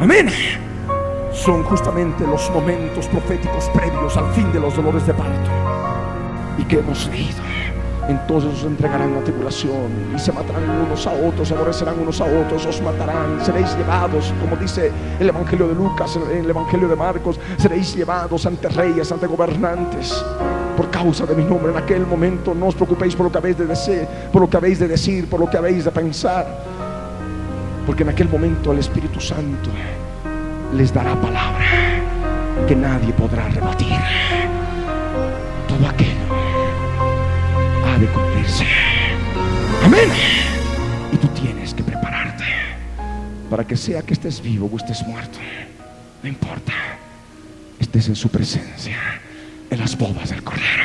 Amén. 0.00 0.28
Son 1.32 1.62
justamente 1.64 2.26
los 2.26 2.48
momentos 2.50 3.08
proféticos 3.08 3.68
previos 3.70 4.16
al 4.16 4.32
fin 4.34 4.52
de 4.52 4.60
los 4.60 4.76
dolores 4.76 5.06
de 5.06 5.14
parto. 5.14 5.50
Y 6.58 6.64
que 6.64 6.78
hemos 6.78 7.08
leído. 7.08 7.42
Entonces 8.08 8.52
os 8.52 8.64
entregarán 8.64 9.16
a 9.16 9.20
tribulación 9.20 10.12
y 10.14 10.18
se 10.18 10.30
matarán 10.30 10.68
unos 10.86 11.06
a 11.06 11.12
otros, 11.12 11.50
aborrecerán 11.52 11.98
unos 11.98 12.20
a 12.20 12.24
otros, 12.24 12.66
os 12.66 12.82
matarán, 12.82 13.42
seréis 13.42 13.74
llevados, 13.76 14.32
como 14.40 14.56
dice 14.56 14.92
el 15.18 15.28
Evangelio 15.28 15.68
de 15.68 15.74
Lucas, 15.74 16.18
el 16.30 16.48
Evangelio 16.48 16.86
de 16.86 16.96
Marcos, 16.96 17.40
seréis 17.56 17.96
llevados 17.96 18.44
ante 18.44 18.68
reyes, 18.68 19.10
ante 19.10 19.26
gobernantes, 19.26 20.22
por 20.76 20.90
causa 20.90 21.24
de 21.24 21.34
mi 21.34 21.44
nombre. 21.44 21.72
En 21.72 21.78
aquel 21.78 22.06
momento 22.06 22.54
no 22.54 22.66
os 22.66 22.74
preocupéis 22.74 23.16
por 23.16 23.24
lo 23.24 23.32
que 23.32 23.38
habéis 23.38 23.56
de 23.56 23.66
decir, 23.66 24.06
por 24.30 24.42
lo 24.42 24.50
que 24.50 24.56
habéis 24.58 24.78
de 24.78 24.88
decir, 24.88 25.28
por 25.28 25.40
lo 25.40 25.48
que 25.48 25.56
habéis 25.56 25.84
de 25.84 25.90
pensar, 25.90 26.46
porque 27.86 28.02
en 28.02 28.10
aquel 28.10 28.28
momento 28.28 28.72
el 28.72 28.80
Espíritu 28.80 29.20
Santo 29.20 29.70
les 30.74 30.92
dará 30.92 31.14
palabra 31.14 31.64
que 32.66 32.76
nadie 32.76 33.12
podrá 33.12 33.48
rebatir. 33.48 33.96
Todo 35.68 35.88
Amén. 39.82 40.08
Y 41.12 41.16
tú 41.16 41.28
tienes 41.28 41.74
que 41.74 41.82
prepararte 41.82 42.44
para 43.50 43.66
que 43.66 43.76
sea 43.76 44.02
que 44.02 44.14
estés 44.14 44.40
vivo 44.40 44.68
o 44.72 44.76
estés 44.76 45.06
muerto. 45.06 45.38
No 46.22 46.28
importa. 46.28 46.72
Estés 47.78 48.08
en 48.08 48.16
su 48.16 48.28
presencia, 48.28 48.96
en 49.70 49.78
las 49.78 49.96
bodas 49.96 50.30
del 50.30 50.42
Cordero. 50.42 50.84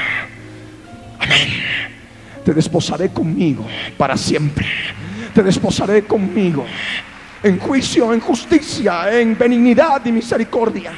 Amén. 1.20 1.50
Te 2.44 2.54
desposaré 2.54 3.10
conmigo 3.10 3.66
para 3.98 4.18
siempre. 4.18 4.68
Te 5.34 5.44
desposaré 5.44 6.04
conmigo 6.04 6.66
en 7.44 7.60
juicio, 7.60 8.14
en 8.14 8.20
justicia, 8.20 9.20
en 9.20 9.38
benignidad 9.38 10.06
y 10.06 10.12
misericordia. 10.12 10.92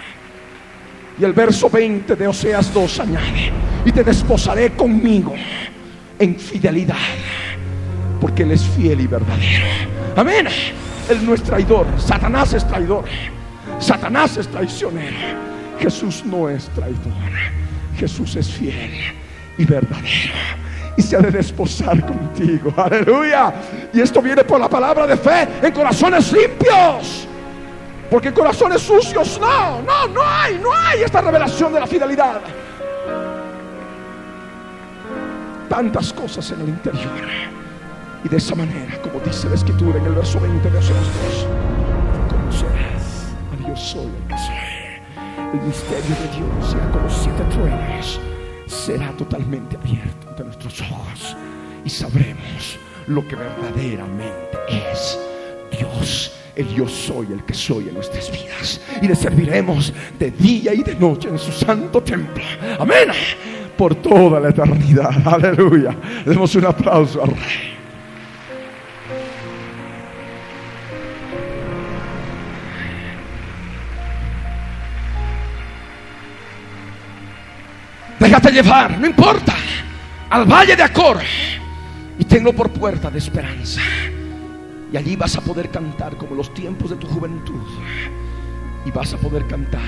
Y 1.20 1.24
el 1.24 1.34
verso 1.34 1.70
20 1.70 2.16
de 2.16 2.28
Oseas 2.28 2.74
2 2.74 3.00
añade, 3.02 3.52
y 3.86 3.92
te 3.92 4.04
desposaré 4.04 4.72
conmigo 4.72 5.36
en 6.22 6.40
fidelidad, 6.40 6.96
porque 8.22 8.44
Él 8.44 8.52
es 8.52 8.64
fiel 8.64 9.02
y 9.02 9.08
verdadero. 9.08 9.66
Amén. 10.16 10.48
Él 11.10 11.26
no 11.26 11.34
es 11.34 11.42
traidor, 11.42 11.88
Satanás 11.98 12.54
es 12.54 12.66
traidor, 12.68 13.06
Satanás 13.80 14.38
es 14.38 14.48
traicionero, 14.48 15.18
Jesús 15.80 16.24
no 16.24 16.48
es 16.48 16.70
traidor, 16.70 17.32
Jesús 17.98 18.36
es 18.36 18.50
fiel 18.50 18.92
y 19.58 19.66
verdadero. 19.66 20.34
Y 20.96 21.02
se 21.02 21.16
ha 21.16 21.20
de 21.20 21.32
desposar 21.32 22.06
contigo, 22.06 22.72
aleluya. 22.78 23.54
Y 23.92 24.02
esto 24.02 24.22
viene 24.22 24.44
por 24.44 24.60
la 24.60 24.70
palabra 24.70 25.08
de 25.08 25.18
fe 25.18 25.48
en 25.64 25.72
corazones 25.72 26.32
limpios. 26.32 27.28
Porque 28.10 28.28
en 28.28 28.34
corazones 28.34 28.82
sucios, 28.82 29.40
no, 29.40 29.82
no, 29.82 30.08
no 30.10 30.22
hay, 30.22 30.60
no 30.62 30.70
hay 30.74 31.02
esta 31.02 31.22
revelación 31.22 31.74
de 31.74 31.80
la 31.80 31.88
fidelidad. 31.88 32.42
Tantas 35.72 36.12
cosas 36.12 36.52
en 36.52 36.60
el 36.60 36.68
interior. 36.68 37.08
Y 38.26 38.28
de 38.28 38.36
esa 38.36 38.56
manera, 38.56 39.02
como 39.02 39.22
dice 39.22 39.48
la 39.48 39.56
escritura 39.56 40.00
en 40.00 40.06
el 40.06 40.12
verso 40.12 40.38
20 40.42 40.70
de 40.70 40.78
Oseas 40.78 41.00
2, 41.00 41.48
conocerás 42.30 43.32
a 43.54 43.66
Dios 43.66 43.80
soy 43.80 44.08
el 44.08 44.28
que 44.28 44.38
soy. 44.38 45.54
El 45.54 45.62
misterio 45.62 46.16
de 46.18 46.28
Dios, 46.36 46.76
con 46.92 47.04
los 47.04 47.14
siete 47.14 47.44
truenos, 47.52 48.20
será 48.68 49.12
totalmente 49.14 49.78
abierto 49.78 50.28
ante 50.28 50.44
nuestros 50.44 50.82
ojos 50.82 51.38
y 51.86 51.90
sabremos 51.90 52.78
lo 53.08 53.26
que 53.26 53.38
verdaderamente 53.38 54.58
es 54.68 55.18
Dios 55.78 56.34
el 56.54 56.68
yo 56.76 56.86
soy 56.86 57.28
el 57.32 57.46
que 57.46 57.54
soy 57.54 57.88
en 57.88 57.94
nuestras 57.94 58.30
vidas. 58.30 58.82
Y 59.02 59.08
le 59.08 59.16
serviremos 59.16 59.94
de 60.20 60.32
día 60.32 60.74
y 60.74 60.84
de 60.84 60.96
noche 60.96 61.30
en 61.30 61.40
su 61.40 61.54
santo 61.54 62.04
templo. 62.04 62.44
Amén. 62.78 63.10
Por 63.82 63.96
toda 63.96 64.40
la 64.40 64.50
eternidad. 64.50 65.10
Aleluya. 65.26 65.98
Demos 66.24 66.54
un 66.54 66.66
aplauso 66.66 67.24
al 67.24 67.30
Rey. 67.30 67.74
Déjate 78.20 78.52
llevar, 78.52 79.00
no 79.00 79.08
importa. 79.08 79.56
Al 80.30 80.46
valle 80.46 80.76
de 80.76 80.84
Acor. 80.84 81.18
Y 82.20 82.26
tengo 82.26 82.54
por 82.54 82.70
puerta 82.70 83.10
de 83.10 83.18
esperanza. 83.18 83.82
Y 84.94 84.98
allí 84.98 85.16
vas 85.16 85.36
a 85.38 85.42
poder 85.42 85.72
cantar 85.72 86.18
como 86.18 86.36
los 86.36 86.54
tiempos 86.54 86.92
de 86.92 86.98
tu 86.98 87.08
juventud. 87.08 87.66
Y 88.86 88.92
vas 88.92 89.12
a 89.16 89.18
poder 89.18 89.48
cantar 89.48 89.82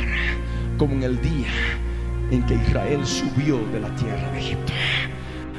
como 0.80 0.96
en 0.96 1.04
el 1.04 1.22
día 1.22 1.52
en 2.34 2.44
que 2.44 2.56
Israel 2.56 3.06
subió 3.06 3.60
de 3.72 3.80
la 3.80 3.90
tierra 3.96 4.32
de 4.32 4.40
Egipto. 4.40 4.74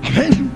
Amén. 0.02 0.50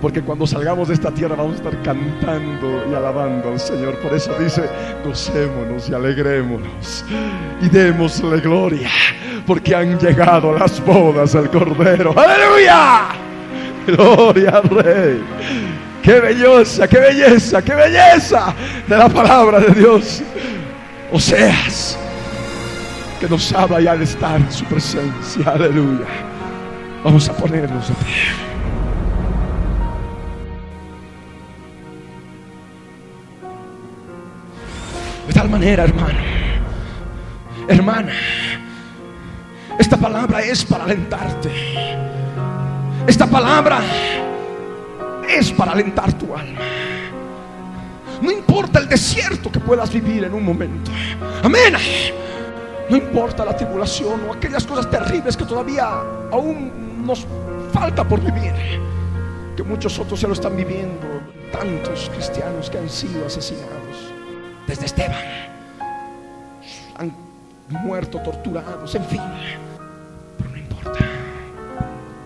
Porque 0.00 0.22
cuando 0.22 0.46
salgamos 0.46 0.88
de 0.88 0.94
esta 0.94 1.10
tierra 1.10 1.36
vamos 1.36 1.54
a 1.54 1.56
estar 1.56 1.82
cantando 1.82 2.84
y 2.90 2.94
alabando 2.94 3.50
al 3.50 3.60
Señor. 3.60 3.98
Por 3.98 4.14
eso 4.14 4.34
dice, 4.38 4.62
gocémonos 5.04 5.88
y 5.88 5.94
alegrémonos 5.94 7.04
y 7.60 7.68
démosle 7.68 8.40
gloria. 8.40 8.90
Porque 9.46 9.74
han 9.74 9.98
llegado 9.98 10.56
las 10.58 10.84
bodas 10.84 11.32
del 11.32 11.50
Cordero. 11.50 12.14
Aleluya. 12.18 13.08
Gloria 13.86 14.50
al 14.50 14.68
Rey. 14.70 15.22
Qué 16.02 16.18
belleza, 16.18 16.88
qué 16.88 16.98
belleza, 16.98 17.62
qué 17.62 17.74
belleza 17.74 18.54
de 18.86 18.96
la 18.96 19.08
palabra 19.08 19.60
de 19.60 19.74
Dios. 19.74 20.22
Oseas, 21.12 21.98
que 23.20 23.28
nos 23.28 23.52
habla 23.52 23.80
ya 23.82 23.96
de 23.96 24.04
estar 24.04 24.40
en 24.40 24.50
su 24.50 24.64
presencia. 24.64 25.50
Aleluya. 25.50 26.06
Vamos 27.04 27.28
a 27.28 27.34
ponernos 27.34 27.86
de 27.86 27.94
pie. 27.94 28.14
De 35.26 35.34
tal 35.34 35.50
manera, 35.50 35.84
hermano, 35.84 36.18
hermana, 37.68 38.12
esta 39.78 39.98
palabra 39.98 40.40
es 40.40 40.64
para 40.64 40.84
alentarte. 40.84 41.50
Esta 43.06 43.26
palabra 43.26 43.80
es 45.28 45.52
para 45.52 45.72
alentar 45.72 46.12
tu 46.14 46.34
alma. 46.34 46.60
No 48.22 48.30
importa 48.30 48.78
el 48.78 48.88
desierto 48.88 49.52
que 49.52 49.60
puedas 49.60 49.92
vivir 49.92 50.24
en 50.24 50.34
un 50.34 50.44
momento. 50.44 50.90
Amén. 51.42 51.74
No 52.90 52.96
importa 52.96 53.44
la 53.44 53.56
tribulación 53.56 54.28
o 54.28 54.32
aquellas 54.32 54.66
cosas 54.66 54.90
terribles 54.90 55.36
que 55.36 55.44
todavía 55.44 56.02
aún 56.32 57.06
nos 57.06 57.24
falta 57.72 58.02
por 58.02 58.20
vivir. 58.20 58.52
Que 59.56 59.62
muchos 59.62 59.96
otros 60.00 60.20
ya 60.20 60.26
lo 60.26 60.34
están 60.34 60.56
viviendo. 60.56 61.06
Tantos 61.52 62.10
cristianos 62.12 62.68
que 62.68 62.78
han 62.78 62.88
sido 62.88 63.24
asesinados 63.24 64.12
desde 64.66 64.86
Esteban. 64.86 65.22
Han 66.98 67.14
muerto, 67.68 68.18
torturados, 68.18 68.92
en 68.96 69.04
fin. 69.04 69.22
Pero 70.36 70.50
no 70.50 70.56
importa. 70.56 71.06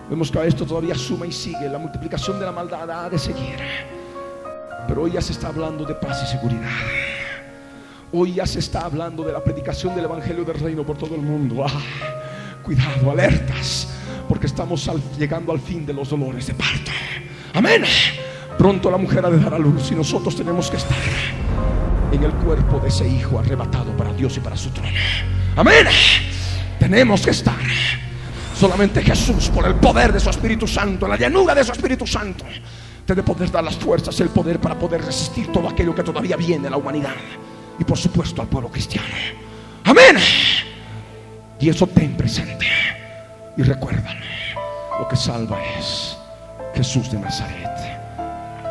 Vemos 0.09 0.31
que 0.31 0.47
esto 0.47 0.65
todavía 0.65 0.95
suma 0.95 1.27
y 1.27 1.31
sigue. 1.31 1.69
La 1.69 1.77
multiplicación 1.77 2.39
de 2.39 2.45
la 2.45 2.51
maldad 2.51 2.89
ha 2.89 3.07
de 3.07 3.19
seguir. 3.19 3.59
Pero 4.87 5.03
hoy 5.03 5.11
ya 5.11 5.21
se 5.21 5.33
está 5.33 5.49
hablando 5.49 5.85
de 5.85 5.93
paz 5.93 6.23
y 6.23 6.27
seguridad. 6.31 6.69
Hoy 8.17 8.35
ya 8.35 8.45
se 8.45 8.59
está 8.59 8.85
hablando 8.85 9.23
de 9.23 9.33
la 9.33 9.43
predicación 9.43 9.93
del 9.93 10.05
Evangelio 10.05 10.45
del 10.45 10.57
Reino 10.57 10.85
por 10.85 10.97
todo 10.97 11.15
el 11.15 11.21
mundo. 11.21 11.65
Ah, 11.67 11.81
cuidado, 12.63 13.11
alertas, 13.11 13.89
porque 14.29 14.47
estamos 14.47 14.89
llegando 15.19 15.51
al 15.51 15.59
fin 15.59 15.85
de 15.85 15.91
los 15.91 16.11
dolores 16.11 16.47
de 16.47 16.53
parto. 16.53 16.91
Amén. 17.53 17.83
Pronto 18.57 18.89
la 18.89 18.95
mujer 18.95 19.25
ha 19.25 19.29
de 19.29 19.37
dar 19.37 19.55
a 19.55 19.59
luz 19.59 19.91
y 19.91 19.95
nosotros 19.95 20.33
tenemos 20.33 20.71
que 20.71 20.77
estar 20.77 20.97
en 22.13 22.23
el 22.23 22.31
cuerpo 22.35 22.79
de 22.79 22.87
ese 22.87 23.05
hijo 23.05 23.37
arrebatado 23.37 23.91
para 23.97 24.13
Dios 24.13 24.37
y 24.37 24.39
para 24.39 24.55
su 24.55 24.69
trono. 24.69 24.97
Amén. 25.57 25.85
Tenemos 26.79 27.21
que 27.21 27.31
estar. 27.31 27.59
Solamente 28.57 29.01
Jesús, 29.01 29.49
por 29.49 29.67
el 29.67 29.75
poder 29.75 30.13
de 30.13 30.21
su 30.21 30.29
Espíritu 30.29 30.67
Santo, 30.67 31.05
en 31.05 31.11
la 31.11 31.17
llanura 31.17 31.53
de 31.53 31.65
su 31.65 31.73
Espíritu 31.73 32.07
Santo, 32.07 32.45
te 33.05 33.13
debe 33.13 33.27
poder 33.27 33.51
dar 33.51 33.65
las 33.65 33.75
fuerzas, 33.75 34.17
el 34.21 34.29
poder 34.29 34.61
para 34.61 34.79
poder 34.79 35.03
resistir 35.03 35.51
todo 35.51 35.67
aquello 35.67 35.93
que 35.93 36.03
todavía 36.03 36.37
viene 36.37 36.67
a 36.67 36.71
la 36.71 36.77
humanidad. 36.77 37.13
Y 37.79 37.83
por 37.83 37.97
supuesto 37.97 38.41
al 38.41 38.47
pueblo 38.47 38.69
cristiano. 38.69 39.07
Amén. 39.83 40.17
Y 41.59 41.69
eso 41.69 41.87
ten 41.87 42.15
presente. 42.15 42.67
Y 43.57 43.63
recuerda, 43.63 44.15
lo 44.99 45.07
que 45.07 45.15
salva 45.15 45.57
es 45.77 46.17
Jesús 46.75 47.11
de 47.11 47.19
Nazaret 47.19 47.69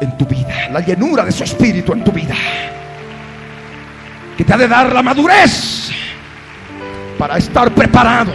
en 0.00 0.16
tu 0.18 0.26
vida, 0.26 0.68
la 0.70 0.80
llenura 0.80 1.24
de 1.24 1.32
su 1.32 1.44
Espíritu 1.44 1.92
en 1.92 2.04
tu 2.04 2.12
vida 2.12 2.34
que 4.36 4.44
te 4.44 4.52
ha 4.52 4.56
de 4.56 4.68
dar 4.68 4.92
la 4.92 5.02
madurez 5.02 5.90
para 7.18 7.38
estar 7.38 7.72
preparado. 7.72 8.32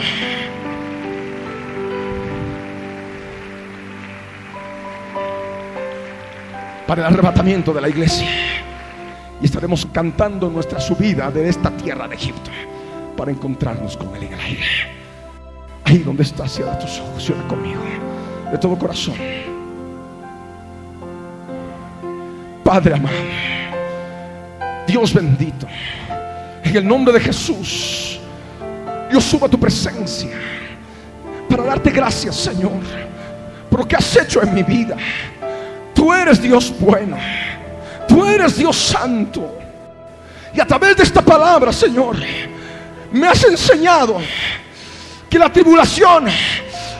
Para 6.87 7.07
el 7.07 7.13
arrebatamiento 7.13 7.73
de 7.73 7.81
la 7.81 7.89
iglesia. 7.89 8.27
Y 9.41 9.45
estaremos 9.45 9.85
cantando 9.91 10.49
nuestra 10.49 10.79
subida 10.79 11.31
de 11.31 11.47
esta 11.47 11.71
tierra 11.71 12.07
de 12.07 12.15
Egipto 12.15 12.51
para 13.15 13.31
encontrarnos 13.31 13.95
con 13.97 14.15
Él 14.15 14.23
en 14.23 14.33
el 14.33 14.39
aire. 14.39 14.65
Ahí 15.85 15.99
donde 15.99 16.23
estás, 16.23 16.53
cierra 16.53 16.77
tus 16.77 16.99
ojos, 16.99 17.31
conmigo, 17.47 17.81
de 18.51 18.57
todo 18.57 18.77
corazón. 18.77 19.15
Padre 22.63 22.93
amado. 22.93 23.15
Dios 24.85 25.13
bendito, 25.13 25.67
en 26.63 26.75
el 26.75 26.87
nombre 26.87 27.13
de 27.13 27.19
Jesús, 27.19 28.19
yo 29.11 29.21
subo 29.21 29.45
a 29.45 29.49
tu 29.49 29.59
presencia 29.59 30.31
para 31.49 31.63
darte 31.63 31.89
gracias, 31.91 32.35
Señor, 32.35 32.79
por 33.69 33.79
lo 33.79 33.87
que 33.87 33.95
has 33.95 34.15
hecho 34.15 34.41
en 34.41 34.53
mi 34.53 34.63
vida. 34.63 34.95
Tú 35.93 36.13
eres 36.13 36.41
Dios 36.41 36.73
bueno, 36.79 37.17
tú 38.09 38.25
eres 38.25 38.57
Dios 38.57 38.75
santo. 38.75 39.57
Y 40.53 40.59
a 40.59 40.65
través 40.65 40.97
de 40.97 41.03
esta 41.03 41.21
palabra, 41.21 41.71
Señor, 41.71 42.17
me 43.11 43.27
has 43.27 43.43
enseñado 43.45 44.17
que 45.29 45.39
la 45.39 45.53
tribulación, 45.53 46.25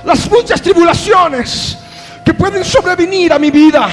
las 0.06 0.30
muchas 0.30 0.62
tribulaciones 0.62 1.78
que 2.24 2.34
pueden 2.34 2.64
sobrevenir 2.64 3.34
a 3.34 3.40
mi 3.40 3.50
vida, 3.50 3.90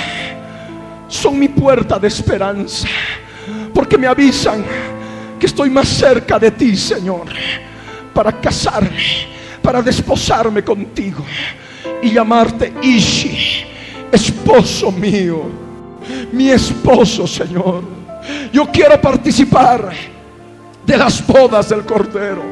son 1.09 1.39
mi 1.39 1.49
puerta 1.49 1.99
de 1.99 2.09
esperanza 2.09 2.87
porque 3.73 3.99
me 3.99 4.07
avisan 4.07 4.65
que 5.39 5.47
estoy 5.47 5.71
más 5.71 5.89
cerca 5.89 6.39
de 6.39 6.51
ti, 6.51 6.77
Señor, 6.77 7.27
para 8.13 8.33
casarme, 8.41 9.29
para 9.63 9.83
desposarme 9.83 10.65
contigo 10.65 11.25
y 12.03 12.13
llamarte 12.13 12.73
Ishi, 12.83 13.65
esposo 14.11 14.91
mío, 14.91 15.66
mi 16.33 16.51
esposo, 16.51 17.27
Señor. 17.27 17.85
Yo 18.53 18.67
quiero 18.73 19.01
participar 19.01 19.91
de 20.85 20.97
las 20.97 21.25
bodas 21.27 21.69
del 21.69 21.85
Cordero. 21.85 22.43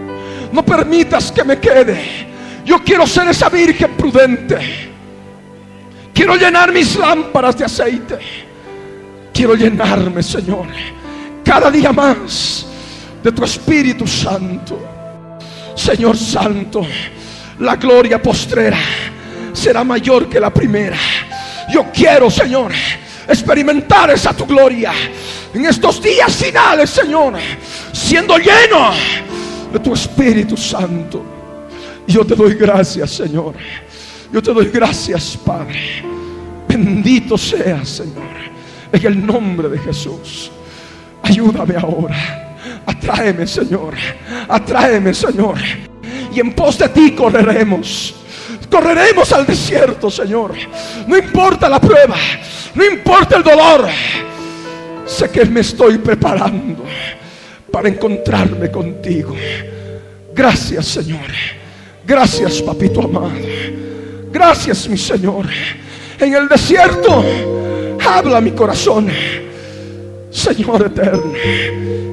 No 0.53 0.65
permitas 0.65 1.33
que 1.33 1.45
me 1.45 1.59
quede. 1.59 2.33
Yo 2.65 2.83
quiero 2.83 3.07
ser 3.07 3.29
esa 3.29 3.49
virgen 3.49 3.93
prudente. 3.97 4.93
Quiero 6.13 6.37
llenar 6.37 6.73
mis 6.73 6.97
lámparas 6.97 7.59
de 7.59 7.65
aceite. 7.65 8.19
Quiero 9.33 9.55
llenarme, 9.55 10.23
Señor 10.23 10.67
cada 11.45 11.71
día 11.71 11.93
más 11.93 12.67
de 13.23 13.31
tu 13.31 13.45
Espíritu 13.45 14.07
Santo. 14.07 14.81
Señor 15.77 16.17
Santo, 16.17 16.87
la 17.59 17.77
gloria 17.77 18.21
postrera 18.21 18.79
será 19.53 19.85
mayor 19.85 20.29
que 20.29 20.41
la 20.41 20.51
primera. 20.51 20.97
Yo 21.73 21.87
quiero, 21.93 22.31
Señor, 22.31 22.73
experimentar 23.29 24.11
esa 24.11 24.33
tu 24.33 24.47
gloria 24.47 24.93
en 25.53 25.65
estos 25.67 26.03
días 26.03 26.35
finales, 26.35 26.91
Señor, 26.91 27.35
siendo 27.93 28.37
lleno 28.39 28.91
de 29.73 29.79
tu 29.79 29.95
Espíritu 29.95 30.57
Santo. 30.57 31.25
Yo 32.07 32.25
te 32.25 32.35
doy 32.35 32.55
gracias, 32.55 33.11
Señor. 33.13 33.55
Yo 34.33 34.43
te 34.43 34.53
doy 34.53 34.67
gracias, 34.67 35.39
Padre. 35.45 36.03
Bendito 36.69 37.39
seas, 37.39 37.89
Señor, 37.89 38.35
en 38.93 39.07
el 39.07 39.25
nombre 39.25 39.69
de 39.69 39.79
Jesús. 39.79 40.51
Ayúdame 41.23 41.77
ahora. 41.77 42.59
Atráeme, 42.87 43.47
Señor. 43.47 43.95
Atráeme, 44.49 45.15
Señor. 45.15 45.59
Y 46.35 46.41
en 46.41 46.53
pos 46.53 46.79
de 46.79 46.89
ti 46.89 47.13
correremos. 47.13 48.15
Correremos 48.71 49.33
al 49.33 49.47
desierto, 49.47 50.11
Señor. 50.11 50.53
No 51.07 51.17
importa 51.17 51.69
la 51.69 51.81
prueba. 51.81 52.17
No 52.75 52.85
importa 52.85 53.37
el 53.37 53.43
dolor. 53.43 53.89
sé 55.07 55.31
que 55.31 55.45
me 55.45 55.61
estoy 55.61 55.99
preparando 55.99 56.85
para 57.71 57.89
encontrarme 57.89 58.71
contigo. 58.71 59.35
Gracias, 60.35 60.87
Señor. 60.87 61.31
Gracias, 62.07 62.61
papito 62.63 63.03
amado. 63.03 63.33
Gracias, 64.33 64.89
mi 64.89 64.97
Señor. 64.97 65.47
En 66.19 66.35
el 66.35 66.49
desierto 66.49 67.25
habla 68.05 68.41
mi 68.41 68.53
corazón. 68.53 69.09
Señor 70.31 70.87
eterno, 70.87 71.33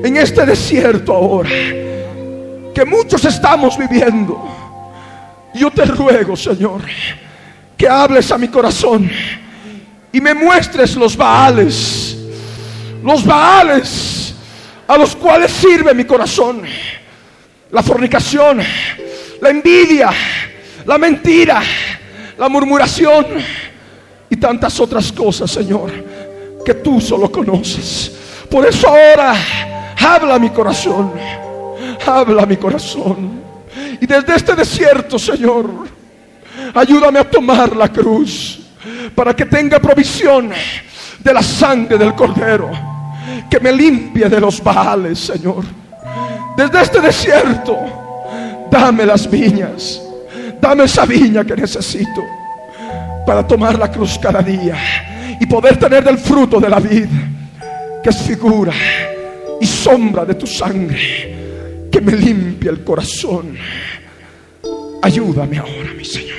en 0.03 0.15
este 0.15 0.45
desierto 0.45 1.11
ahora 1.11 1.49
que 1.49 2.85
muchos 2.85 3.25
estamos 3.25 3.75
viviendo, 3.79 4.47
yo 5.55 5.71
te 5.71 5.85
ruego, 5.85 6.37
Señor, 6.37 6.81
que 7.75 7.89
hables 7.89 8.31
a 8.31 8.37
mi 8.37 8.47
corazón 8.47 9.09
y 10.11 10.19
me 10.19 10.33
muestres 10.33 10.95
los 10.95 11.15
baales, 11.15 12.17
los 13.03 13.25
baales 13.25 14.33
a 14.87 14.97
los 14.97 15.15
cuales 15.15 15.51
sirve 15.51 15.93
mi 15.93 16.03
corazón, 16.03 16.63
la 17.71 17.81
fornicación, 17.81 18.61
la 19.39 19.49
envidia, 19.49 20.09
la 20.85 20.97
mentira, 20.97 21.61
la 22.37 22.49
murmuración 22.49 23.25
y 24.29 24.35
tantas 24.35 24.79
otras 24.79 25.11
cosas, 25.11 25.49
Señor, 25.49 25.91
que 26.65 26.73
tú 26.75 26.99
solo 26.99 27.31
conoces. 27.31 28.11
Por 28.49 28.65
eso 28.65 28.89
ahora 28.89 29.33
habla 29.97 30.37
mi 30.37 30.49
corazón, 30.49 31.13
habla 32.05 32.45
mi 32.45 32.57
corazón. 32.57 33.39
Y 34.01 34.05
desde 34.05 34.35
este 34.35 34.55
desierto, 34.55 35.17
Señor, 35.17 35.69
ayúdame 36.73 37.19
a 37.19 37.29
tomar 37.29 37.75
la 37.75 37.87
cruz 37.87 38.60
para 39.15 39.35
que 39.35 39.45
tenga 39.45 39.79
provisión 39.79 40.51
de 41.19 41.33
la 41.33 41.41
sangre 41.41 41.97
del 41.97 42.15
cordero, 42.15 42.69
que 43.49 43.59
me 43.59 43.71
limpie 43.71 44.27
de 44.27 44.39
los 44.39 44.63
baales, 44.63 45.19
Señor. 45.19 45.63
Desde 46.55 46.81
este 46.81 47.01
desierto, 47.01 47.77
dame 48.69 49.05
las 49.05 49.29
viñas, 49.29 50.01
dame 50.59 50.85
esa 50.85 51.05
viña 51.05 51.43
que 51.43 51.55
necesito 51.55 52.21
para 53.25 53.45
tomar 53.45 53.77
la 53.77 53.91
cruz 53.91 54.17
cada 54.21 54.41
día 54.41 54.75
y 55.39 55.45
poder 55.45 55.77
tener 55.77 56.03
del 56.03 56.17
fruto 56.17 56.59
de 56.59 56.69
la 56.69 56.79
vida, 56.79 57.09
que 58.03 58.09
es 58.09 58.17
figura 58.21 58.73
y 59.59 59.65
sombra 59.65 60.25
de 60.25 60.35
tu 60.35 60.47
sangre, 60.47 61.87
que 61.91 62.01
me 62.01 62.13
limpie 62.13 62.69
el 62.69 62.83
corazón. 62.83 63.55
Ayúdame 65.01 65.57
ahora, 65.57 65.93
mi 65.95 66.05
Señor, 66.05 66.37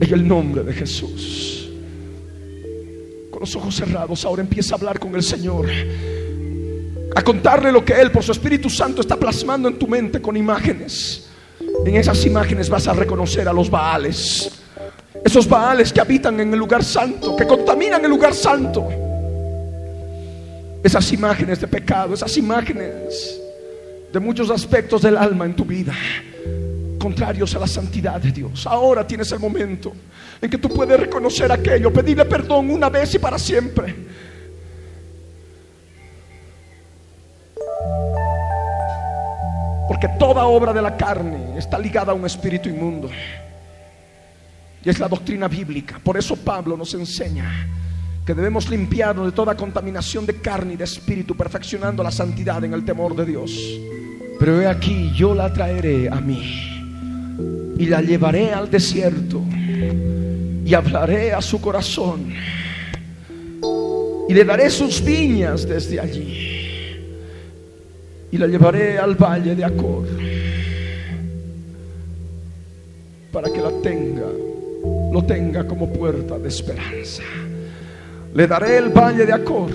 en 0.00 0.12
el 0.12 0.26
nombre 0.26 0.62
de 0.62 0.72
Jesús. 0.72 1.70
Con 3.30 3.40
los 3.40 3.54
ojos 3.56 3.74
cerrados, 3.74 4.24
ahora 4.24 4.42
empieza 4.42 4.74
a 4.74 4.78
hablar 4.78 4.98
con 4.98 5.14
el 5.14 5.22
Señor 5.22 5.66
a 7.14 7.22
contarle 7.22 7.72
lo 7.72 7.84
que 7.84 7.94
Él 7.94 8.12
por 8.12 8.22
su 8.22 8.32
Espíritu 8.32 8.70
Santo 8.70 9.00
está 9.00 9.16
plasmando 9.16 9.68
en 9.68 9.78
tu 9.78 9.88
mente 9.88 10.20
con 10.20 10.36
imágenes. 10.36 11.28
En 11.84 11.96
esas 11.96 12.24
imágenes 12.24 12.68
vas 12.68 12.86
a 12.86 12.92
reconocer 12.92 13.48
a 13.48 13.52
los 13.52 13.70
Baales. 13.70 14.62
Esos 15.24 15.48
Baales 15.48 15.92
que 15.92 16.00
habitan 16.00 16.38
en 16.38 16.52
el 16.52 16.58
lugar 16.58 16.84
santo, 16.84 17.34
que 17.34 17.46
contaminan 17.46 18.04
el 18.04 18.10
lugar 18.10 18.34
santo. 18.34 18.88
Esas 20.82 21.12
imágenes 21.12 21.60
de 21.60 21.66
pecado, 21.66 22.14
esas 22.14 22.36
imágenes 22.36 23.40
de 24.12 24.20
muchos 24.20 24.48
aspectos 24.50 25.02
del 25.02 25.16
alma 25.16 25.44
en 25.44 25.56
tu 25.56 25.64
vida, 25.64 25.94
contrarios 26.98 27.54
a 27.54 27.60
la 27.60 27.66
santidad 27.66 28.20
de 28.20 28.32
Dios. 28.32 28.66
Ahora 28.66 29.06
tienes 29.06 29.30
el 29.32 29.38
momento 29.38 29.92
en 30.40 30.50
que 30.50 30.58
tú 30.58 30.68
puedes 30.68 30.98
reconocer 30.98 31.50
aquello, 31.50 31.92
pedirle 31.92 32.24
perdón 32.24 32.70
una 32.70 32.88
vez 32.88 33.14
y 33.14 33.18
para 33.18 33.38
siempre. 33.38 33.94
Porque 39.88 40.08
toda 40.18 40.44
obra 40.44 40.72
de 40.72 40.82
la 40.82 40.96
carne 40.96 41.58
está 41.58 41.78
ligada 41.78 42.12
a 42.12 42.14
un 42.14 42.26
espíritu 42.26 42.68
inmundo. 42.68 43.08
Y 44.84 44.88
es 44.88 44.98
la 44.98 45.08
doctrina 45.08 45.48
bíblica. 45.48 45.98
Por 46.02 46.16
eso 46.16 46.36
Pablo 46.36 46.76
nos 46.76 46.92
enseña 46.94 47.66
que 48.24 48.34
debemos 48.34 48.68
limpiarnos 48.68 49.26
de 49.26 49.32
toda 49.32 49.56
contaminación 49.56 50.26
de 50.26 50.40
carne 50.40 50.74
y 50.74 50.76
de 50.76 50.84
espíritu, 50.84 51.34
perfeccionando 51.34 52.02
la 52.02 52.10
santidad 52.10 52.62
en 52.62 52.74
el 52.74 52.84
temor 52.84 53.16
de 53.16 53.24
Dios. 53.24 53.50
Pero 54.38 54.60
he 54.60 54.68
aquí, 54.68 55.10
yo 55.16 55.34
la 55.34 55.52
traeré 55.52 56.08
a 56.08 56.20
mí 56.20 56.77
y 57.78 57.86
la 57.86 58.02
llevaré 58.02 58.52
al 58.52 58.70
desierto 58.70 59.42
y 60.64 60.74
hablaré 60.74 61.32
a 61.32 61.40
su 61.40 61.60
corazón 61.60 62.32
y 64.28 64.34
le 64.34 64.44
daré 64.44 64.68
sus 64.68 65.02
viñas 65.02 65.66
desde 65.66 66.00
allí 66.00 66.58
y 68.30 68.38
la 68.38 68.46
llevaré 68.46 68.98
al 68.98 69.14
valle 69.14 69.54
de 69.54 69.64
Acor 69.64 70.06
para 73.32 73.50
que 73.50 73.60
la 73.60 73.70
tenga, 73.82 74.26
lo 75.12 75.22
tenga 75.24 75.66
como 75.66 75.92
puerta 75.92 76.38
de 76.38 76.48
esperanza. 76.48 77.22
Le 78.34 78.46
daré 78.46 78.78
el 78.78 78.88
valle 78.88 79.24
de 79.26 79.32
Acor 79.32 79.70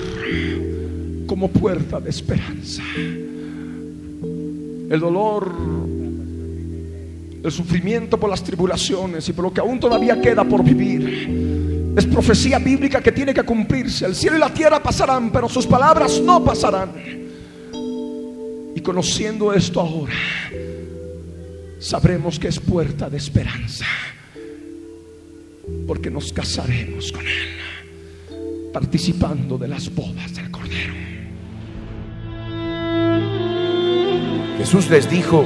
como 1.26 1.47
puerta 1.49 1.99
de 1.99 2.09
esperanza. 2.09 2.84
El 4.89 4.99
dolor, 4.99 5.51
el 7.44 7.52
sufrimiento 7.52 8.18
por 8.18 8.30
las 8.30 8.41
tribulaciones 8.41 9.28
y 9.28 9.34
por 9.34 9.44
lo 9.46 9.54
que 9.54 9.60
aún 9.60 9.80
todavía 9.80 10.22
queda 10.22 10.46
por 10.46 10.64
vivir. 10.64 11.94
Es 11.98 12.06
profecía 12.06 12.58
bíblica 12.58 13.02
que 13.02 13.12
tiene 13.12 13.34
que 13.34 13.44
cumplirse. 13.44 14.06
El 14.06 14.16
cielo 14.16 14.38
y 14.38 14.39
la 14.39 14.54
tierra 14.54 14.82
pasarán, 14.82 15.30
pero 15.32 15.50
sus 15.50 15.68
palabras 15.68 16.22
no 16.22 16.44
pasarán. 16.44 16.91
Y 18.76 18.80
conociendo 18.82 19.54
esto 19.54 19.82
ahora, 19.82 20.14
sabremos 21.80 22.39
que 22.39 22.48
es 22.48 22.60
puerta 22.60 23.10
de 23.10 23.18
esperanza. 23.18 23.86
Porque 25.86 26.10
nos 26.10 26.32
casaremos 26.32 27.12
con 27.12 27.28
Él, 27.28 28.72
participando 28.72 29.58
de 29.58 29.68
las 29.68 29.94
bodas 29.94 30.34
del 30.34 30.50
Cordero. 30.50 30.94
Jesús 34.58 34.89
les 34.89 35.10
dijo, 35.10 35.46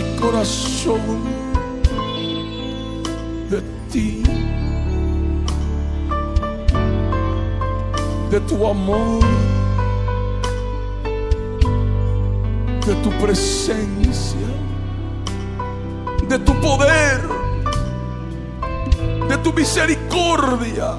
mi 0.00 0.16
corazón 0.20 1.24
de 3.50 3.60
ti, 3.90 4.22
de 8.30 8.40
tu 8.40 8.66
amor, 8.66 9.20
de 12.86 12.94
tu 13.02 13.10
presencia, 13.22 14.48
de 16.28 16.38
tu 16.38 16.54
poder, 16.60 17.20
de 19.28 19.36
tu 19.38 19.52
misericordia, 19.52 20.94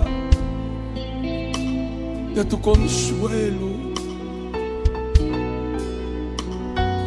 de 2.36 2.45
tu 2.45 2.62
consuelo 2.62 3.82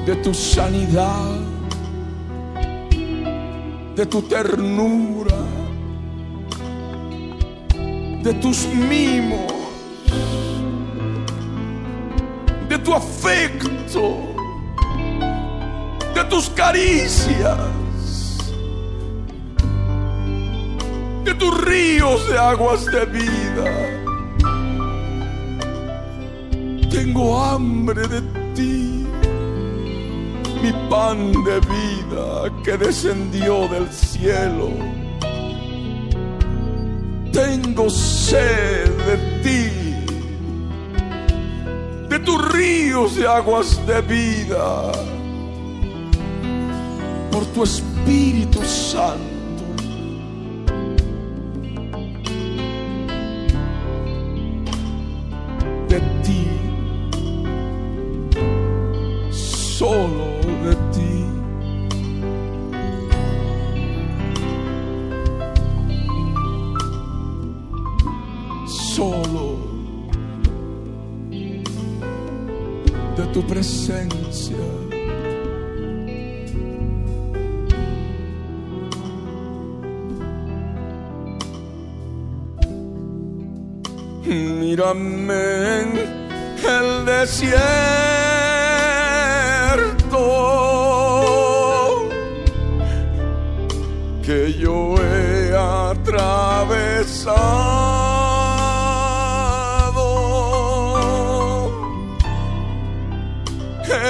de 0.06 0.14
tu 0.16 0.34
sanidad, 0.34 1.53
de 3.96 4.04
tu 4.06 4.22
ternura, 4.22 5.36
de 8.22 8.34
tus 8.34 8.66
mimos, 8.66 9.52
de 12.68 12.78
tu 12.78 12.92
afecto, 12.92 14.18
de 16.12 16.24
tus 16.24 16.48
caricias, 16.50 17.58
de 21.24 21.34
tus 21.34 21.64
ríos 21.64 22.28
de 22.28 22.38
aguas 22.38 22.84
de 22.86 23.04
vida. 23.06 23.64
Tengo 26.90 27.44
hambre 27.44 28.08
de 28.08 28.20
ti 28.54 29.06
mi 30.62 30.72
pan 30.88 31.32
de 31.44 31.60
vida 31.60 32.50
que 32.64 32.78
descendió 32.78 33.68
del 33.68 33.88
cielo. 33.92 34.70
Tengo 37.30 37.90
sed 37.90 38.88
de 39.06 39.16
ti, 39.42 39.70
de 42.08 42.18
tus 42.20 42.52
ríos 42.52 43.16
de 43.16 43.26
aguas 43.28 43.86
de 43.86 44.00
vida, 44.00 44.92
por 47.30 47.44
tu 47.46 47.64
Espíritu 47.64 48.62
Santo. 48.64 49.64
De 55.88 56.00
ti, 56.22 56.46
solo 59.30 60.33
búscame 84.84 85.80
en 85.80 85.88
el 86.62 87.04
desierto. 87.06 87.54
Que 94.22 94.52
yo 94.54 94.94
he 94.96 95.54
atravesado 95.56 96.24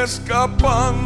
escapando 0.02 1.03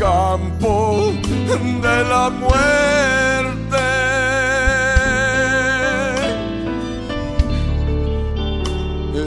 campo 0.00 1.12
de 1.82 2.04
la 2.12 2.30
muerte. 2.30 3.86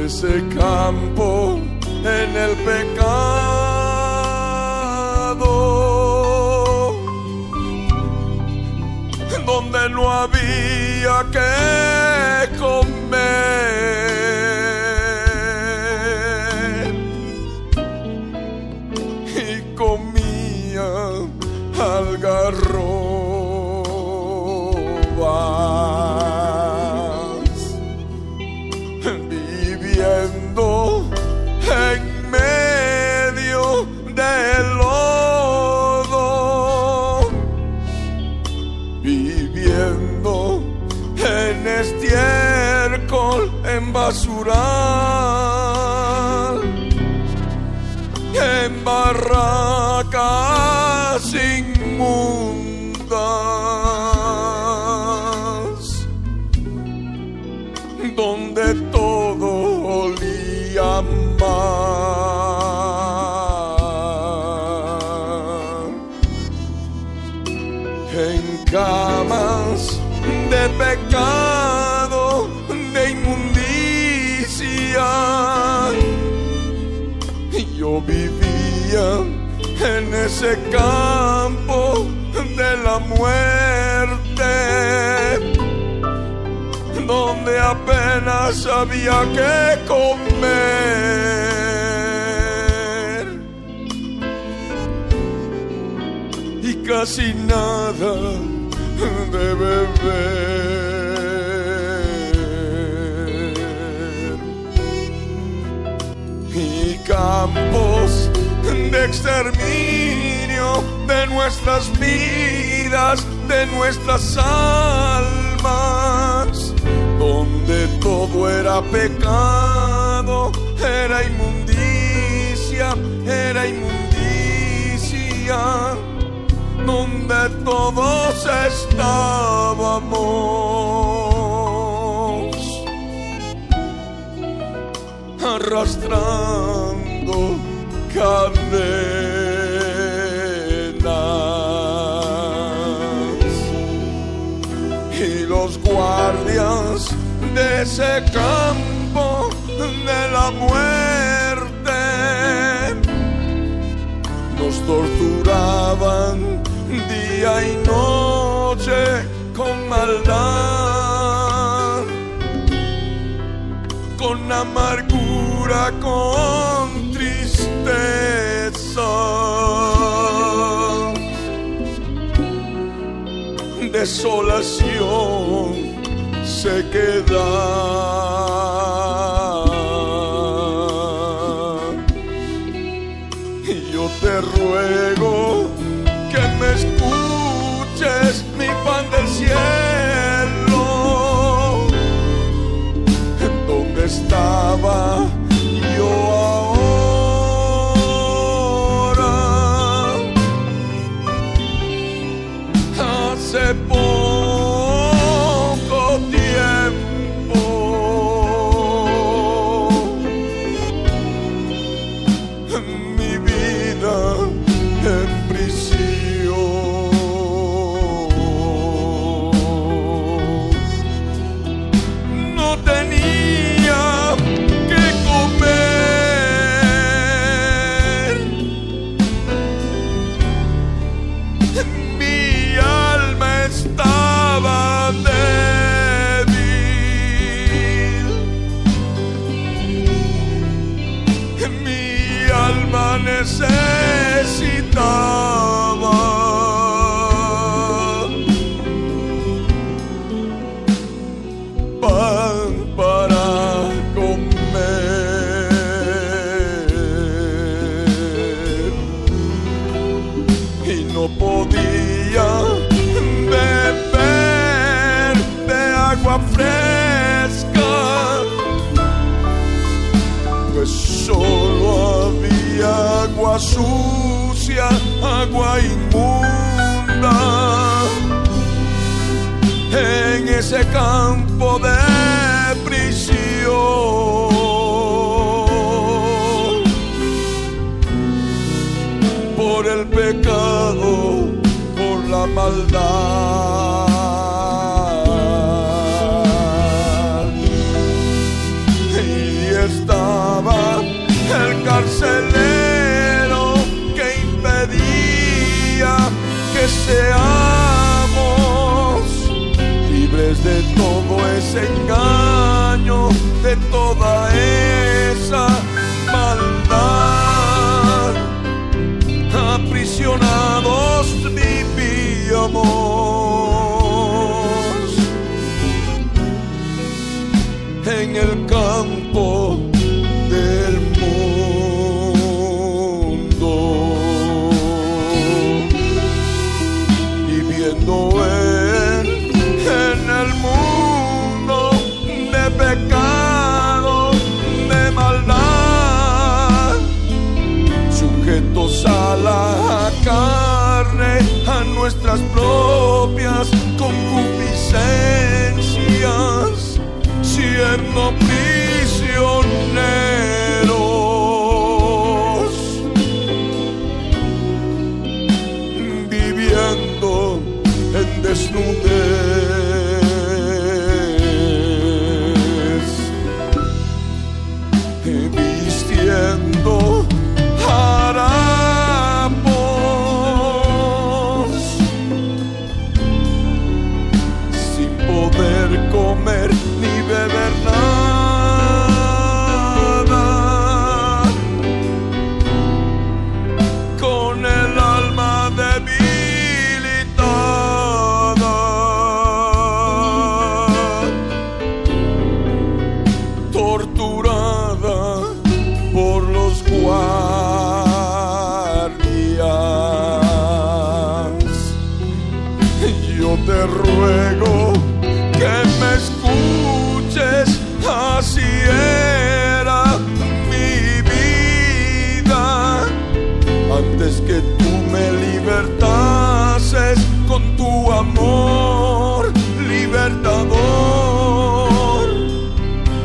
Ese 0.04 0.44
campo 0.56 1.60
en 2.04 2.36
el 2.36 2.56
pecado. 2.66 3.43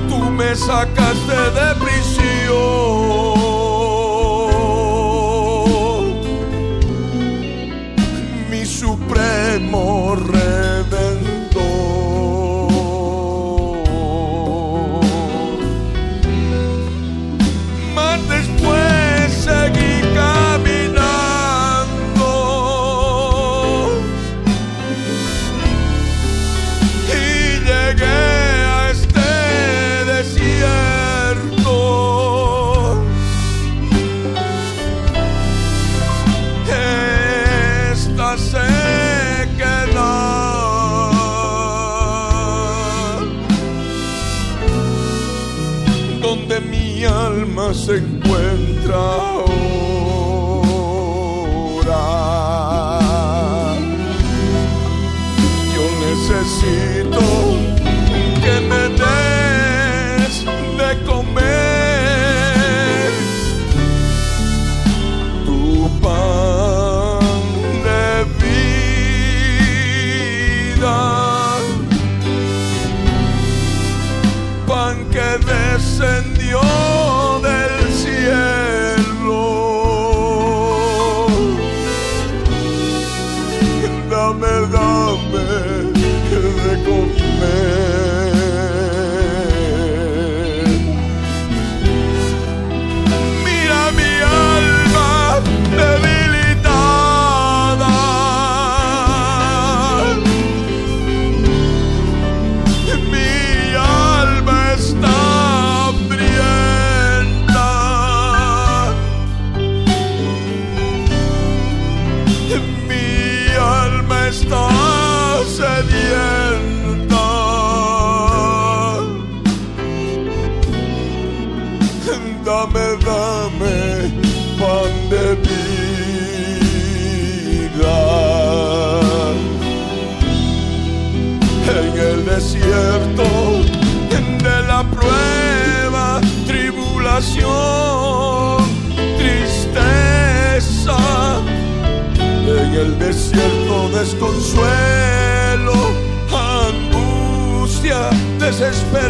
Tú 0.08 0.18
me 0.30 0.56
sacaste 0.56 1.36
de 1.58 1.87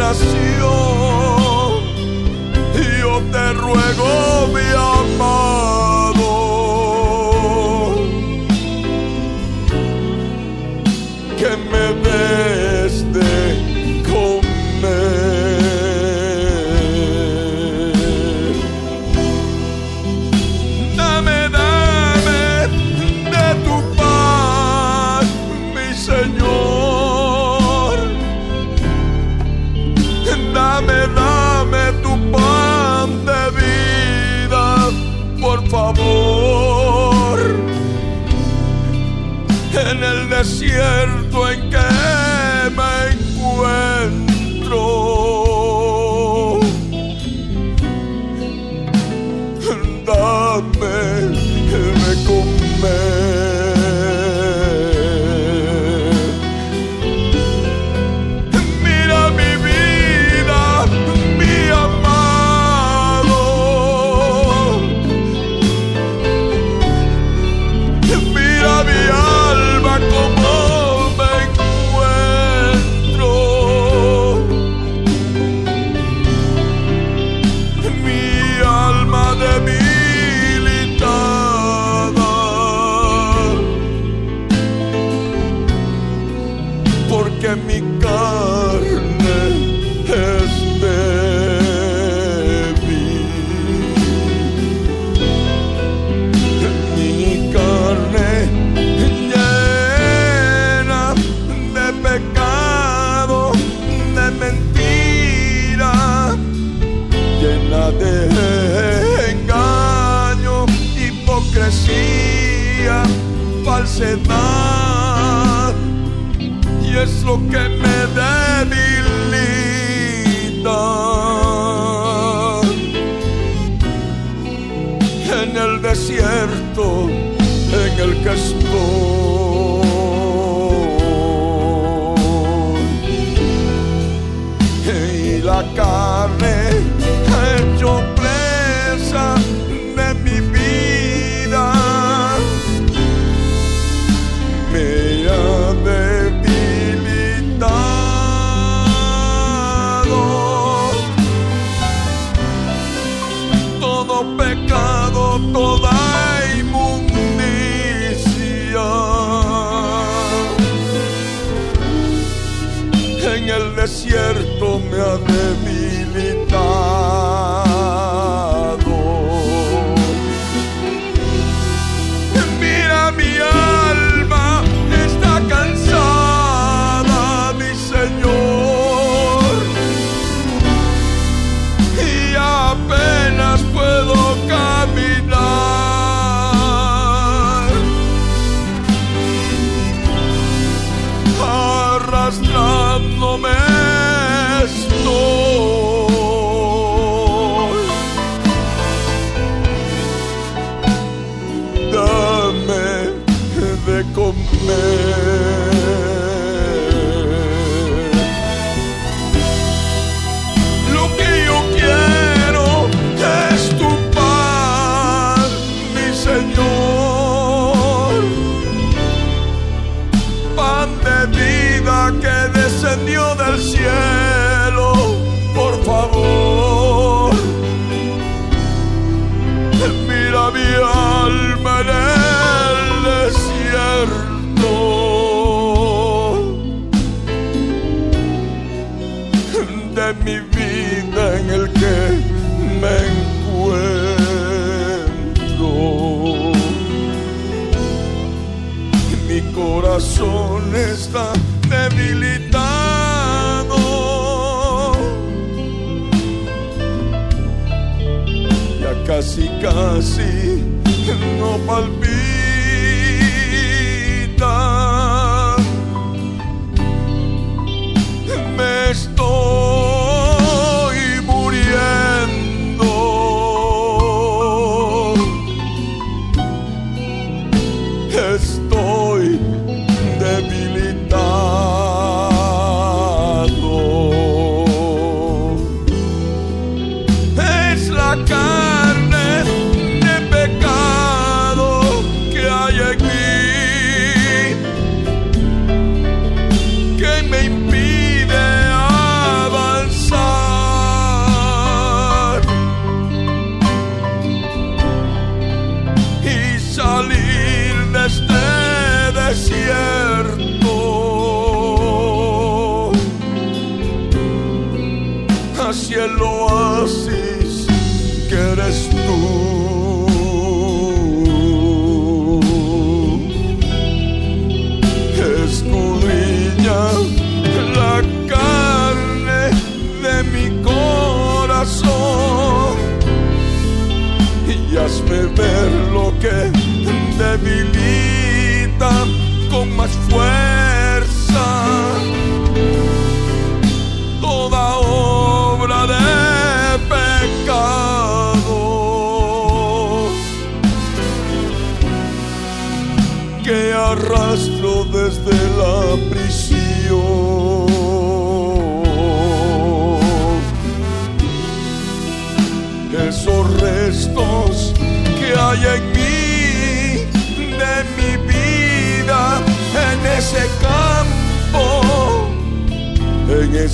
desesperación. 0.08 0.68
Yo 3.00 3.22
te 3.30 3.52
ruego, 3.54 4.48
mi 4.54 4.68
amado, 4.72 4.97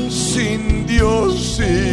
sin 0.09 0.87
Dios. 0.87 1.57
Sin 1.57 1.86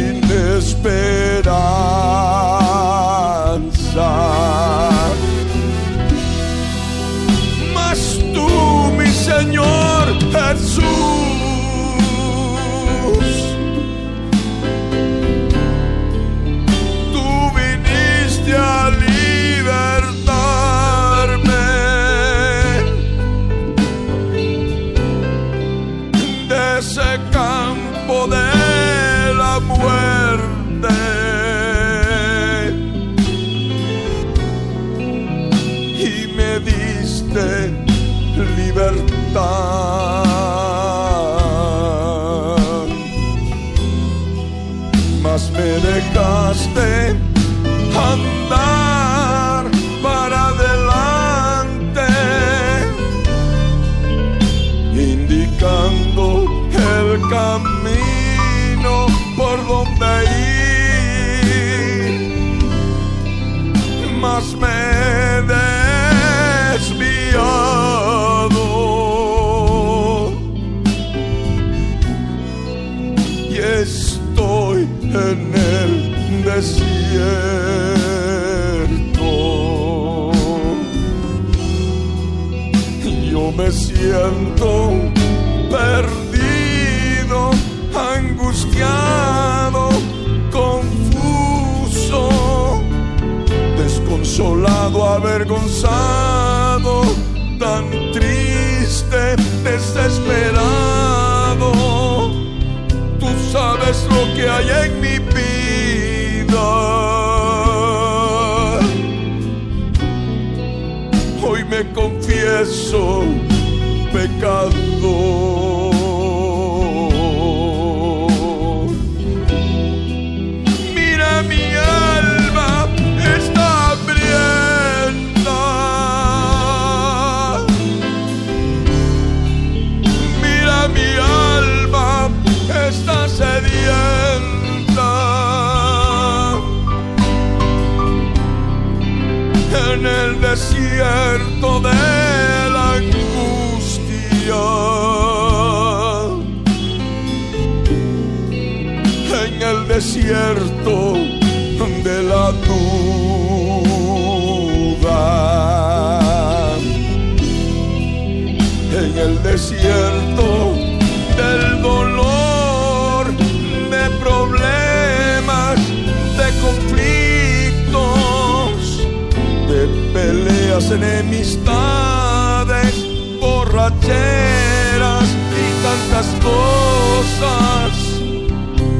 enemistades, 170.95 172.93
borracheras 173.39 175.27
y 175.61 175.65
tantas 175.83 176.27
cosas 176.41 177.91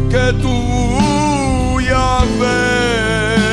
que 0.10 0.26
tú 0.42 0.58
ya 1.82 2.24
ves. 2.40 3.46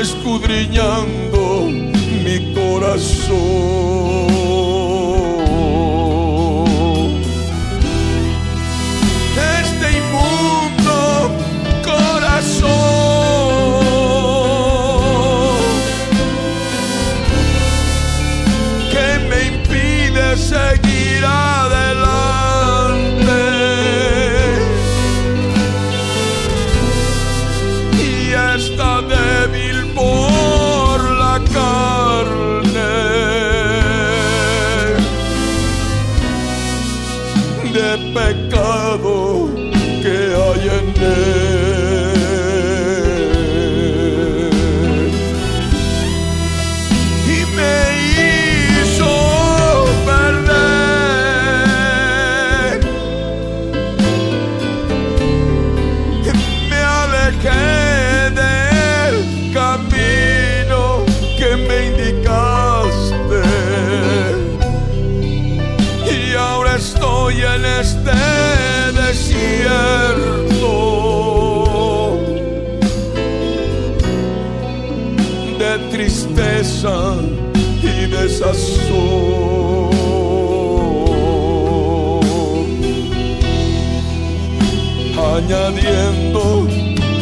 Escudriñando 0.00 1.21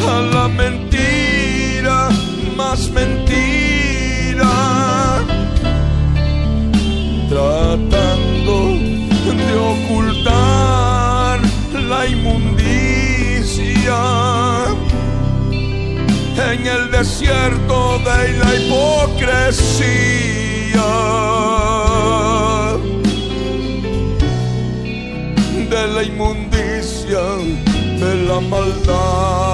a 0.09 0.20
la 0.35 0.48
mentira, 0.48 2.09
más 2.56 2.90
mentira, 2.90 4.52
tratando 7.28 8.78
de 9.40 9.56
ocultar 9.56 11.40
la 11.89 12.06
inmundicia 12.06 12.40
en 16.52 16.66
el 16.66 16.90
desierto 16.90 17.98
de 17.98 18.32
la 18.39 18.55
hipocresía. 18.56 19.70
De 25.70 25.86
la 25.94 26.02
inmundicia 26.02 26.40
maldad. 28.49 29.49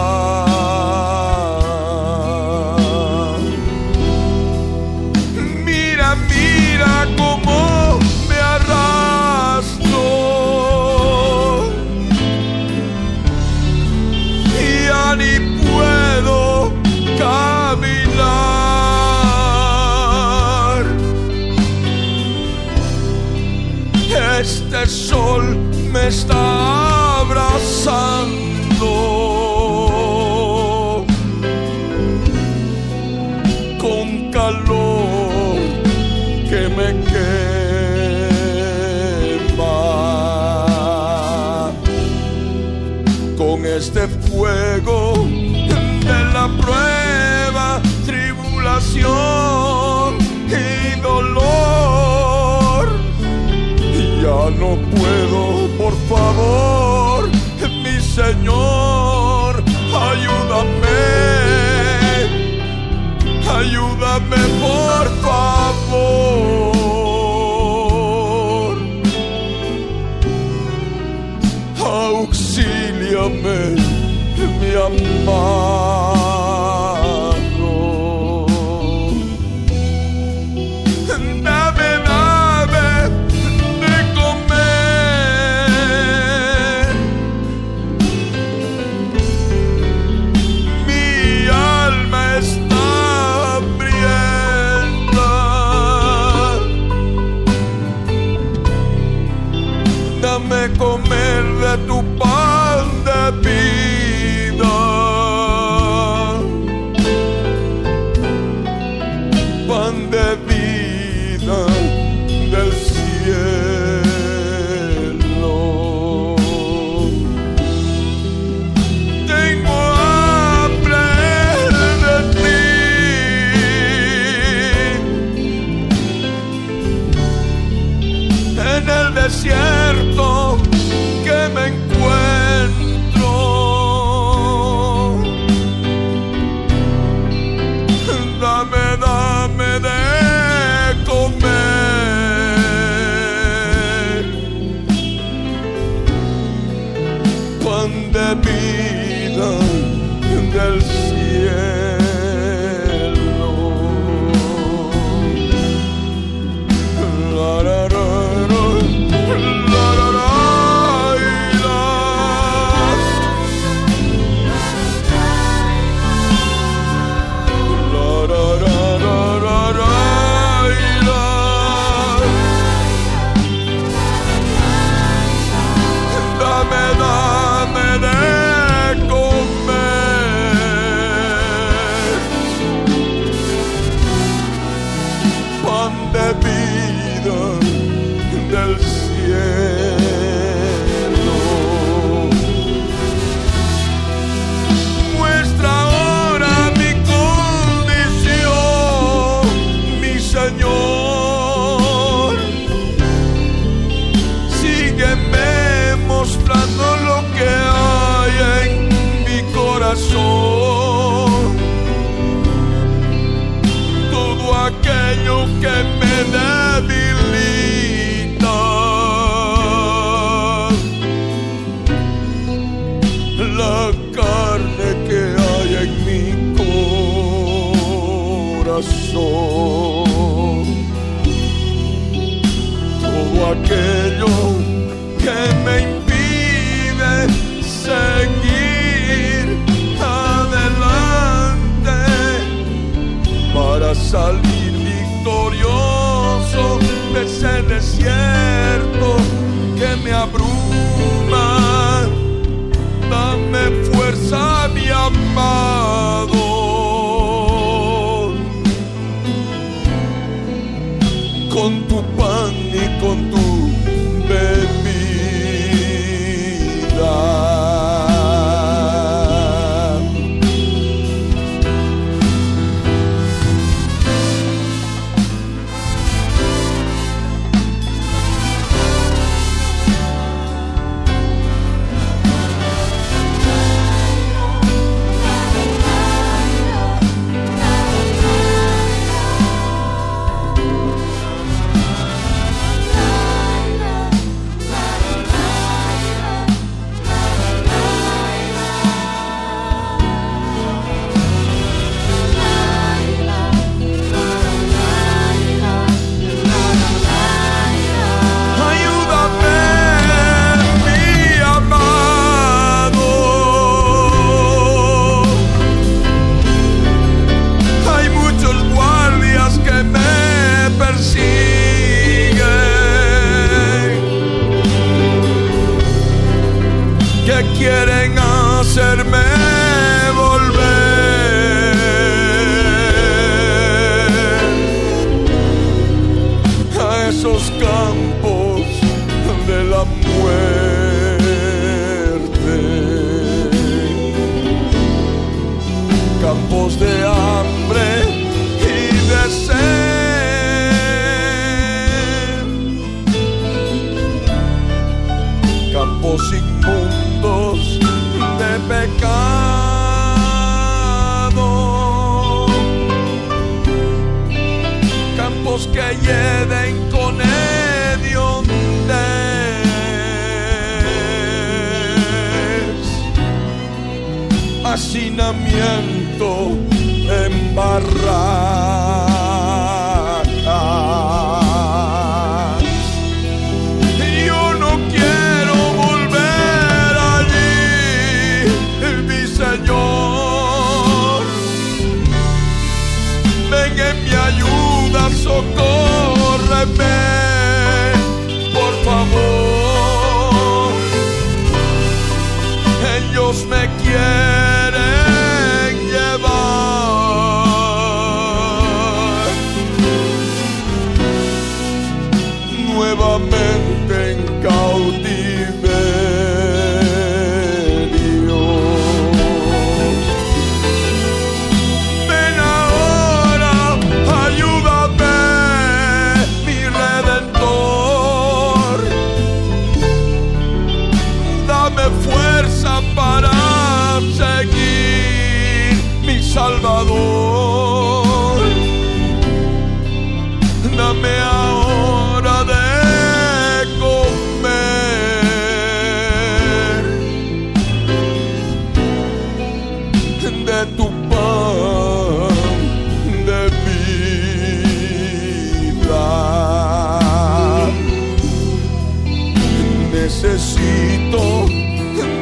necesito 460.06 461.24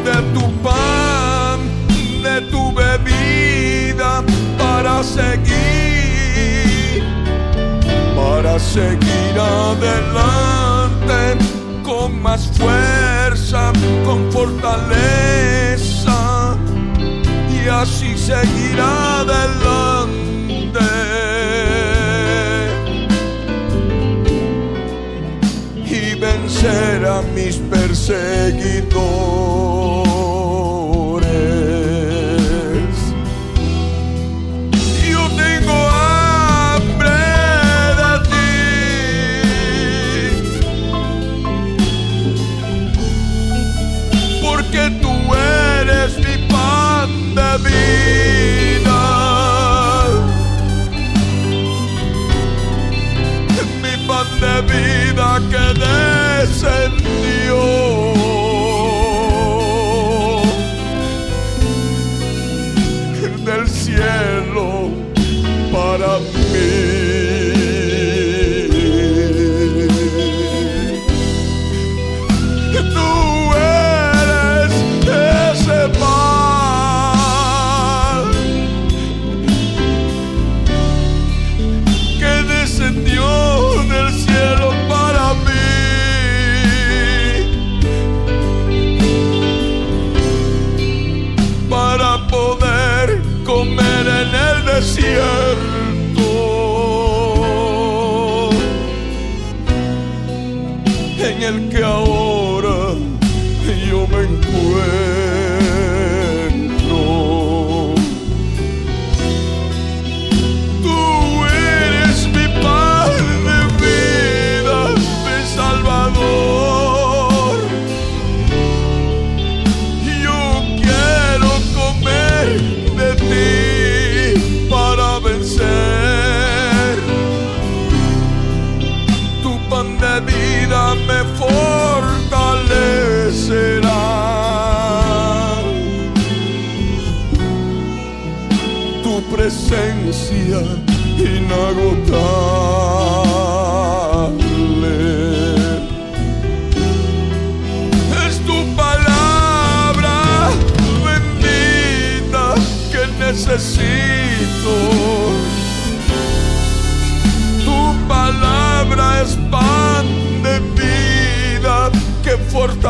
de 0.07 0.17
tu 0.35 0.45
pan, 0.63 1.59
de 2.23 2.37
tu 2.51 2.73
bebida 2.73 4.25
para 4.57 5.03
seguir, 5.03 5.45
para 8.17 8.59
seguir 8.59 9.35
adelante 9.39 11.21
con 11.83 12.23
más 12.23 12.51
fuerza, 12.57 13.71
con 14.07 14.33
fortaleza 14.33 16.19
y 17.51 17.69
así 17.69 18.17
seguir 18.17 18.81
adelante. 18.81 20.15
vencer 26.65 27.05
a 27.07 27.23
mis 27.35 27.57
perseguidores. 27.57 28.95
Yo 35.11 35.29
tengo 35.37 35.89
hambre 35.91 37.21
de 38.01 38.13
ti, 38.31 38.53
porque 44.43 44.83
tú 45.03 45.15
eres 45.35 46.11
mi 46.19 46.37
pan 46.49 47.11
de 47.35 47.51
vida, 47.69 49.03
mi 53.83 53.95
pan 54.07 54.29
de 54.41 54.55
vida 54.73 55.27
que 55.51 55.67
de 55.81 56.34
send 56.65 57.04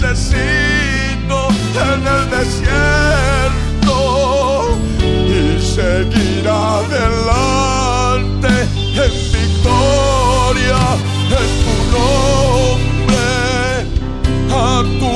necesito 0.03 1.39
en 1.91 2.01
el 2.07 2.23
desierto 2.31 3.97
y 5.01 5.61
seguir 5.61 6.45
adelante 6.49 7.33
en 8.95 9.13
victoria 9.33 10.81
en 11.41 11.51
tu 11.65 11.75
nombre 11.97 13.29
a 14.51 14.83
tu 15.01 15.13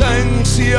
tu 0.00 0.76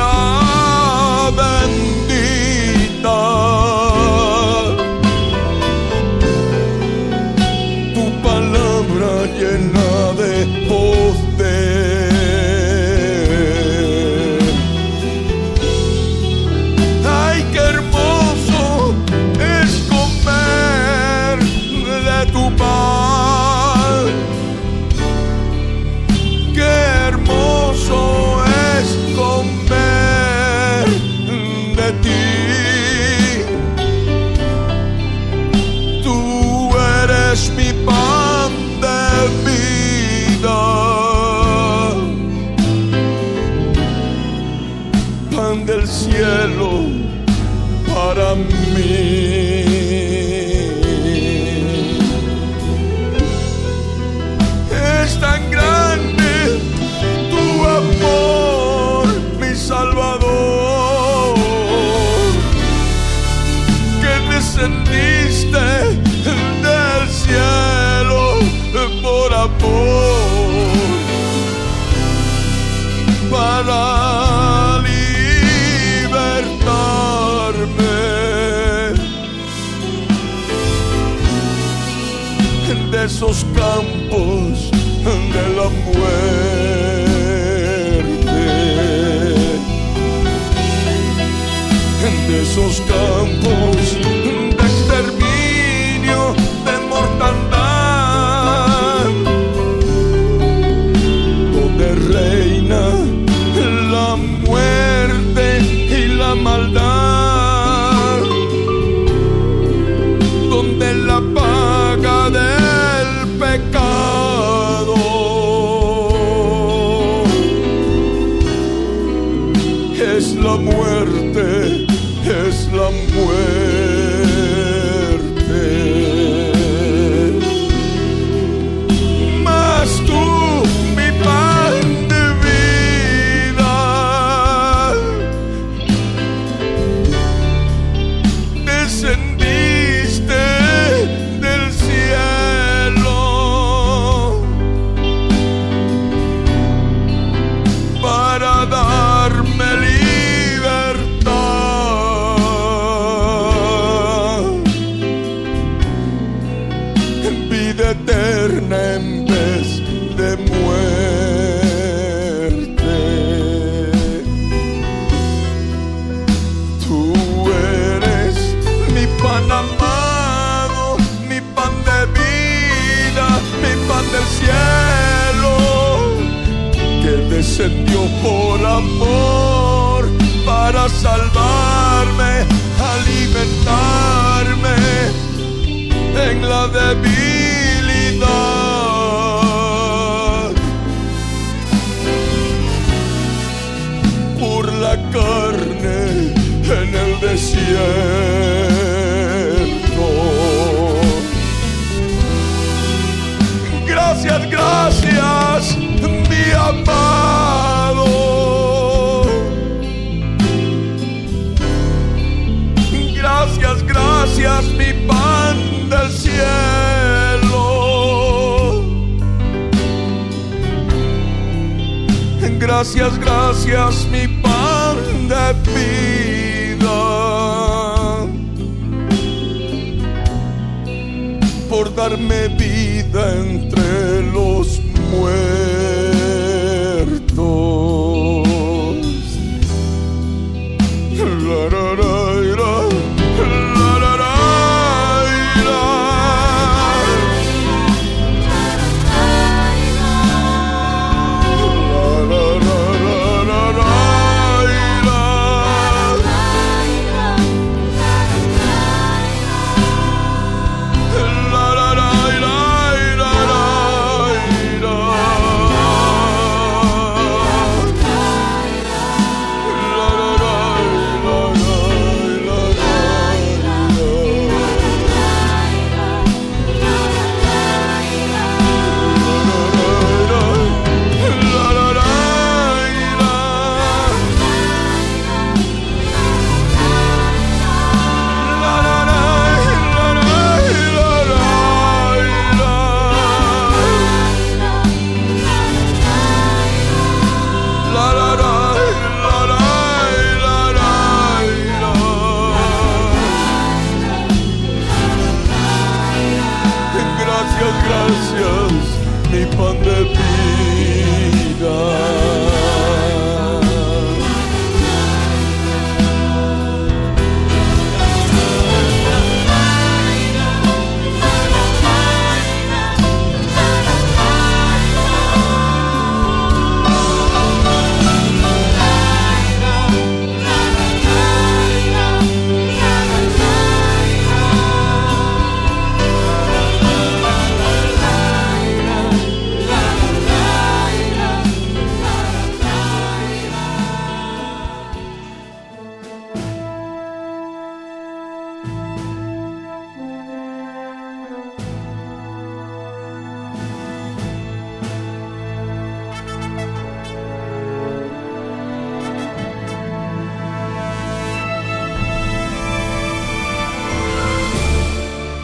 esos 83.22 83.51